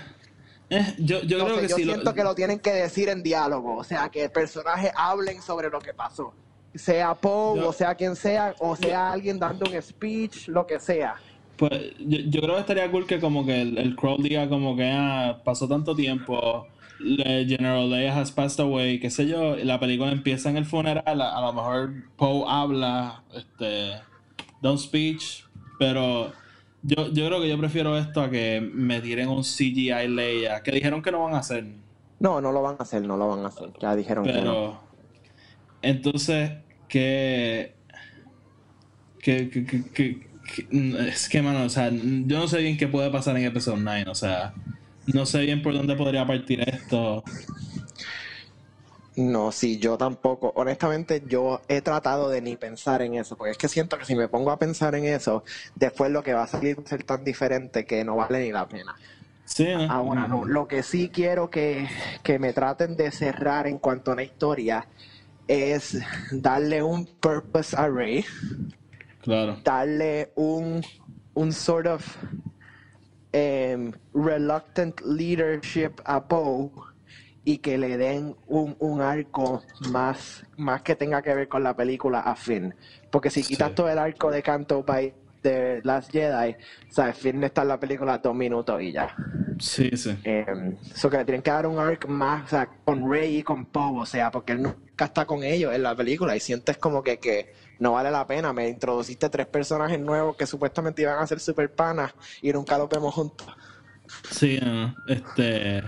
Eh, 0.70 0.94
yo 0.98 1.20
yo 1.22 1.38
No 1.38 1.44
creo 1.44 1.56
sé, 1.56 1.62
que 1.62 1.68
yo 1.68 1.76
sí. 1.76 1.84
lo- 1.84 1.92
siento 1.94 2.14
que 2.14 2.24
lo 2.24 2.34
tienen 2.34 2.58
que 2.58 2.72
decir 2.72 3.08
en 3.08 3.22
diálogo. 3.22 3.76
O 3.76 3.84
sea, 3.84 4.08
que 4.08 4.24
el 4.24 4.30
personaje 4.30 4.90
hablen 4.96 5.40
sobre 5.40 5.70
lo 5.70 5.78
que 5.80 5.94
pasó. 5.94 6.32
Sea 6.74 7.14
Poe, 7.14 7.60
o 7.62 7.72
sea 7.72 7.94
quien 7.94 8.14
sea, 8.14 8.54
o 8.58 8.76
sea 8.76 9.10
alguien 9.12 9.38
dando 9.38 9.64
un 9.70 9.80
speech, 9.80 10.48
lo 10.48 10.66
que 10.66 10.78
sea. 10.78 11.16
Pues 11.58 11.72
yo, 11.98 12.18
yo 12.20 12.40
creo 12.40 12.54
que 12.54 12.60
estaría 12.60 12.90
cool 12.90 13.06
que 13.06 13.18
como 13.20 13.44
que 13.44 13.60
el, 13.60 13.76
el 13.78 13.96
Crow 13.96 14.16
diga 14.22 14.48
como 14.48 14.76
que 14.76 14.90
ah, 14.90 15.40
pasó 15.44 15.66
tanto 15.68 15.94
tiempo, 15.96 16.66
General 17.00 17.90
Leia 17.90 18.16
has 18.18 18.30
passed 18.32 18.60
away, 18.64 18.98
qué 19.00 19.10
sé 19.10 19.26
yo, 19.26 19.56
la 19.56 19.78
película 19.80 20.10
empieza 20.12 20.50
en 20.50 20.56
el 20.56 20.64
funeral, 20.64 21.20
a, 21.20 21.36
a 21.36 21.40
lo 21.40 21.52
mejor 21.52 21.92
Poe 22.16 22.44
habla, 22.48 23.22
este, 23.34 23.92
don't 24.62 24.78
speech, 24.78 25.42
pero 25.80 26.32
yo, 26.82 27.12
yo 27.12 27.26
creo 27.26 27.40
que 27.40 27.48
yo 27.48 27.58
prefiero 27.58 27.98
esto 27.98 28.20
a 28.22 28.30
que 28.30 28.60
me 28.60 29.00
tiren 29.00 29.28
un 29.28 29.42
CGI 29.42 30.08
Leia, 30.08 30.62
que 30.62 30.70
dijeron 30.70 31.02
que 31.02 31.10
no 31.10 31.24
van 31.24 31.34
a 31.34 31.38
hacer, 31.38 31.66
No, 32.20 32.40
no 32.40 32.52
lo 32.52 32.62
van 32.62 32.76
a 32.78 32.82
hacer, 32.84 33.02
no 33.02 33.16
lo 33.16 33.28
van 33.28 33.44
a 33.44 33.48
hacer. 33.48 33.70
Ya 33.80 33.94
dijeron 33.96 34.24
que 34.24 34.42
no. 34.42 34.80
entonces, 35.82 36.52
¿qué, 36.88 37.74
qué, 39.20 39.50
qué- 39.50 39.64
qué- 39.66 39.84
qué- 39.84 39.90
qué- 39.92 40.27
es 40.70 41.28
que, 41.28 41.42
mano, 41.42 41.64
o 41.64 41.68
sea, 41.68 41.90
yo 41.90 42.38
no 42.38 42.48
sé 42.48 42.58
bien 42.58 42.76
qué 42.76 42.88
puede 42.88 43.10
pasar 43.10 43.36
en 43.36 43.44
episodio 43.44 43.78
9, 43.78 44.10
o 44.10 44.14
sea, 44.14 44.54
no 45.06 45.26
sé 45.26 45.40
bien 45.40 45.62
por 45.62 45.74
dónde 45.74 45.96
podría 45.96 46.26
partir 46.26 46.60
esto. 46.68 47.24
No, 49.16 49.50
sí, 49.50 49.78
yo 49.78 49.98
tampoco. 49.98 50.52
Honestamente, 50.54 51.24
yo 51.26 51.60
he 51.66 51.80
tratado 51.80 52.28
de 52.28 52.40
ni 52.40 52.56
pensar 52.56 53.02
en 53.02 53.14
eso, 53.14 53.36
porque 53.36 53.50
es 53.50 53.58
que 53.58 53.68
siento 53.68 53.98
que 53.98 54.04
si 54.04 54.14
me 54.14 54.28
pongo 54.28 54.52
a 54.52 54.58
pensar 54.58 54.94
en 54.94 55.06
eso, 55.06 55.42
después 55.74 56.12
lo 56.12 56.22
que 56.22 56.34
va 56.34 56.44
a 56.44 56.46
salir 56.46 56.78
va 56.78 56.84
a 56.84 56.88
ser 56.88 57.02
tan 57.02 57.24
diferente 57.24 57.84
que 57.84 58.04
no 58.04 58.14
vale 58.14 58.40
ni 58.40 58.52
la 58.52 58.68
pena. 58.68 58.94
Sí, 59.44 59.66
¿no? 59.66 59.90
Ahora, 59.90 60.28
no, 60.28 60.44
lo 60.44 60.68
que 60.68 60.84
sí 60.84 61.08
quiero 61.08 61.50
que, 61.50 61.88
que 62.22 62.38
me 62.38 62.52
traten 62.52 62.96
de 62.96 63.10
cerrar 63.10 63.66
en 63.66 63.78
cuanto 63.78 64.12
a 64.12 64.14
una 64.14 64.22
historia 64.22 64.86
es 65.48 65.98
darle 66.30 66.82
un 66.82 67.06
purpose 67.06 67.74
a 67.76 67.88
Rey, 67.88 68.24
Claro. 69.20 69.58
darle 69.64 70.32
un, 70.36 70.82
un 71.34 71.52
sort 71.52 71.86
of 71.86 72.16
em, 73.32 73.92
reluctant 74.14 75.00
leadership 75.04 76.00
a 76.04 76.26
Poe 76.26 76.70
y 77.44 77.58
que 77.58 77.78
le 77.78 77.96
den 77.96 78.36
un, 78.46 78.76
un 78.78 79.00
arco 79.00 79.62
más, 79.90 80.44
más 80.56 80.82
que 80.82 80.94
tenga 80.96 81.22
que 81.22 81.34
ver 81.34 81.48
con 81.48 81.62
la 81.62 81.74
película 81.74 82.20
a 82.20 82.36
Finn. 82.36 82.74
Porque 83.10 83.30
si 83.30 83.42
quitas 83.42 83.68
Sí. 83.70 83.74
todo 83.74 83.88
el 83.88 83.98
arco 83.98 84.30
de 84.30 84.42
Canto 84.42 84.82
by 84.82 85.14
de 85.42 85.80
Last 85.84 86.10
Jedi, 86.12 86.56
¿sabes? 86.90 87.16
Finn 87.16 87.42
está 87.44 87.62
en 87.62 87.68
la 87.68 87.80
película 87.80 88.18
dos 88.18 88.34
minutos 88.34 88.82
y 88.82 88.92
ya. 88.92 89.14
Sí, 89.60 89.90
sí. 89.96 90.16
Eso 90.24 91.08
que 91.08 91.16
le 91.18 91.24
tienen 91.24 91.42
que 91.42 91.50
dar 91.50 91.66
un 91.66 91.78
arc 91.78 92.06
más, 92.06 92.44
o 92.44 92.48
sea, 92.48 92.68
con 92.84 93.10
Rey 93.10 93.38
y 93.38 93.42
con 93.42 93.66
Poe, 93.66 94.00
o 94.02 94.06
sea, 94.06 94.30
porque 94.30 94.52
él 94.52 94.62
nunca 94.62 95.04
está 95.06 95.24
con 95.24 95.42
ellos 95.42 95.72
en 95.74 95.82
la 95.82 95.94
película 95.94 96.36
y 96.36 96.40
sientes 96.40 96.76
como 96.76 97.02
que, 97.02 97.18
que 97.18 97.54
no 97.78 97.92
vale 97.92 98.10
la 98.10 98.26
pena. 98.26 98.52
Me 98.52 98.68
introduciste 98.68 99.28
tres 99.28 99.46
personajes 99.46 99.98
nuevos 100.00 100.36
que 100.36 100.46
supuestamente 100.46 101.02
iban 101.02 101.18
a 101.18 101.26
ser 101.26 101.40
super 101.40 101.72
panas 101.72 102.14
y 102.42 102.52
nunca 102.52 102.78
los 102.78 102.88
vemos 102.88 103.14
juntos. 103.14 103.46
Sí, 104.30 104.58
no, 104.62 104.94
este. 105.06 105.82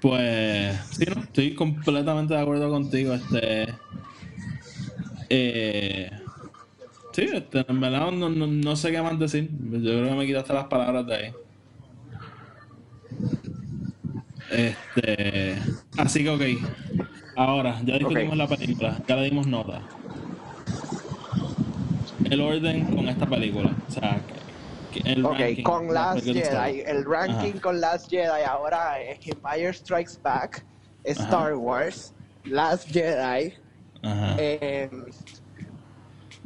Pues. 0.00 0.76
Sí, 0.90 1.04
no, 1.14 1.22
estoy 1.22 1.54
completamente 1.54 2.34
de 2.34 2.40
acuerdo 2.40 2.70
contigo. 2.70 3.14
Este. 3.14 3.74
Eh. 5.28 6.10
Sí, 7.12 7.28
este, 7.32 7.64
en 7.68 7.80
verdad 7.80 8.10
no, 8.10 8.30
no, 8.30 8.46
no 8.46 8.76
sé 8.76 8.90
qué 8.90 9.02
más 9.02 9.18
decir. 9.18 9.50
Yo 9.50 9.80
creo 9.80 10.08
que 10.08 10.14
me 10.14 10.26
quitaste 10.26 10.52
las 10.52 10.66
palabras 10.66 11.06
de 11.06 11.14
ahí. 11.14 11.32
Este. 14.50 15.56
Así 15.96 16.24
que, 16.24 16.30
ok. 16.30 16.42
Ahora, 17.36 17.80
ya 17.84 17.96
discutimos 17.96 18.36
la 18.36 18.46
película, 18.46 18.98
ya 19.06 19.16
le 19.16 19.24
dimos 19.24 19.46
nota. 19.46 19.82
El 22.30 22.40
orden 22.40 22.84
con 22.94 23.08
esta 23.08 23.26
película. 23.26 23.70
O 23.88 23.90
sea, 23.90 24.20
el 25.04 25.24
Ok, 25.24 25.38
ranking 25.38 25.62
con 25.62 25.92
Last 25.94 26.24
Jedi, 26.24 26.80
el 26.86 27.04
ranking 27.04 27.52
Ajá. 27.52 27.60
con 27.62 27.80
Last 27.80 28.10
Jedi 28.10 28.42
ahora 28.46 29.00
es 29.00 29.18
Empire 29.26 29.72
Strikes 29.72 30.18
Back, 30.22 30.64
Star 31.04 31.54
Wars, 31.54 32.12
Last 32.44 32.88
Jedi, 32.90 33.54
Ajá. 34.02 34.36
eh, 34.38 34.90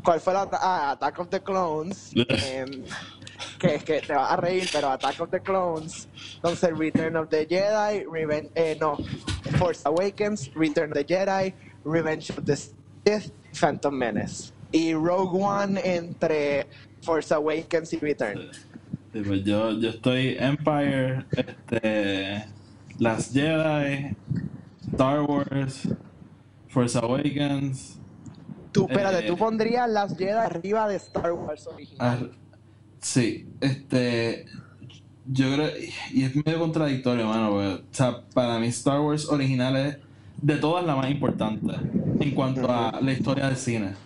¿cuál 0.05 0.21
fue 0.21 0.33
la? 0.33 0.49
Ah, 0.53 0.93
Attack 0.93 1.19
of 1.19 1.29
the 1.29 1.41
Clones, 1.41 2.13
em, 2.29 2.85
que 3.59 3.75
es 3.75 3.83
que 3.85 4.01
te 4.01 4.13
vas 4.15 4.31
a 4.33 4.37
reír, 4.37 4.69
pero 4.73 4.91
Attack 4.93 5.21
of 5.21 5.31
the 5.31 5.41
Clones, 5.41 6.09
entonces 6.37 6.71
Return 6.77 7.17
of 7.17 7.29
the 7.29 7.47
Jedi, 7.47 8.05
Reven- 8.05 8.51
eh, 8.55 8.77
no, 8.81 8.97
Force 9.59 9.83
Awakens, 9.87 10.51
Return 10.55 10.93
of 10.93 10.99
the 10.99 11.05
Jedi, 11.05 11.53
Revenge 11.85 12.31
of 12.31 12.45
the 12.45 12.57
Sith, 12.57 13.33
Phantom 13.53 13.93
Menace. 13.99 14.53
Y 14.77 14.93
Rogue 14.93 15.43
One 15.43 15.81
entre 15.83 16.67
Force 17.01 17.33
Awakens 17.33 17.95
y 17.95 17.97
Return. 17.97 18.39
Sí, 19.11 19.23
pues 19.27 19.43
yo, 19.43 19.71
yo 19.79 19.89
estoy 19.89 20.37
Empire, 20.39 21.25
este, 21.31 22.45
Last 22.99 23.33
Jedi, 23.33 24.15
Star 24.93 25.23
Wars, 25.23 25.89
Force 26.69 26.99
Awakens. 26.99 27.99
Tú, 28.73 28.87
espérate, 28.91 29.25
Eh, 29.25 29.29
tú 29.29 29.39
pondrías 29.39 29.89
las 29.89 30.15
Jedi 30.15 30.33
arriba 30.33 30.87
de 30.89 30.97
Star 30.97 31.33
Wars 31.33 31.67
original. 31.67 32.33
sí, 33.01 33.49
este, 33.63 34.45
yo 35.25 35.55
creo, 35.55 35.71
y 36.13 36.25
es 36.25 36.37
medio 36.37 36.59
contradictorio, 36.59 37.27
mano, 37.27 37.49
porque, 37.51 37.69
o 37.69 37.95
sea, 37.95 38.21
para 38.35 38.59
mí 38.59 38.67
Star 38.67 39.01
Wars 39.01 39.27
original 39.31 39.75
es 39.77 39.97
de 40.43 40.57
todas 40.57 40.85
la 40.85 40.95
más 40.95 41.11
importante 41.11 41.73
en 42.21 42.31
cuanto 42.33 42.71
a 42.71 43.01
la 43.01 43.13
historia 43.13 43.47
del 43.47 43.57
cine. 43.57 44.06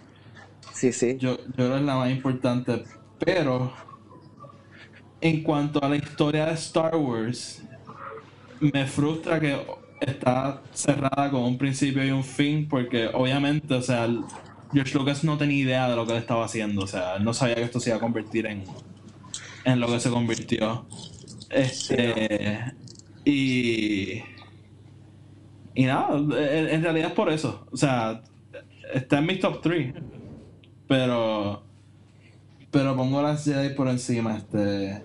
Sí, 0.80 0.94
sí. 0.94 1.18
Yo, 1.18 1.36
yo 1.36 1.52
creo 1.52 1.72
que 1.72 1.76
es 1.76 1.82
la 1.82 1.96
más 1.96 2.10
importante, 2.10 2.84
pero 3.18 3.70
en 5.20 5.42
cuanto 5.42 5.84
a 5.84 5.90
la 5.90 5.96
historia 5.96 6.46
de 6.46 6.54
Star 6.54 6.96
Wars, 6.96 7.62
me 8.60 8.86
frustra 8.86 9.38
que 9.38 9.60
está 10.00 10.62
cerrada 10.72 11.30
con 11.30 11.42
un 11.42 11.58
principio 11.58 12.02
y 12.02 12.10
un 12.10 12.24
fin, 12.24 12.66
porque 12.66 13.10
obviamente, 13.12 13.74
o 13.74 13.82
sea, 13.82 14.08
George 14.72 14.96
Lucas 14.96 15.22
no 15.22 15.36
tenía 15.36 15.58
idea 15.58 15.90
de 15.90 15.96
lo 15.96 16.06
que 16.06 16.12
él 16.12 16.18
estaba 16.18 16.46
haciendo, 16.46 16.84
o 16.84 16.86
sea, 16.86 17.16
él 17.16 17.24
no 17.24 17.34
sabía 17.34 17.56
que 17.56 17.64
esto 17.64 17.78
se 17.78 17.90
iba 17.90 17.98
a 17.98 18.00
convertir 18.00 18.46
en, 18.46 18.64
en 19.66 19.80
lo 19.80 19.86
que 19.86 20.00
se 20.00 20.08
convirtió. 20.08 20.86
Este, 21.50 22.72
y, 23.26 24.22
y 25.74 25.84
nada, 25.84 26.16
en 26.16 26.82
realidad 26.82 27.08
es 27.08 27.14
por 27.14 27.30
eso, 27.30 27.66
o 27.70 27.76
sea, 27.76 28.22
está 28.94 29.18
en 29.18 29.26
mi 29.26 29.38
top 29.38 29.60
3, 29.60 29.94
pero 30.90 31.62
pero 32.72 32.96
pongo 32.96 33.22
las 33.22 33.44
Jedi 33.44 33.76
por 33.76 33.86
encima, 33.86 34.36
este 34.36 35.04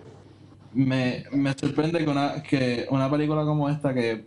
me, 0.74 1.26
me 1.32 1.54
sorprende 1.54 2.04
que 2.04 2.10
una, 2.10 2.42
que 2.42 2.88
una 2.90 3.10
película 3.10 3.46
como 3.46 3.70
esta 3.70 3.94
que 3.94 4.26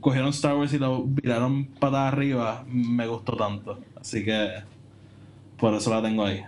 cogieron 0.00 0.30
Star 0.30 0.56
Wars 0.56 0.72
y 0.72 0.78
lo 0.78 1.04
viraron 1.04 1.66
patada 1.66 2.08
arriba 2.08 2.64
me 2.66 3.06
gustó 3.06 3.36
tanto. 3.36 3.78
Así 4.00 4.24
que 4.24 4.48
por 5.58 5.74
eso 5.74 5.90
la 5.90 6.00
tengo 6.00 6.24
ahí. 6.24 6.42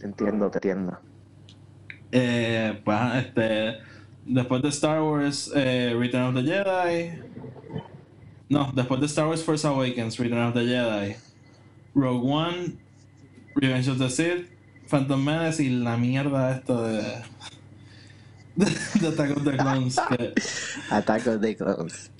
Entiendo, 0.00 0.50
te 0.50 0.58
entiendo. 0.58 0.98
Eh, 2.10 2.80
pues, 2.84 2.98
este, 3.14 3.76
después 4.26 4.62
de 4.62 4.68
Star 4.70 5.00
Wars, 5.00 5.52
eh, 5.54 5.94
Return 5.96 6.24
of 6.24 6.34
the 6.34 6.42
Jedi. 6.42 7.22
No, 8.48 8.72
después 8.74 8.98
de 9.00 9.06
Star 9.06 9.28
Wars 9.28 9.44
Force 9.44 9.64
Awakens, 9.64 10.18
Return 10.18 10.48
of 10.48 10.54
the 10.54 10.64
Jedi, 10.64 11.16
Rogue 11.94 12.24
One, 12.24 12.78
Revenge 13.54 13.88
of 13.88 13.98
the 13.98 14.08
Sith, 14.10 14.48
Phantom 14.86 15.22
Menace 15.22 15.62
y 15.62 15.70
la 15.70 15.96
mierda 15.96 16.56
esto 16.56 16.82
de. 16.84 17.02
de 18.56 19.08
Attack 19.08 19.36
of 19.36 19.44
the 19.44 19.56
Clones. 19.56 19.96
que- 20.08 20.34
Attack 20.90 21.26
of 21.26 21.40
the 21.40 21.56
Clones. 21.56 22.10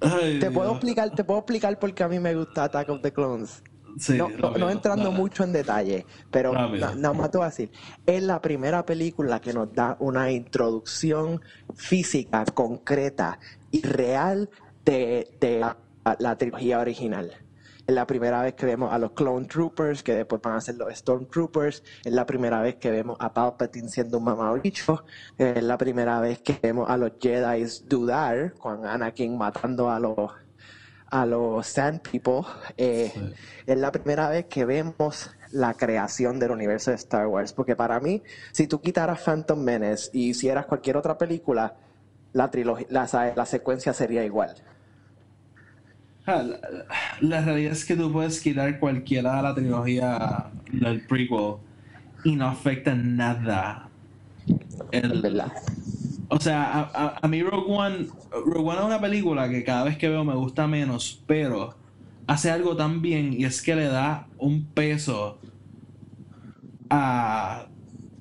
ay, 0.00 0.38
Te 0.40 0.50
puedo 0.50 0.72
explicar, 0.72 1.10
te 1.10 1.24
puedo 1.24 1.40
explicar 1.40 1.78
por 1.78 1.92
qué 1.94 2.02
a 2.04 2.08
mí 2.08 2.18
me 2.18 2.34
gusta 2.34 2.64
Attack 2.64 2.88
of 2.90 3.02
the 3.02 3.12
Clones. 3.12 3.62
Sí, 3.98 4.16
no, 4.16 4.28
no- 4.28 4.36
rápido, 4.36 4.58
no 4.66 4.70
entrando 4.70 5.04
dale. 5.06 5.16
mucho 5.16 5.42
en 5.42 5.52
detalle, 5.52 6.06
pero 6.30 6.52
na- 6.52 6.94
nada 6.94 7.14
más 7.14 7.30
te 7.32 7.38
voy 7.38 7.46
a 7.46 7.50
decir, 7.50 7.72
es 8.06 8.22
la 8.22 8.40
primera 8.40 8.86
película 8.86 9.40
que 9.40 9.52
nos 9.52 9.72
da 9.72 9.96
una 9.98 10.30
introducción 10.30 11.40
física, 11.74 12.44
concreta 12.44 13.40
y 13.72 13.82
real 13.82 14.50
de, 14.84 15.28
de 15.40 15.58
la, 15.60 15.76
la 16.20 16.36
trilogía 16.38 16.78
original. 16.78 17.32
Es 17.88 17.94
la 17.94 18.06
primera 18.06 18.42
vez 18.42 18.52
que 18.52 18.66
vemos 18.66 18.92
a 18.92 18.98
los 18.98 19.12
Clone 19.12 19.46
Troopers, 19.46 20.02
que 20.02 20.14
después 20.14 20.42
van 20.42 20.56
a 20.56 20.60
ser 20.60 20.74
los 20.74 20.94
Stormtroopers. 20.94 21.82
Es 22.04 22.12
la 22.12 22.26
primera 22.26 22.60
vez 22.60 22.76
que 22.76 22.90
vemos 22.90 23.16
a 23.18 23.32
Palpatine 23.32 23.88
siendo 23.88 24.18
un 24.18 24.24
mamabicho. 24.24 25.06
Es 25.38 25.62
la 25.62 25.78
primera 25.78 26.20
vez 26.20 26.40
que 26.40 26.58
vemos 26.62 26.90
a 26.90 26.98
los 26.98 27.12
Jedi 27.18 27.64
dudar, 27.86 28.52
con 28.58 28.84
Anakin 28.84 29.38
matando 29.38 29.90
a 29.90 29.98
los 29.98 30.18
a 31.10 31.24
los 31.24 31.66
Sand 31.66 32.02
People. 32.02 32.42
Eh, 32.76 33.10
Sí. 33.14 33.32
Es 33.64 33.78
la 33.78 33.90
primera 33.90 34.28
vez 34.28 34.44
que 34.50 34.66
vemos 34.66 35.30
la 35.50 35.72
creación 35.72 36.38
del 36.38 36.50
universo 36.50 36.90
de 36.90 36.96
Star 36.96 37.26
Wars. 37.26 37.54
Porque 37.54 37.74
para 37.74 38.00
mí, 38.00 38.22
si 38.52 38.66
tú 38.66 38.82
quitaras 38.82 39.22
Phantom 39.22 39.60
Menace 39.60 40.10
y 40.12 40.28
hicieras 40.28 40.66
cualquier 40.66 40.98
otra 40.98 41.16
película, 41.16 41.74
la, 42.34 42.50
trilogía, 42.50 42.86
la, 42.90 43.32
la 43.34 43.46
secuencia 43.46 43.94
sería 43.94 44.26
igual. 44.26 44.56
Ah, 46.30 46.42
La, 46.42 46.58
la 47.20 47.40
realidad 47.42 47.72
es 47.72 47.84
que 47.86 47.96
tú 47.96 48.12
puedes 48.12 48.40
quitar 48.42 48.78
cualquiera 48.78 49.36
de 49.36 49.42
la 49.42 49.54
trilogía 49.54 50.50
del 50.70 51.06
prequel 51.06 51.54
y 52.24 52.36
no 52.36 52.46
afecta 52.48 52.94
nada. 52.94 53.88
el- 54.92 55.22
verdad. 55.22 55.52
O 56.28 56.38
sea, 56.38 56.62
a, 56.70 56.80
a- 57.06 57.18
a 57.22 57.28
mí 57.28 57.42
Rogue 57.42 57.72
One, 57.72 58.06
Rogue 58.30 58.68
One 58.70 58.78
es 58.80 58.84
una 58.84 59.00
película 59.00 59.48
que 59.48 59.64
cada 59.64 59.84
vez 59.84 59.96
que 59.96 60.08
veo 60.10 60.22
me 60.24 60.34
gusta 60.34 60.66
menos, 60.66 61.22
pero 61.26 61.74
hace 62.26 62.50
algo 62.50 62.76
tan 62.76 63.00
bien 63.00 63.32
y 63.32 63.44
es 63.46 63.62
que 63.62 63.74
le 63.74 63.84
da 63.86 64.26
un 64.38 64.66
peso 64.66 65.38
a, 66.90 67.66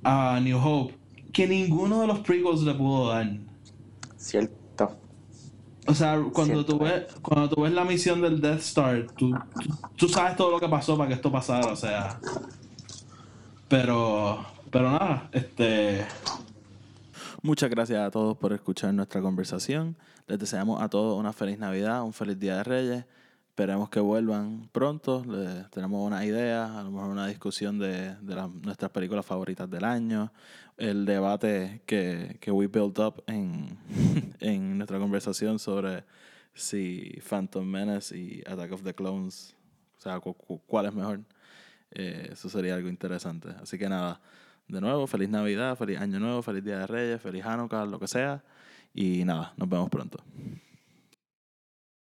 a 0.04 0.40
New 0.42 0.58
Hope 0.58 0.96
que 1.34 1.46
ninguno 1.48 2.02
de 2.02 2.08
los 2.08 2.20
prequels 2.20 2.62
le 2.64 2.74
pudo 2.74 3.10
dar. 3.10 3.30
Cierto. 4.16 4.56
O 5.88 5.94
sea, 5.94 6.22
cuando 6.34 6.66
tú 6.66 6.80
ves, 6.80 7.06
cuando 7.22 7.50
tú 7.50 7.62
ves 7.62 7.72
la 7.72 7.86
misión 7.86 8.22
del 8.22 8.42
Death 8.42 8.60
Star, 8.60 9.08
tú, 9.16 9.32
tú, 9.32 9.70
tú 9.96 10.10
sabes 10.10 10.36
todo 10.36 10.52
lo 10.52 10.60
que 10.60 10.68
pasó 10.68 10.98
para 10.98 11.08
que 11.08 11.16
esto 11.16 11.32
pasara, 11.32 11.68
o 11.68 11.76
sea. 11.76 12.20
Pero, 13.70 14.46
pero 14.70 14.92
nada, 14.92 15.30
este, 15.32 16.06
Muchas 17.44 17.70
gracias 17.70 18.00
a 18.00 18.10
todos 18.10 18.36
por 18.36 18.52
escuchar 18.52 18.94
nuestra 18.94 19.22
conversación. 19.22 19.96
Les 20.28 20.40
deseamos 20.40 20.82
a 20.82 20.90
todos 20.90 21.18
una 21.18 21.32
feliz 21.34 21.60
Navidad, 21.60 22.04
un 22.04 22.12
feliz 22.12 22.40
Día 22.40 22.58
de 22.58 22.64
Reyes. 22.64 23.06
Esperemos 23.50 23.90
que 23.90 24.00
vuelvan 24.00 24.70
pronto. 24.72 25.24
Les 25.24 25.70
tenemos 25.70 26.06
unas 26.06 26.26
ideas, 26.26 26.70
a 26.72 26.84
lo 26.84 26.92
mejor 26.92 27.10
una 27.10 27.28
discusión 27.28 27.78
de, 27.78 28.16
de 28.16 28.50
nuestras 28.64 28.92
películas 28.92 29.26
favoritas 29.26 29.70
del 29.70 29.86
año. 29.86 30.32
El 30.78 31.06
debate 31.06 31.82
que, 31.86 32.38
que 32.40 32.52
we 32.52 32.68
built 32.68 33.00
up 33.00 33.24
en, 33.28 33.78
en 34.40 34.78
nuestra 34.78 35.00
conversación 35.00 35.58
sobre 35.60 36.04
si 36.54 37.20
Phantom 37.28 37.66
Menace 37.66 38.16
y 38.18 38.44
Attack 38.46 38.72
of 38.74 38.84
the 38.84 38.94
Clones, 38.94 39.56
o 39.98 40.02
sea, 40.02 40.20
cu- 40.20 40.34
cu- 40.36 40.62
cuál 40.68 40.86
es 40.88 40.94
mejor. 40.94 41.22
Eh, 41.92 42.30
eso 42.32 42.50
sería 42.50 42.76
algo 42.76 42.90
interesante. 42.90 43.50
Así 43.62 43.78
que 43.78 43.90
nada, 43.90 44.20
de 44.68 44.80
nuevo, 44.82 45.08
feliz 45.08 45.30
Navidad, 45.30 45.76
feliz 45.78 46.00
Año 46.00 46.20
Nuevo, 46.20 46.42
feliz 46.44 46.64
Día 46.64 46.80
de 46.80 46.88
Reyes, 46.88 47.22
feliz 47.22 47.44
Hanukkah, 47.46 47.86
lo 47.86 48.00
que 48.00 48.08
sea. 48.08 48.44
Y 48.94 49.24
nada, 49.26 49.54
nos 49.58 49.70
vemos 49.70 49.90
pronto. 49.90 50.20